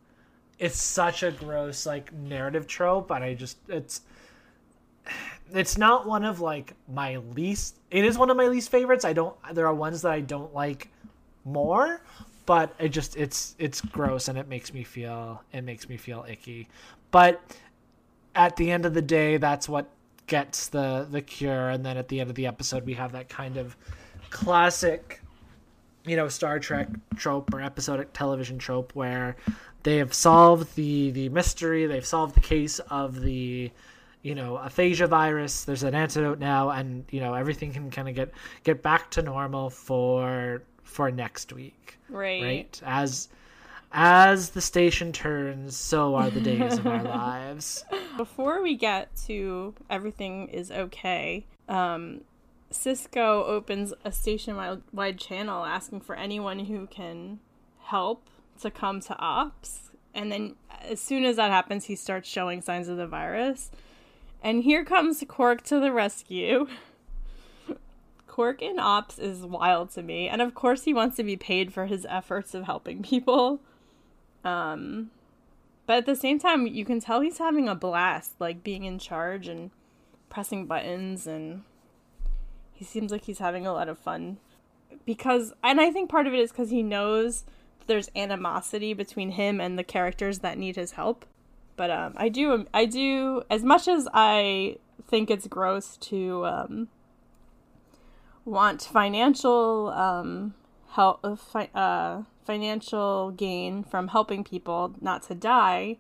it's 0.60 0.82
such 0.82 1.24
a 1.24 1.32
gross 1.32 1.86
like 1.86 2.14
narrative 2.14 2.68
trope, 2.68 3.12
and 3.12 3.24
I 3.24 3.34
just 3.34 3.58
it's 3.68 4.02
it's 5.54 5.78
not 5.78 6.06
one 6.06 6.26
of 6.26 6.42
like 6.42 6.74
my 6.92 7.18
least 7.18 7.78
it 7.90 8.04
is 8.04 8.18
one 8.18 8.30
of 8.30 8.38
my 8.38 8.48
least 8.48 8.70
favorites. 8.70 9.06
I 9.06 9.14
don't 9.14 9.36
there 9.54 9.68
are 9.68 9.74
ones 9.74 10.02
that 10.02 10.12
i 10.12 10.20
don't 10.20 10.54
like 10.54 10.90
more 11.46 12.02
but 12.48 12.74
it 12.80 12.90
just 12.90 13.16
it's 13.16 13.56
it's 13.60 13.82
gross 13.82 14.30
and 14.30 14.38
it 14.38 14.48
makes 14.48 14.74
me 14.74 14.84
feel 14.84 15.44
it 15.54 15.64
makes 15.64 15.88
me 15.88 15.98
feel 15.98 16.26
icky. 16.28 16.68
But 17.12 17.42
at 18.34 18.56
the 18.56 18.72
end 18.72 18.86
of 18.86 18.94
the 18.94 19.02
day 19.02 19.38
that's 19.38 19.70
what 19.70 19.90
gets 20.26 20.70
the 20.70 21.08
the 21.12 21.22
cure 21.22 21.70
and 21.70 21.86
then 21.86 21.98
at 21.98 22.08
the 22.08 22.20
end 22.20 22.30
of 22.30 22.36
the 22.36 22.48
episode 22.48 22.86
we 22.86 22.94
have 22.94 23.12
that 23.12 23.30
kind 23.30 23.58
of 23.58 23.76
classic 24.30 25.22
you 26.08 26.16
know 26.16 26.28
star 26.28 26.60
trek 26.60 26.88
trope 27.16 27.54
or 27.54 27.62
episodic 27.62 28.14
television 28.14 28.58
trope 28.58 28.96
where 28.96 29.36
they 29.84 29.98
have 29.98 30.14
solved 30.14 30.76
the 30.76 31.12
the 31.12 31.30
mystery 31.30 31.86
they've 31.86 32.06
solved 32.06 32.36
the 32.36 32.42
case 32.42 32.80
of 32.90 33.22
the 33.22 33.72
you 34.28 34.36
know 34.36 34.58
aphasia 34.58 35.08
virus. 35.08 35.64
There's 35.64 35.84
an 35.84 35.96
antidote 35.96 36.40
now 36.40 36.70
and 36.72 37.06
you 37.12 37.22
know 37.22 37.34
everything 37.34 37.72
can 37.72 37.90
kind 37.90 38.10
of 38.10 38.16
get 38.16 38.32
get 38.64 38.82
back 38.84 39.10
to 39.12 39.22
normal 39.22 39.70
for 39.70 40.62
for 40.84 41.10
next 41.12 41.54
week. 41.54 41.98
Right. 42.10 42.44
right? 42.44 42.82
As 42.86 43.30
as 43.94 44.50
the 44.50 44.60
station 44.60 45.14
turns 45.14 45.78
so 45.78 46.16
are 46.16 46.30
the 46.30 46.42
days 46.42 46.78
of 46.78 46.86
our 46.88 47.04
lives. 47.24 47.86
Before 48.18 48.62
we 48.62 48.76
get 48.76 49.16
to 49.28 49.74
everything 49.90 50.50
is 50.50 50.72
okay, 50.72 51.46
um, 51.70 52.22
Sisko 52.72 53.46
opens 53.46 53.94
a 54.04 54.12
station 54.12 54.58
wide 54.92 55.18
channel 55.18 55.66
asking 55.66 56.02
for 56.02 56.16
anyone 56.16 56.60
who 56.66 56.88
can 56.88 57.40
help 57.84 58.30
to 58.62 58.70
come 58.70 59.00
to 59.02 59.18
ops. 59.18 59.92
And 60.14 60.32
then, 60.32 60.56
as 60.82 61.00
soon 61.00 61.26
as 61.26 61.36
that 61.36 61.52
happens, 61.52 61.86
he 61.86 61.96
starts 61.96 62.28
showing 62.28 62.62
signs 62.62 62.88
of 62.88 62.98
the 62.98 63.08
virus. 63.08 63.72
And 64.44 64.64
here 64.64 64.84
comes 64.84 65.24
Quark 65.28 65.64
to 65.64 65.80
the 65.80 65.92
rescue. 65.92 66.68
Quark 68.28 68.62
in 68.62 68.80
ops 68.80 69.18
is 69.20 69.42
wild 69.42 69.92
to 69.92 70.04
me. 70.04 70.28
And 70.28 70.42
of 70.42 70.54
course, 70.54 70.84
he 70.84 70.94
wants 70.94 71.16
to 71.18 71.24
be 71.24 71.38
paid 71.38 71.74
for 71.74 71.86
his 71.86 72.06
efforts 72.10 72.54
of 72.54 72.66
helping 72.66 73.02
people. 73.04 73.62
Um, 74.44 75.12
but 75.86 75.98
at 75.98 76.06
the 76.06 76.16
same 76.16 76.40
time, 76.40 76.68
you 76.68 76.86
can 76.86 77.00
tell 77.00 77.22
he's 77.22 77.38
having 77.38 77.68
a 77.70 77.76
blast, 77.76 78.34
like 78.40 78.64
being 78.64 78.84
in 78.84 79.00
charge 79.00 79.48
and 79.48 79.72
pressing 80.30 80.66
buttons, 80.66 81.26
and 81.26 81.64
he 82.78 82.86
seems 82.86 83.12
like 83.12 83.24
he's 83.24 83.40
having 83.40 83.66
a 83.66 83.74
lot 83.74 83.90
of 83.90 83.98
fun. 83.98 84.38
Because, 85.04 85.52
and 85.64 85.82
I 85.82 85.90
think 85.90 86.12
part 86.12 86.28
of 86.28 86.34
it 86.34 86.40
is 86.40 86.52
because 86.52 86.70
he 86.70 86.84
knows 86.84 87.44
there's 87.88 88.12
animosity 88.16 88.94
between 88.94 89.32
him 89.32 89.60
and 89.60 89.80
the 89.80 89.84
characters 89.84 90.40
that 90.40 90.60
need 90.60 90.76
his 90.76 90.92
help. 90.92 91.26
But 91.76 91.90
um, 91.90 92.14
I 92.18 92.30
do, 92.30 92.68
I 92.74 92.86
do, 92.86 93.42
as 93.50 93.64
much 93.64 93.88
as 93.88 94.08
I 94.14 94.78
think 95.08 95.32
it's 95.32 95.48
gross 95.48 95.98
to 95.98 96.46
um, 96.46 96.88
want 98.46 98.84
financial 98.84 99.90
um, 99.90 100.54
help, 100.90 101.20
uh, 101.24 101.36
uh, 101.74 102.24
financial 102.46 103.32
gain 103.32 103.84
from 103.84 104.10
helping 104.10 104.44
people 104.44 104.94
not 105.02 105.24
to 105.24 105.36
die, 105.36 105.98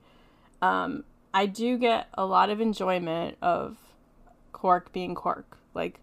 um, 0.62 1.06
I 1.34 1.48
do 1.48 1.78
get 1.78 2.08
a 2.14 2.26
lot 2.26 2.52
of 2.52 2.62
enjoyment 2.62 3.38
of 3.42 3.78
Quark 4.52 4.92
being 4.92 5.16
Quark. 5.16 5.58
Like 5.74 6.00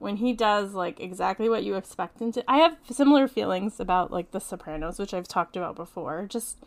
when 0.00 0.16
he 0.16 0.32
does 0.32 0.72
like 0.72 0.98
exactly 0.98 1.48
what 1.48 1.62
you 1.62 1.76
expect 1.76 2.20
him 2.20 2.32
to. 2.32 2.42
I 2.50 2.56
have 2.56 2.78
similar 2.90 3.28
feelings 3.28 3.78
about 3.78 4.10
like 4.10 4.32
The 4.32 4.40
Sopranos, 4.40 4.98
which 4.98 5.14
I've 5.14 5.28
talked 5.28 5.56
about 5.56 5.76
before. 5.76 6.26
Just 6.26 6.58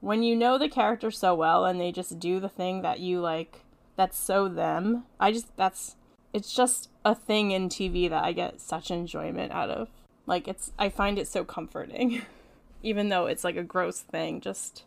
when 0.00 0.22
you 0.22 0.36
know 0.36 0.58
the 0.58 0.68
character 0.68 1.10
so 1.10 1.34
well 1.34 1.64
and 1.64 1.80
they 1.80 1.90
just 1.90 2.20
do 2.20 2.38
the 2.38 2.48
thing 2.48 2.82
that 2.82 3.00
you 3.00 3.20
like 3.20 3.60
that's 3.96 4.16
so 4.16 4.48
them. 4.48 5.04
I 5.18 5.32
just 5.32 5.54
that's 5.56 5.96
it's 6.32 6.54
just 6.54 6.88
a 7.04 7.16
thing 7.16 7.50
in 7.50 7.68
TV 7.68 8.08
that 8.08 8.24
I 8.24 8.32
get 8.32 8.60
such 8.60 8.92
enjoyment 8.92 9.50
out 9.50 9.68
of. 9.68 9.88
Like 10.26 10.46
it's 10.46 10.70
I 10.78 10.88
find 10.88 11.18
it 11.18 11.26
so 11.26 11.44
comforting. 11.44 12.22
Even 12.84 13.08
though 13.08 13.26
it's 13.26 13.42
like 13.42 13.56
a 13.56 13.64
gross 13.64 14.00
thing, 14.00 14.40
just 14.40 14.84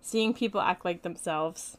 seeing 0.00 0.32
people 0.32 0.62
act 0.62 0.84
like 0.84 1.02
themselves, 1.02 1.76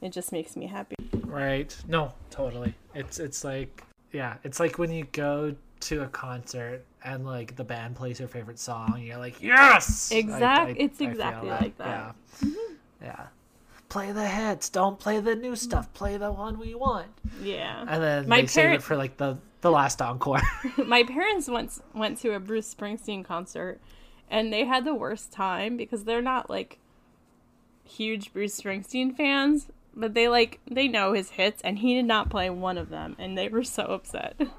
it 0.00 0.12
just 0.12 0.32
makes 0.32 0.56
me 0.56 0.66
happy. 0.66 0.96
Right. 1.24 1.76
No, 1.86 2.14
totally. 2.30 2.72
It's 2.94 3.18
it's 3.18 3.44
like 3.44 3.84
yeah, 4.12 4.36
it's 4.44 4.60
like 4.60 4.78
when 4.78 4.90
you 4.90 5.04
go 5.12 5.54
to 5.80 6.02
a 6.02 6.08
concert 6.08 6.84
and 7.04 7.24
like 7.26 7.54
the 7.56 7.64
band 7.64 7.96
plays 7.96 8.18
your 8.18 8.28
favorite 8.28 8.58
song, 8.58 9.00
you're 9.00 9.18
like, 9.18 9.42
yes. 9.42 10.10
Exact. 10.10 10.42
I- 10.42 10.64
I- 10.70 10.74
it's 10.76 11.00
exactly 11.00 11.50
like 11.50 11.76
that. 11.78 11.86
Yeah. 11.86 12.12
Mm-hmm. 12.48 12.74
Yeah. 13.04 13.26
Play 13.88 14.12
the 14.12 14.26
hits. 14.26 14.68
Don't 14.68 14.98
play 14.98 15.20
the 15.20 15.34
new 15.34 15.56
stuff. 15.56 15.92
Play 15.94 16.16
the 16.18 16.30
one 16.30 16.58
we 16.58 16.74
want. 16.74 17.06
Yeah. 17.42 17.84
And 17.88 18.02
then 18.02 18.28
My 18.28 18.42
they 18.42 18.46
save 18.46 18.72
it 18.72 18.82
for 18.82 18.96
like 18.96 19.16
the 19.16 19.38
the 19.60 19.70
last 19.70 20.02
encore. 20.02 20.40
my 20.86 21.02
parents 21.04 21.48
once 21.48 21.80
went 21.94 22.18
to 22.18 22.34
a 22.34 22.38
Bruce 22.40 22.72
Springsteen 22.74 23.24
concert 23.24 23.80
and 24.30 24.52
they 24.52 24.64
had 24.66 24.84
the 24.84 24.94
worst 24.94 25.32
time 25.32 25.76
because 25.76 26.04
they're 26.04 26.20
not 26.22 26.50
like 26.50 26.78
huge 27.84 28.32
Bruce 28.32 28.60
Springsteen 28.60 29.16
fans, 29.16 29.68
but 29.98 30.14
they 30.14 30.28
like 30.28 30.60
they 30.70 30.88
know 30.88 31.12
his 31.12 31.30
hits 31.30 31.60
and 31.62 31.78
he 31.80 31.94
did 31.94 32.04
not 32.04 32.30
play 32.30 32.48
one 32.48 32.78
of 32.78 32.88
them 32.88 33.16
and 33.18 33.36
they 33.36 33.48
were 33.48 33.64
so 33.64 33.82
upset. 33.84 34.40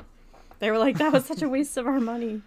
They 0.59 0.69
were 0.69 0.77
like 0.77 0.97
that 0.97 1.13
was 1.13 1.23
such 1.25 1.41
a 1.41 1.47
waste 1.55 1.77
of 1.77 1.87
our 1.87 2.01
money. 2.01 2.41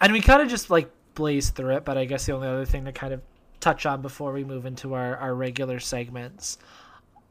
and 0.00 0.12
we 0.12 0.20
kind 0.20 0.40
of 0.40 0.48
just 0.48 0.70
like 0.70 0.88
blaze 1.14 1.50
through 1.50 1.74
it 1.74 1.84
but 1.84 1.98
i 1.98 2.04
guess 2.04 2.24
the 2.26 2.32
only 2.32 2.46
other 2.46 2.64
thing 2.64 2.84
to 2.84 2.92
kind 2.92 3.12
of 3.12 3.20
touch 3.58 3.84
on 3.84 4.00
before 4.00 4.32
we 4.32 4.44
move 4.44 4.64
into 4.64 4.94
our, 4.94 5.16
our 5.16 5.34
regular 5.34 5.80
segments 5.80 6.56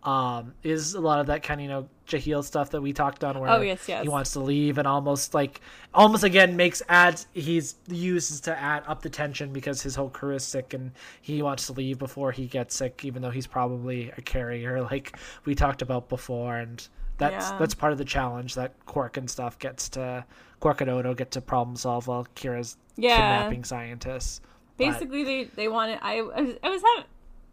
um 0.03 0.53
is 0.63 0.95
a 0.95 0.99
lot 0.99 1.19
of 1.19 1.27
that 1.27 1.43
kind 1.43 1.59
of 1.59 1.63
you 1.63 1.69
know 1.69 1.87
Jahel 2.07 2.43
stuff 2.43 2.71
that 2.71 2.81
we 2.81 2.91
talked 2.91 3.23
on 3.23 3.39
where 3.39 3.49
Oh, 3.51 3.61
yes, 3.61 3.87
yes. 3.87 4.01
he 4.03 4.09
wants 4.09 4.31
to 4.33 4.39
leave 4.39 4.77
and 4.79 4.87
almost 4.87 5.33
like 5.33 5.61
almost 5.93 6.23
again 6.23 6.55
makes 6.57 6.81
ads 6.89 7.27
he's 7.33 7.75
uses 7.87 8.41
to 8.41 8.59
add 8.59 8.83
up 8.87 9.01
the 9.03 9.09
tension 9.09 9.53
because 9.53 9.81
his 9.81 9.95
whole 9.95 10.09
crew 10.09 10.33
is 10.35 10.43
sick 10.43 10.73
and 10.73 10.91
he 11.21 11.41
wants 11.43 11.67
to 11.67 11.73
leave 11.73 11.99
before 11.99 12.31
he 12.31 12.47
gets 12.47 12.75
sick 12.75 13.05
even 13.05 13.21
though 13.21 13.29
he's 13.29 13.45
probably 13.47 14.11
a 14.17 14.21
carrier 14.21 14.81
like 14.91 15.17
we 15.45 15.53
talked 15.55 15.81
about 15.83 16.09
before 16.09 16.57
and 16.57 16.87
that's 17.17 17.49
Yeah. 17.51 17.57
that's 17.59 17.75
part 17.75 17.91
of 17.91 17.99
the 17.99 18.05
challenge 18.05 18.55
that 18.55 18.73
Quark 18.87 19.17
and 19.17 19.29
stuff 19.29 19.59
gets 19.59 19.87
to 19.89 20.25
Quark 20.59 20.81
and 20.81 20.89
Odo 20.89 21.13
get 21.13 21.29
to 21.31 21.41
problem 21.41 21.75
solve 21.75 22.07
while 22.07 22.25
Kira's 22.35 22.75
Yeah. 22.97 23.15
kidnapping 23.15 23.63
scientists. 23.63 24.41
But- 24.77 24.93
Basically 24.93 25.23
they 25.23 25.43
they 25.43 25.67
wanted 25.67 25.99
I 26.01 26.17
I 26.17 26.21
was, 26.41 26.55
I 26.63 26.69
was 26.69 26.81
having 26.81 27.05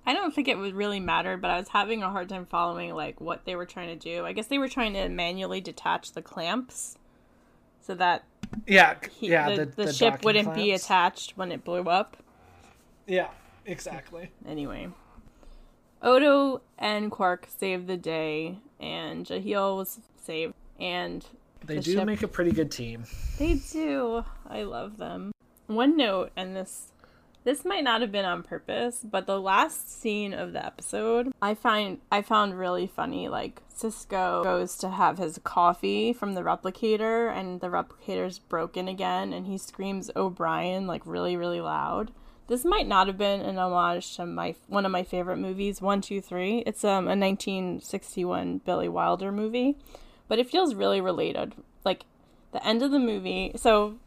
I 0.08 0.14
don't 0.14 0.34
think 0.34 0.48
it 0.48 0.56
would 0.56 0.74
really 0.74 1.00
matter, 1.00 1.36
but 1.36 1.50
I 1.50 1.58
was 1.58 1.68
having 1.68 2.02
a 2.02 2.08
hard 2.08 2.30
time 2.30 2.46
following 2.46 2.94
like 2.94 3.20
what 3.20 3.44
they 3.44 3.56
were 3.56 3.66
trying 3.66 3.88
to 3.88 3.94
do. 3.96 4.24
I 4.24 4.32
guess 4.32 4.46
they 4.46 4.56
were 4.56 4.66
trying 4.66 4.94
to 4.94 5.06
manually 5.10 5.60
detach 5.60 6.12
the 6.12 6.22
clamps 6.22 6.96
so 7.82 7.94
that 7.94 8.24
yeah, 8.66 8.94
he, 9.20 9.28
yeah, 9.28 9.54
the, 9.54 9.66
the, 9.66 9.84
the, 9.84 9.92
ship 9.92 10.24
wouldn't 10.24 10.54
be 10.54 10.72
attached 10.72 11.36
when 11.36 11.52
it 11.52 11.62
blew 11.62 11.82
up. 11.82 12.16
Yeah, 13.06 13.28
exactly. 13.66 14.30
Anyway, 14.48 14.88
Odo 16.00 16.62
and 16.78 17.10
Quark 17.10 17.46
saved 17.58 17.86
the 17.86 17.98
day, 17.98 18.60
and 18.80 19.26
Jahel 19.26 19.76
was 19.76 20.00
saved, 20.24 20.54
and 20.80 21.22
They 21.66 21.76
the 21.76 21.82
do 21.82 21.92
ship- 21.96 22.06
make 22.06 22.22
a 22.22 22.28
pretty 22.28 22.52
good 22.52 22.70
team. 22.70 23.04
They 23.38 23.56
do. 23.56 24.24
I 24.48 24.62
love 24.62 24.96
them. 24.96 25.32
One 25.66 25.98
note, 25.98 26.32
and 26.34 26.56
this 26.56 26.92
this 27.44 27.64
might 27.64 27.84
not 27.84 28.00
have 28.00 28.12
been 28.12 28.24
on 28.24 28.42
purpose, 28.42 29.00
but 29.02 29.26
the 29.26 29.40
last 29.40 30.00
scene 30.00 30.34
of 30.34 30.52
the 30.52 30.64
episode, 30.64 31.32
I 31.40 31.54
find 31.54 31.98
I 32.10 32.22
found 32.22 32.58
really 32.58 32.86
funny. 32.86 33.28
Like 33.28 33.62
Sisko 33.74 34.42
goes 34.42 34.76
to 34.78 34.90
have 34.90 35.18
his 35.18 35.40
coffee 35.44 36.12
from 36.12 36.34
the 36.34 36.42
replicator, 36.42 37.32
and 37.32 37.60
the 37.60 37.68
replicator's 37.68 38.38
broken 38.38 38.88
again, 38.88 39.32
and 39.32 39.46
he 39.46 39.58
screams 39.58 40.10
O'Brien 40.16 40.86
like 40.86 41.02
really 41.04 41.36
really 41.36 41.60
loud. 41.60 42.12
This 42.48 42.64
might 42.64 42.86
not 42.86 43.08
have 43.08 43.18
been 43.18 43.40
an 43.40 43.58
homage 43.58 44.16
to 44.16 44.26
my 44.26 44.54
one 44.66 44.86
of 44.86 44.92
my 44.92 45.02
favorite 45.02 45.36
movies, 45.36 45.80
One 45.80 46.00
Two 46.00 46.20
Three. 46.20 46.58
It's 46.66 46.84
um 46.84 47.04
a 47.04 47.16
1961 47.16 48.58
Billy 48.64 48.88
Wilder 48.88 49.30
movie, 49.30 49.76
but 50.28 50.38
it 50.38 50.50
feels 50.50 50.74
really 50.74 51.00
related. 51.00 51.54
Like 51.84 52.04
the 52.52 52.66
end 52.66 52.82
of 52.82 52.90
the 52.90 52.98
movie. 52.98 53.52
So, 53.56 53.98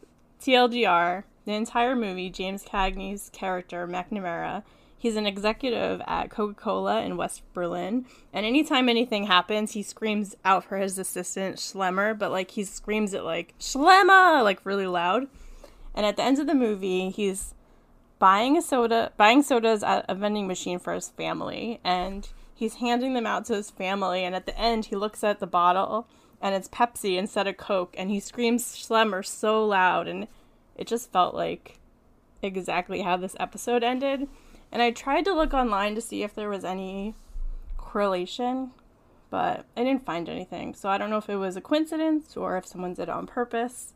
TLDR, 0.41 1.23
the 1.45 1.53
entire 1.53 1.95
movie, 1.95 2.29
James 2.29 2.63
Cagney's 2.63 3.29
character, 3.33 3.87
McNamara, 3.87 4.63
he's 5.01 5.15
an 5.15 5.25
executive 5.25 6.01
at 6.05 6.29
Coca 6.29 6.53
Cola 6.53 7.01
in 7.01 7.17
West 7.17 7.41
Berlin. 7.53 8.05
And 8.31 8.45
anytime 8.45 8.87
anything 8.87 9.25
happens, 9.25 9.71
he 9.71 9.81
screams 9.81 10.35
out 10.45 10.63
for 10.63 10.77
his 10.77 10.99
assistant, 10.99 11.57
Schlemmer, 11.57 12.17
but 12.17 12.31
like 12.31 12.51
he 12.51 12.63
screams 12.63 13.13
it 13.13 13.23
like, 13.23 13.55
Schlemmer! 13.59 14.43
Like 14.43 14.65
really 14.65 14.87
loud. 14.87 15.27
And 15.95 16.05
at 16.05 16.17
the 16.17 16.23
end 16.23 16.39
of 16.39 16.47
the 16.47 16.53
movie, 16.53 17.09
he's 17.09 17.55
buying 18.19 18.55
a 18.55 18.61
soda, 18.61 19.11
buying 19.17 19.41
sodas 19.41 19.81
at 19.81 20.05
a 20.07 20.13
vending 20.13 20.47
machine 20.47 20.77
for 20.77 20.93
his 20.93 21.09
family, 21.09 21.79
and 21.83 22.29
he's 22.53 22.75
handing 22.75 23.15
them 23.15 23.25
out 23.25 23.45
to 23.45 23.55
his 23.55 23.71
family. 23.71 24.23
And 24.23 24.35
at 24.35 24.45
the 24.45 24.57
end, 24.57 24.85
he 24.85 24.95
looks 24.95 25.23
at 25.23 25.39
the 25.39 25.47
bottle, 25.47 26.07
and 26.39 26.53
it's 26.53 26.69
Pepsi 26.69 27.17
instead 27.17 27.47
of 27.47 27.57
Coke, 27.57 27.95
and 27.97 28.11
he 28.11 28.19
screams 28.19 28.75
Schlemmer 28.75 29.25
so 29.25 29.65
loud, 29.65 30.07
and 30.07 30.27
it 30.81 30.87
just 30.87 31.11
felt 31.11 31.35
like 31.35 31.77
exactly 32.41 33.01
how 33.01 33.15
this 33.15 33.35
episode 33.39 33.83
ended. 33.83 34.27
And 34.71 34.81
I 34.81 34.89
tried 34.89 35.25
to 35.25 35.33
look 35.33 35.53
online 35.53 35.93
to 35.95 36.01
see 36.01 36.23
if 36.23 36.33
there 36.33 36.49
was 36.49 36.65
any 36.65 37.13
correlation, 37.77 38.71
but 39.29 39.65
I 39.77 39.83
didn't 39.83 40.05
find 40.05 40.27
anything. 40.27 40.73
So 40.73 40.89
I 40.89 40.97
don't 40.97 41.11
know 41.11 41.17
if 41.17 41.29
it 41.29 41.35
was 41.35 41.55
a 41.55 41.61
coincidence 41.61 42.35
or 42.35 42.57
if 42.57 42.65
someone 42.65 42.95
did 42.95 43.03
it 43.03 43.09
on 43.09 43.27
purpose, 43.27 43.93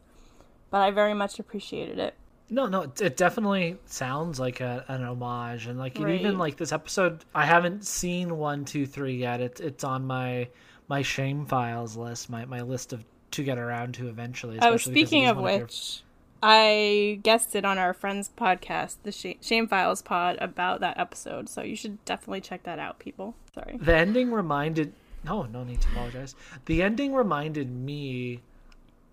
but 0.69 0.81
I 0.81 0.91
very 0.91 1.13
much 1.15 1.39
appreciated 1.39 1.97
it. 1.97 2.13
No, 2.51 2.67
no, 2.67 2.83
it, 2.83 3.01
it 3.01 3.17
definitely 3.17 3.77
sounds 3.87 4.39
like 4.39 4.61
a, 4.61 4.85
an 4.87 5.03
homage, 5.03 5.65
and 5.65 5.79
like 5.79 5.97
Right. 5.97 6.19
even 6.19 6.37
like 6.37 6.57
this 6.57 6.71
episode, 6.71 7.25
I 7.33 7.45
haven't 7.45 7.83
seen 7.87 8.37
one, 8.37 8.65
two, 8.65 8.85
three 8.85 9.15
yet. 9.15 9.41
It's 9.41 9.59
it's 9.59 9.83
on 9.83 10.05
my 10.05 10.49
my 10.87 11.01
shame 11.01 11.47
files 11.47 11.97
list, 11.97 12.29
my 12.29 12.45
my 12.45 12.61
list 12.61 12.93
of 12.93 13.03
to 13.31 13.43
get 13.43 13.57
around 13.57 13.95
to 13.95 14.09
eventually. 14.09 14.59
Oh, 14.61 14.77
speaking 14.77 15.25
of 15.25 15.37
which, 15.37 16.03
I 16.47 17.19
guested 17.23 17.65
on 17.65 17.79
our 17.79 17.91
friend's 17.93 18.29
podcast, 18.29 18.97
the 19.01 19.11
Sh- 19.11 19.37
Shame 19.41 19.67
Files 19.67 20.03
pod, 20.03 20.37
about 20.39 20.79
that 20.81 20.99
episode. 20.99 21.49
So 21.49 21.63
you 21.63 21.75
should 21.75 22.03
definitely 22.05 22.41
check 22.41 22.61
that 22.63 22.77
out, 22.77 22.99
people. 22.99 23.33
Sorry. 23.55 23.77
the 23.81 23.95
ending 23.95 24.31
reminded. 24.31 24.93
No, 25.23 25.43
no 25.43 25.63
need 25.63 25.81
to 25.81 25.87
apologize. 25.89 26.35
The 26.65 26.83
ending 26.83 27.15
reminded 27.15 27.71
me 27.71 28.41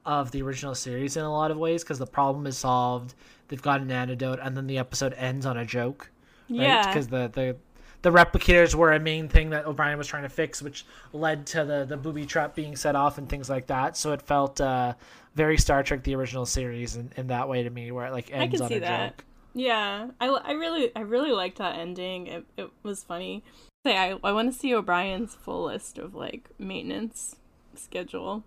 of 0.05 0.31
the 0.31 0.43
original 0.43 0.75
series 0.75 1.17
in 1.17 1.25
a 1.25 1.33
lot 1.33 1.51
of 1.51 1.57
ways 1.57 1.83
because 1.83 1.99
the 1.99 2.07
problem 2.07 2.47
is 2.47 2.59
solved. 2.59 3.15
They've 3.49 3.63
got 3.63 3.81
an 3.81 3.91
antidote, 3.91 4.39
and 4.43 4.55
then 4.55 4.67
the 4.67 4.77
episode 4.77 5.15
ends 5.15 5.47
on 5.47 5.57
a 5.57 5.65
joke. 5.65 6.11
right? 6.51 6.61
Yeah. 6.61 6.87
because 6.87 7.09
the 7.09 7.29
the 7.33 7.57
the 8.03 8.11
replicators 8.11 8.75
were 8.75 8.93
a 8.93 8.99
main 9.01 9.29
thing 9.29 9.51
that 9.51 9.65
O'Brien 9.65 9.97
was 9.97 10.09
trying 10.09 10.25
to 10.25 10.29
fix, 10.29 10.61
which 10.61 10.85
led 11.15 11.47
to 11.47 11.65
the 11.65 11.87
the 11.89 11.97
booby 11.97 12.27
trap 12.27 12.55
being 12.55 12.77
set 12.77 12.95
off 12.95 13.17
and 13.17 13.27
things 13.29 13.49
like 13.49 13.69
that. 13.69 13.97
So 13.97 14.13
it 14.13 14.21
felt 14.21 14.61
uh, 14.61 14.95
very 15.35 15.57
Star 15.59 15.83
Trek 15.83 16.03
the 16.05 16.15
original 16.15 16.47
series 16.47 16.97
in, 16.97 17.11
in 17.17 17.27
that 17.29 17.49
way 17.49 17.63
to 17.63 17.71
me, 17.71 17.91
where 17.93 18.07
it 18.07 18.13
like 18.13 18.31
ends 18.33 18.55
can 18.57 18.63
on 18.63 18.69
see 18.69 18.77
a 18.77 18.81
that. 18.81 19.17
joke. 19.17 19.25
Yeah, 19.55 20.09
I, 20.21 20.27
I 20.29 20.53
really 20.53 20.91
I 20.97 21.01
really 21.01 21.33
liked 21.33 21.59
that 21.59 21.77
ending. 21.79 22.27
It 22.27 22.45
it 22.57 22.71
was 22.83 23.03
funny. 23.05 23.43
Say 23.85 23.97
I 23.97 24.19
I 24.25 24.33
want 24.33 24.53
to 24.53 24.59
see 24.59 24.75
O'Brien's 24.75 25.35
full 25.35 25.65
list 25.65 25.99
of 25.99 26.15
like 26.15 26.51
maintenance 26.59 27.37
schedule. 27.75 28.45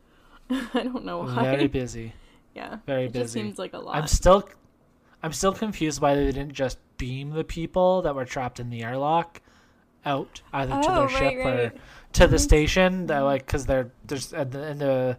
I 0.50 0.82
don't 0.82 1.04
know 1.04 1.18
why. 1.18 1.42
Very 1.42 1.66
busy. 1.82 2.12
yeah, 2.54 2.78
very 2.86 3.04
it 3.04 3.12
just 3.12 3.34
busy. 3.34 3.40
seems 3.40 3.58
like 3.58 3.72
a 3.74 3.78
lot. 3.78 3.96
I'm 3.96 4.06
still 4.08 4.48
I'm 5.22 5.32
still 5.32 5.52
confused 5.52 6.00
why 6.00 6.14
they 6.14 6.24
didn't 6.26 6.52
just 6.54 6.78
beam 6.96 7.30
the 7.30 7.44
people 7.44 8.02
that 8.02 8.14
were 8.14 8.24
trapped 8.24 8.58
in 8.60 8.70
the 8.70 8.82
airlock 8.82 9.40
out 10.04 10.40
either 10.52 10.72
to 10.72 10.90
Oh, 10.90 10.94
their 10.94 11.06
right, 11.06 11.10
ship 11.18 11.44
or 11.46 11.72
to 12.14 12.26
the 12.26 12.36
Mhm. 12.36 12.40
station. 12.40 13.06
That 13.06 13.20
like 13.20 13.44
because 13.46 13.66
they're 13.66 13.90
there's 14.06 14.32
at 14.32 14.50
the, 14.52 14.68
in 14.68 14.78
the 14.78 15.18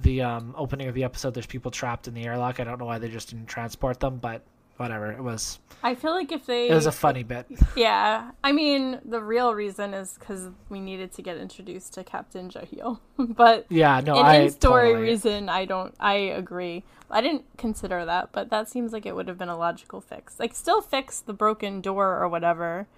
the 0.00 0.22
um, 0.22 0.54
opening 0.58 0.88
of 0.88 0.94
the 0.94 1.04
episode, 1.04 1.34
there's 1.34 1.46
people 1.46 1.70
trapped 1.70 2.08
in 2.08 2.14
the 2.14 2.24
airlock. 2.24 2.60
I 2.60 2.64
don't 2.64 2.78
know 2.78 2.84
why 2.86 2.98
they 2.98 3.08
just 3.08 3.30
didn't 3.30 3.46
transport 3.46 4.00
them, 4.00 4.18
but 4.18 4.42
whatever. 4.76 5.12
It 5.12 5.22
was 5.22 5.60
I 5.84 5.94
feel 5.94 6.10
like 6.10 6.32
if 6.32 6.46
they 6.46 6.68
it 6.68 6.74
was 6.74 6.86
a 6.86 6.92
funny 6.92 7.22
bit. 7.22 7.46
yeah, 7.76 8.32
I 8.42 8.50
mean 8.50 9.00
the 9.04 9.22
real 9.22 9.54
reason 9.54 9.94
is 9.94 10.16
because 10.18 10.48
we 10.68 10.80
needed 10.80 11.12
to 11.12 11.22
get 11.22 11.36
introduced 11.36 11.94
to 11.94 12.02
Captain 12.02 12.50
Jahel, 12.50 13.00
but 13.18 13.66
Yeah, 13.68 14.00
no, 14.04 14.18
an 14.18 14.26
I 14.26 14.34
in-story 14.38 14.88
totally- 14.88 15.02
reason 15.10 15.48
i 15.48 15.64
don't 15.64 15.94
i 16.00 16.14
agree 16.14 16.82
i 17.10 17.20
didn't 17.20 17.44
consider 17.56 18.04
that 18.04 18.30
but 18.32 18.50
that 18.50 18.68
seems 18.68 18.92
like 18.92 19.06
it 19.06 19.14
would 19.14 19.28
have 19.28 19.38
been 19.38 19.48
a 19.48 19.56
logical 19.56 20.00
fix 20.00 20.40
like 20.40 20.54
still 20.56 20.80
fix 20.80 21.20
the 21.20 21.32
broken 21.32 21.80
door 21.80 22.18
or 22.18 22.28
whatever 22.28 22.88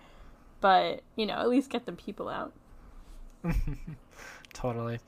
but 0.62 1.03
you 1.16 1.26
know 1.26 1.34
at 1.34 1.49
least 1.51 1.68
get 1.68 1.84
the 1.84 1.92
people 1.92 2.28
out 2.30 2.53
Totally. 4.53 4.99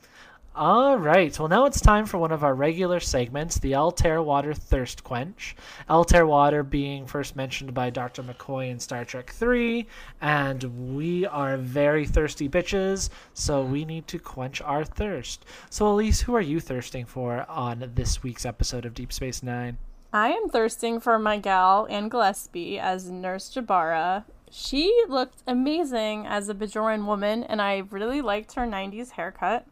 All 0.55 0.97
right. 0.97 1.37
Well, 1.39 1.47
now 1.47 1.65
it's 1.65 1.79
time 1.79 2.05
for 2.05 2.17
one 2.17 2.31
of 2.31 2.43
our 2.43 2.55
regular 2.55 2.99
segments, 2.99 3.59
the 3.59 3.75
Altair 3.75 4.21
Water 4.21 4.53
Thirst 4.53 5.03
Quench. 5.03 5.55
Altair 5.89 6.25
Water 6.25 6.63
being 6.63 7.05
first 7.05 7.35
mentioned 7.35 7.73
by 7.73 7.91
Dr. 7.91 8.23
McCoy 8.23 8.69
in 8.69 8.79
Star 8.79 9.05
Trek 9.05 9.29
3, 9.29 9.87
and 10.21 10.97
we 10.97 11.25
are 11.27 11.55
very 11.55 12.05
thirsty 12.05 12.49
bitches, 12.49 13.09
so 13.33 13.63
we 13.63 13.85
need 13.85 14.07
to 14.07 14.17
quench 14.17 14.59
our 14.61 14.83
thirst. 14.83 15.45
So, 15.69 15.87
Elise, 15.87 16.21
who 16.21 16.35
are 16.35 16.41
you 16.41 16.59
thirsting 16.59 17.05
for 17.05 17.45
on 17.47 17.91
this 17.93 18.23
week's 18.23 18.45
episode 18.45 18.85
of 18.85 18.95
Deep 18.95 19.13
Space 19.13 19.43
Nine? 19.43 19.77
i 20.11 20.29
am 20.31 20.49
thirsting 20.49 20.99
for 20.99 21.19
my 21.19 21.37
gal 21.37 21.85
ann 21.87 22.09
gillespie 22.09 22.79
as 22.79 23.11
nurse 23.11 23.53
jabara 23.53 24.23
she 24.49 25.03
looked 25.07 25.43
amazing 25.45 26.25
as 26.25 26.49
a 26.49 26.55
bajoran 26.55 27.05
woman 27.05 27.43
and 27.43 27.61
i 27.61 27.83
really 27.91 28.19
liked 28.19 28.53
her 28.53 28.65
90s 28.65 29.11
haircut 29.11 29.67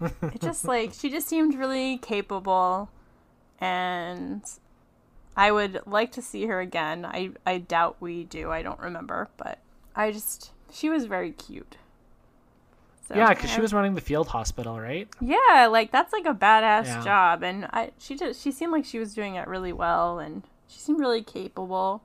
it 0.22 0.40
just 0.40 0.66
like 0.66 0.92
she 0.92 1.10
just 1.10 1.28
seemed 1.28 1.54
really 1.54 1.98
capable 1.98 2.90
and 3.60 4.42
I 5.36 5.52
would 5.52 5.80
like 5.86 6.12
to 6.12 6.22
see 6.22 6.46
her 6.46 6.60
again. 6.60 7.04
I 7.04 7.30
I 7.46 7.58
doubt 7.58 7.96
we 8.00 8.24
do. 8.24 8.50
I 8.50 8.62
don't 8.62 8.80
remember, 8.80 9.28
but 9.36 9.58
I 9.94 10.10
just 10.10 10.52
she 10.72 10.90
was 10.90 11.06
very 11.06 11.32
cute. 11.32 11.76
So, 13.08 13.14
yeah, 13.14 13.32
because 13.32 13.50
she 13.50 13.60
was 13.60 13.72
running 13.72 13.94
the 13.94 14.02
field 14.02 14.28
hospital, 14.28 14.78
right? 14.78 15.08
Yeah, 15.20 15.66
like 15.70 15.92
that's 15.92 16.12
like 16.12 16.26
a 16.26 16.34
badass 16.34 16.84
Yeah. 16.84 17.04
job, 17.04 17.42
and 17.42 17.66
I 17.72 17.92
she 17.98 18.16
just 18.16 18.42
she 18.42 18.52
seemed 18.52 18.72
like 18.72 18.84
she 18.84 18.98
was 18.98 19.14
doing 19.14 19.34
it 19.36 19.48
really 19.48 19.72
well, 19.72 20.18
and 20.18 20.42
she 20.66 20.78
seemed 20.78 21.00
really 21.00 21.22
capable, 21.22 22.02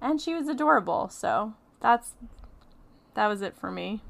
and 0.00 0.20
she 0.20 0.34
was 0.34 0.48
adorable. 0.48 1.08
So 1.08 1.54
that's 1.80 2.12
that 3.14 3.28
was 3.28 3.42
it 3.42 3.56
for 3.56 3.70
me. 3.70 4.00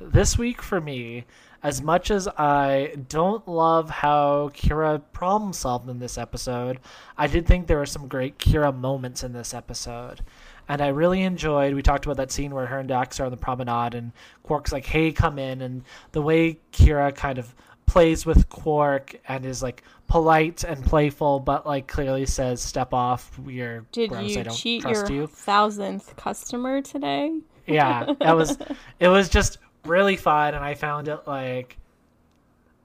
this 0.00 0.38
week 0.38 0.62
for 0.62 0.80
me, 0.80 1.24
as 1.62 1.82
much 1.82 2.10
as 2.10 2.26
I 2.26 2.94
don't 3.08 3.46
love 3.46 3.90
how 3.90 4.50
Kira 4.54 5.02
problem 5.12 5.52
solved 5.52 5.88
in 5.90 5.98
this 5.98 6.16
episode, 6.16 6.80
I 7.18 7.26
did 7.26 7.46
think 7.46 7.66
there 7.66 7.78
were 7.78 7.86
some 7.86 8.08
great 8.08 8.38
Kira 8.38 8.74
moments 8.74 9.22
in 9.22 9.32
this 9.32 9.52
episode. 9.52 10.22
And 10.68 10.80
I 10.80 10.88
really 10.88 11.22
enjoyed, 11.22 11.74
we 11.74 11.82
talked 11.82 12.06
about 12.06 12.16
that 12.18 12.30
scene 12.30 12.54
where 12.54 12.66
her 12.66 12.78
and 12.78 12.88
Dax 12.88 13.18
are 13.20 13.24
on 13.24 13.30
the 13.30 13.36
promenade 13.36 13.94
and 13.94 14.12
Quark's 14.44 14.72
like, 14.72 14.86
hey, 14.86 15.12
come 15.12 15.38
in. 15.38 15.62
And 15.62 15.82
the 16.12 16.22
way 16.22 16.60
Kira 16.72 17.14
kind 17.14 17.38
of 17.38 17.54
plays 17.86 18.24
with 18.24 18.48
Quark 18.48 19.16
and 19.26 19.44
is 19.44 19.62
like 19.62 19.82
polite 20.06 20.62
and 20.64 20.82
playful, 20.84 21.40
but 21.40 21.66
like 21.66 21.88
clearly 21.88 22.24
says, 22.24 22.62
step 22.62 22.94
off, 22.94 23.36
we're 23.38 23.84
Did 23.92 24.10
gross, 24.10 24.20
I 24.20 24.26
you 24.26 24.44
don't 24.44 24.54
cheat 24.54 24.82
trust 24.82 25.10
your 25.10 25.22
you. 25.22 25.26
thousandth 25.26 26.16
customer 26.16 26.80
today? 26.82 27.40
yeah 27.66 28.14
that 28.20 28.34
was 28.34 28.58
it 28.98 29.06
was 29.06 29.28
just 29.28 29.58
really 29.84 30.16
fun 30.16 30.54
and 30.54 30.64
i 30.64 30.74
found 30.74 31.08
it 31.08 31.20
like 31.26 31.76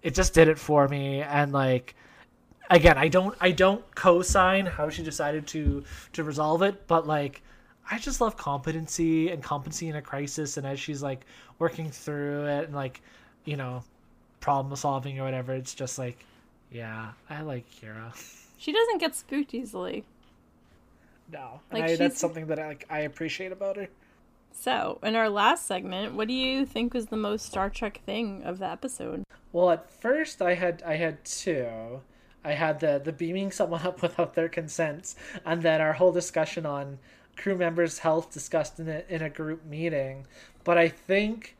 it 0.01 0.13
just 0.13 0.33
did 0.33 0.47
it 0.47 0.57
for 0.57 0.87
me 0.87 1.21
and 1.21 1.51
like 1.51 1.95
again 2.69 2.97
i 2.97 3.07
don't 3.07 3.35
i 3.41 3.51
don't 3.51 3.83
co-sign 3.95 4.65
how 4.65 4.89
she 4.89 5.03
decided 5.03 5.45
to 5.45 5.83
to 6.13 6.23
resolve 6.23 6.61
it 6.61 6.87
but 6.87 7.05
like 7.05 7.41
i 7.91 7.97
just 7.97 8.21
love 8.21 8.37
competency 8.37 9.29
and 9.29 9.43
competency 9.43 9.89
in 9.89 9.95
a 9.95 10.01
crisis 10.01 10.57
and 10.57 10.65
as 10.65 10.79
she's 10.79 11.03
like 11.03 11.25
working 11.59 11.89
through 11.89 12.45
it 12.45 12.65
and 12.65 12.75
like 12.75 13.01
you 13.45 13.57
know 13.57 13.83
problem 14.39 14.75
solving 14.75 15.19
or 15.19 15.23
whatever 15.23 15.53
it's 15.53 15.73
just 15.73 15.97
like 15.97 16.23
yeah 16.71 17.09
i 17.29 17.41
like 17.41 17.65
kira. 17.71 18.13
She 18.57 18.71
doesn't 18.71 18.99
get 18.99 19.13
spooked 19.15 19.53
easily. 19.53 20.05
no. 21.31 21.59
Like, 21.71 21.83
I, 21.83 21.95
that's 21.97 22.19
something 22.19 22.47
that 22.47 22.57
I, 22.57 22.67
like 22.67 22.85
i 22.89 22.99
appreciate 23.01 23.51
about 23.51 23.75
her 23.75 23.87
So, 24.57 24.99
in 25.03 25.15
our 25.15 25.29
last 25.29 25.67
segment, 25.67 26.15
what 26.15 26.27
do 26.27 26.33
you 26.33 26.65
think 26.65 26.93
was 26.93 27.07
the 27.07 27.17
most 27.17 27.45
Star 27.45 27.69
Trek 27.69 28.01
thing 28.05 28.41
of 28.43 28.57
the 28.57 28.67
episode? 28.67 29.23
Well, 29.51 29.69
at 29.69 29.91
first 29.91 30.41
I 30.41 30.55
had 30.55 30.81
I 30.85 30.95
had 30.95 31.23
two. 31.23 32.01
I 32.43 32.53
had 32.53 32.79
the 32.79 32.99
the 33.03 33.11
beaming 33.11 33.51
someone 33.51 33.81
up 33.85 34.01
without 34.01 34.33
their 34.33 34.49
consent, 34.49 35.13
and 35.45 35.61
then 35.61 35.81
our 35.81 35.93
whole 35.93 36.11
discussion 36.11 36.65
on 36.65 36.99
crew 37.35 37.55
members' 37.55 37.99
health 37.99 38.31
discussed 38.33 38.79
in 38.79 38.87
a 38.87 39.03
in 39.09 39.21
a 39.21 39.29
group 39.29 39.65
meeting. 39.65 40.25
But 40.63 40.77
I 40.77 40.87
think 40.89 41.55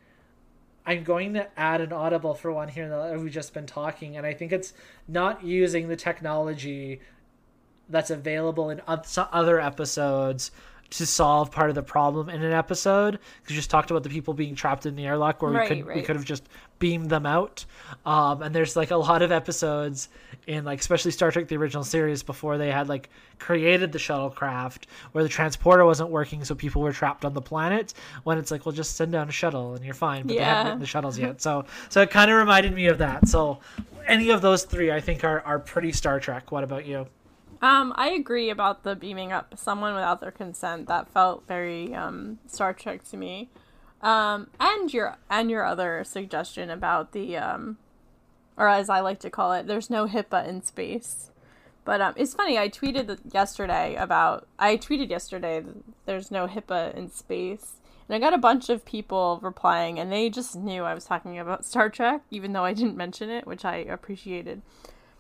I'm 0.86 1.04
going 1.04 1.34
to 1.34 1.48
add 1.60 1.82
an 1.82 1.92
audible 1.92 2.34
for 2.34 2.52
one 2.52 2.70
here 2.70 2.90
that 2.90 3.20
we've 3.20 3.32
just 3.32 3.54
been 3.54 3.68
talking, 3.68 4.18
and 4.18 4.26
I 4.26 4.34
think 4.34 4.52
it's 4.52 4.74
not 5.08 5.44
using 5.44 5.90
the 5.90 5.96
technology 5.98 7.02
that's 7.88 8.10
available 8.10 8.70
in 8.72 8.82
other 8.88 9.60
episodes 9.60 10.50
to 10.92 11.06
solve 11.06 11.52
part 11.52 11.70
of 11.70 11.76
the 11.76 11.82
problem 11.84 12.30
in 12.30 12.44
an 12.44 12.52
episode 12.54 13.14
because 13.14 13.50
you 13.50 13.56
just 13.56 13.70
talked 13.70 13.90
about 13.92 14.04
the 14.04 14.10
people 14.10 14.34
being 14.34 14.56
trapped 14.56 14.86
in 14.86 14.96
the 14.96 15.06
airlock 15.06 15.42
where 15.42 15.52
we 15.52 15.58
Right, 15.58 15.68
could 15.68 15.86
we 15.86 16.02
could 16.02 16.16
have 16.16 16.26
just 16.26 16.48
beamed 16.80 17.10
them 17.10 17.26
out. 17.26 17.66
Um, 18.06 18.42
and 18.44 18.54
there's 18.54 18.76
like 18.76 18.92
a 18.92 18.96
lot 18.98 19.22
of 19.22 19.32
episodes 19.32 20.10
in 20.48 20.64
like 20.64 20.80
especially 20.80 21.12
Star 21.12 21.32
Trek 21.32 21.48
the 21.48 21.58
original 21.58 21.84
series 21.84 22.22
before 22.24 22.58
they 22.58 22.70
had 22.72 22.88
like 22.88 23.10
created 23.40 23.92
the 23.92 23.98
shuttlecraft 24.00 24.84
where 25.12 25.24
the 25.24 25.30
transporter 25.30 25.84
wasn't 25.86 26.10
working 26.10 26.44
so 26.46 26.54
people 26.56 26.82
were 26.82 26.94
trapped 26.94 27.26
on 27.26 27.34
the 27.34 27.42
planet 27.42 27.94
when 28.24 28.38
it's 28.38 28.52
like 28.52 28.66
well 28.66 28.74
just 28.74 28.96
send 28.96 29.12
down 29.12 29.28
a 29.28 29.32
shuttle 29.32 29.74
and 29.76 29.84
you're 29.84 29.94
fine 29.94 30.22
but 30.28 30.36
they 30.38 30.44
haven't 30.44 30.58
Yeah. 30.58 30.64
written 30.66 30.80
the 30.80 30.86
shuttles 30.86 31.18
yet. 31.18 31.42
So 31.46 31.66
so 31.90 32.02
it 32.02 32.12
kind 32.12 32.30
of 32.32 32.38
reminded 32.38 32.74
me 32.74 32.86
of 32.88 33.00
that. 33.00 33.28
So 33.28 33.60
any 34.08 34.30
of 34.30 34.42
those 34.42 34.64
three 34.66 34.92
I 34.92 35.02
think 35.02 35.24
are 35.24 35.42
are 35.42 35.58
pretty 35.60 35.92
Star 35.92 36.20
Trek. 36.20 36.52
What 36.52 36.64
about 36.64 36.86
you 36.86 37.08
Um, 37.66 37.94
I 37.96 38.12
agree 38.12 38.52
about 38.52 38.84
the 38.84 38.96
beaming 38.96 39.32
up 39.32 39.56
someone 39.58 39.96
without 39.96 40.22
their 40.22 40.30
consent. 40.30 40.88
That 40.88 41.10
felt 41.10 41.48
very 41.48 41.96
um, 41.96 42.38
Star 42.46 42.74
Trek 42.74 43.04
to 43.06 43.18
me. 43.18 43.50
Um, 44.04 44.52
and 44.60 44.94
your 44.94 45.18
and 45.32 45.50
your 45.50 45.66
other 45.66 46.04
suggestion 46.04 46.70
about 46.70 47.12
the 47.12 47.38
um, 47.38 47.78
or 48.56 48.70
as 48.70 48.88
I 48.88 49.00
like 49.00 49.20
to 49.22 49.32
call 49.32 49.52
it, 49.54 49.66
there's 49.66 49.90
no 49.90 50.06
HIPAA 50.06 50.48
in 50.48 50.62
space. 50.62 51.32
But 51.86 52.02
um, 52.02 52.14
it's 52.16 52.36
funny. 52.36 52.60
I 52.60 52.70
tweeted 52.70 53.34
yesterday 53.34 53.96
about 53.96 54.48
I 54.60 54.78
tweeted 54.78 55.10
yesterday 55.10 55.64
there's 56.06 56.30
no 56.30 56.46
HIPAA 56.46 56.94
in 56.94 57.10
space, 57.10 57.78
And 58.08 58.16
I 58.16 58.20
got 58.20 58.36
a 58.36 58.38
bunch 58.38 58.70
of 58.70 58.86
people 58.86 59.40
replying, 59.42 59.98
and 59.98 60.12
they 60.12 60.30
just 60.30 60.56
knew 60.56 60.84
I 60.84 60.94
was 60.94 61.06
talking 61.06 61.40
about 61.40 61.66
Star 61.66 61.90
Trek, 61.90 62.22
even 62.30 62.54
though 62.54 62.64
I 62.64 62.74
didn't 62.74 62.96
mention 62.96 63.32
it, 63.32 63.48
which 63.48 63.66
I 63.66 63.78
appreciated. 63.78 64.62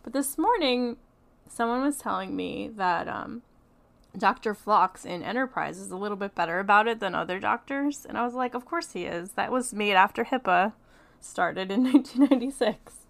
But 0.03 0.13
this 0.13 0.37
morning, 0.37 0.97
someone 1.49 1.81
was 1.81 1.97
telling 1.97 2.35
me 2.35 2.69
that 2.75 3.07
um, 3.07 3.41
Dr. 4.17 4.53
Phlox 4.53 5.05
in 5.05 5.23
Enterprise 5.23 5.77
is 5.77 5.91
a 5.91 5.97
little 5.97 6.17
bit 6.17 6.35
better 6.35 6.59
about 6.59 6.87
it 6.87 6.99
than 6.99 7.15
other 7.15 7.39
doctors. 7.39 8.05
And 8.05 8.17
I 8.17 8.23
was 8.23 8.33
like, 8.33 8.53
of 8.53 8.65
course 8.65 8.93
he 8.93 9.05
is. 9.05 9.31
That 9.31 9.51
was 9.51 9.73
made 9.73 9.93
after 9.93 10.25
HIPAA 10.25 10.73
started 11.19 11.71
in 11.71 11.83
1996. 11.91 13.05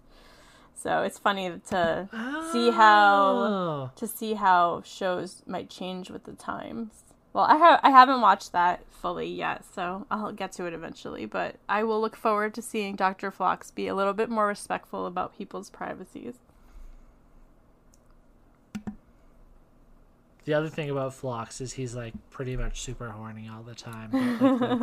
So 0.74 1.02
it's 1.02 1.18
funny 1.18 1.50
to 1.68 2.08
oh. 2.12 2.50
see 2.52 2.70
how 2.70 3.90
to 3.96 4.06
see 4.06 4.34
how 4.34 4.82
shows 4.84 5.42
might 5.46 5.70
change 5.70 6.10
with 6.10 6.24
the 6.24 6.32
times. 6.34 7.02
Well, 7.32 7.44
I 7.44 7.56
have 7.56 7.80
I 7.82 7.90
haven't 7.90 8.20
watched 8.20 8.52
that 8.52 8.82
fully 8.90 9.26
yet, 9.26 9.64
so 9.64 10.06
I'll 10.10 10.32
get 10.32 10.52
to 10.52 10.66
it 10.66 10.74
eventually. 10.74 11.26
But 11.26 11.56
I 11.68 11.82
will 11.82 12.00
look 12.00 12.14
forward 12.14 12.54
to 12.54 12.62
seeing 12.62 12.94
Dr. 12.94 13.30
Phlox 13.30 13.70
be 13.70 13.88
a 13.88 13.94
little 13.94 14.12
bit 14.12 14.28
more 14.28 14.46
respectful 14.46 15.06
about 15.06 15.36
people's 15.36 15.70
privacies. 15.70 16.36
The 20.46 20.54
other 20.54 20.68
thing 20.68 20.90
about 20.90 21.12
Phlox 21.12 21.60
is 21.60 21.72
he's 21.72 21.96
like 21.96 22.14
pretty 22.30 22.56
much 22.56 22.80
super 22.80 23.10
horny 23.10 23.50
all 23.52 23.64
the 23.64 23.74
time. 23.74 24.10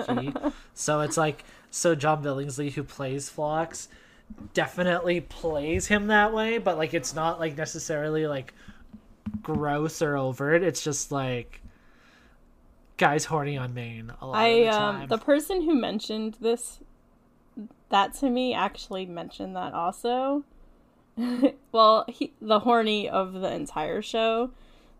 Like, 0.07 0.53
so 0.73 0.99
it's 0.99 1.15
like 1.15 1.45
so 1.71 1.95
John 1.95 2.21
Billingsley 2.21 2.71
who 2.73 2.83
plays 2.83 3.29
Phlox 3.29 3.87
definitely 4.53 5.21
plays 5.21 5.87
him 5.87 6.07
that 6.07 6.33
way, 6.33 6.57
but 6.57 6.77
like 6.77 6.93
it's 6.93 7.15
not 7.15 7.39
like 7.39 7.57
necessarily 7.57 8.27
like 8.27 8.53
gross 9.41 10.01
or 10.01 10.17
overt. 10.17 10.63
It's 10.63 10.83
just 10.83 11.13
like 11.13 11.61
guys 12.97 13.23
horny 13.23 13.57
on 13.57 13.73
main 13.73 14.11
a 14.21 14.27
lot 14.27 14.35
I, 14.35 14.47
of 14.47 14.65
the 14.65 14.69
um, 14.69 14.95
time. 14.95 15.01
Um, 15.03 15.07
the 15.07 15.17
person 15.17 15.61
who 15.61 15.75
mentioned 15.75 16.37
this 16.41 16.79
that 17.87 18.13
to 18.15 18.29
me 18.29 18.53
actually 18.53 19.05
mentioned 19.05 19.55
that 19.55 19.73
also. 19.73 20.43
well, 21.71 22.03
he, 22.09 22.33
the 22.41 22.59
horny 22.59 23.07
of 23.07 23.31
the 23.31 23.49
entire 23.53 24.01
show 24.01 24.51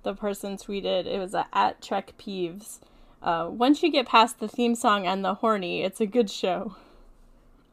the 0.03 0.13
person 0.13 0.57
tweeted 0.57 1.05
it 1.05 1.19
was 1.19 1.33
a, 1.33 1.47
at 1.53 1.81
Trek 1.81 2.13
Peeves. 2.17 2.79
Uh, 3.21 3.47
once 3.49 3.81
you 3.81 3.91
get 3.91 4.07
past 4.07 4.39
the 4.39 4.47
theme 4.47 4.75
song 4.75 5.07
and 5.07 5.23
the 5.23 5.35
horny, 5.35 5.81
it's 5.81 6.01
a 6.01 6.05
good 6.05 6.29
show. 6.29 6.75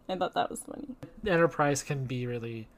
I 0.09 0.17
thought 0.17 0.35
that 0.35 0.51
was 0.51 0.63
funny. 0.63 0.97
Enterprise 1.27 1.83
can 1.83 2.05
be 2.05 2.27
really 2.27 2.69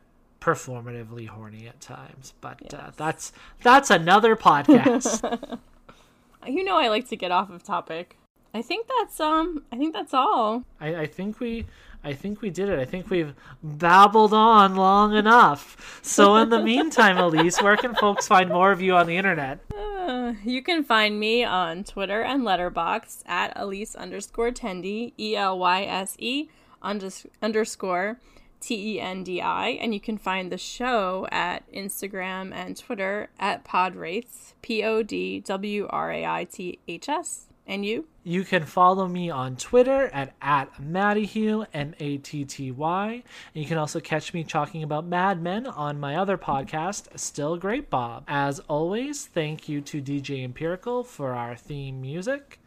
performatively 0.40 1.28
horny 1.28 1.66
at 1.66 1.80
times, 1.80 2.34
but 2.40 2.60
uh, 2.62 2.66
yes. 2.72 2.80
uh, 2.80 2.90
that's 2.96 3.32
that's 3.62 3.90
another 3.90 4.36
podcast. 4.36 5.58
you 6.46 6.64
know, 6.64 6.76
I 6.76 6.88
like 6.88 7.08
to 7.08 7.16
get 7.16 7.30
off 7.30 7.50
of 7.50 7.62
topic. 7.62 8.18
I 8.54 8.60
think 8.60 8.86
that's 8.98 9.18
um. 9.20 9.64
I 9.72 9.78
think 9.78 9.94
that's 9.94 10.12
all. 10.12 10.64
I, 10.80 10.96
I 10.96 11.06
think 11.06 11.40
we 11.40 11.66
I 12.04 12.14
think 12.14 12.40
we 12.40 12.50
did 12.50 12.68
it. 12.68 12.78
I 12.80 12.84
think 12.84 13.10
we've 13.10 13.32
babbled 13.62 14.34
on 14.34 14.74
long 14.74 15.14
enough. 15.14 16.00
So, 16.02 16.34
in 16.36 16.48
the 16.48 16.60
meantime, 16.60 17.16
Elise, 17.16 17.62
where 17.62 17.76
can 17.76 17.94
folks 17.94 18.26
find 18.26 18.48
more 18.48 18.72
of 18.72 18.82
you 18.82 18.96
on 18.96 19.06
the 19.06 19.16
internet? 19.16 19.60
Uh, 19.76 20.32
you 20.44 20.62
can 20.62 20.82
find 20.82 21.20
me 21.20 21.44
on 21.44 21.84
Twitter 21.84 22.22
and 22.22 22.42
Letterboxd 22.42 23.22
at 23.26 23.52
Elise 23.54 23.94
underscore 23.94 24.50
Tendi, 24.50 25.12
E 25.18 25.36
L 25.36 25.58
Y 25.58 25.84
S 25.84 26.16
E 26.18 26.48
underscore 26.82 28.18
T 28.60 28.94
E 28.94 29.00
N 29.00 29.22
D 29.22 29.40
I. 29.40 29.68
And 29.68 29.94
you 29.94 30.00
can 30.00 30.18
find 30.18 30.50
the 30.50 30.58
show 30.58 31.28
at 31.30 31.70
Instagram 31.72 32.52
and 32.52 32.76
Twitter 32.76 33.30
at 33.38 33.64
Podwraiths, 33.64 34.54
P 34.60 34.82
O 34.82 35.04
D 35.04 35.38
W 35.38 35.86
R 35.88 36.10
A 36.10 36.26
I 36.26 36.44
T 36.44 36.80
H 36.88 37.08
S. 37.08 37.46
And 37.66 37.86
you? 37.86 38.06
You 38.24 38.44
can 38.44 38.64
follow 38.64 39.06
me 39.06 39.30
on 39.30 39.56
Twitter 39.56 40.08
at, 40.12 40.34
at 40.42 40.74
Mattyhugh, 40.80 41.66
M 41.72 41.94
A 41.98 42.18
T 42.18 42.44
T 42.44 42.70
Y. 42.70 43.12
And 43.12 43.22
you 43.62 43.66
can 43.66 43.78
also 43.78 44.00
catch 44.00 44.34
me 44.34 44.44
talking 44.44 44.82
about 44.82 45.06
Mad 45.06 45.40
Men 45.40 45.66
on 45.66 46.00
my 46.00 46.16
other 46.16 46.36
podcast, 46.36 47.18
Still 47.18 47.56
Great 47.56 47.88
Bob. 47.88 48.24
As 48.26 48.58
always, 48.60 49.26
thank 49.26 49.68
you 49.68 49.80
to 49.82 50.02
DJ 50.02 50.44
Empirical 50.44 51.04
for 51.04 51.32
our 51.32 51.56
theme 51.56 52.00
music, 52.00 52.58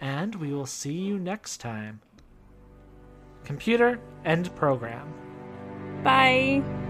and 0.00 0.34
we 0.34 0.52
will 0.52 0.66
see 0.66 0.94
you 0.94 1.18
next 1.18 1.58
time. 1.58 2.00
Computer, 3.44 4.00
end 4.24 4.54
program. 4.56 5.12
Bye. 6.02 6.89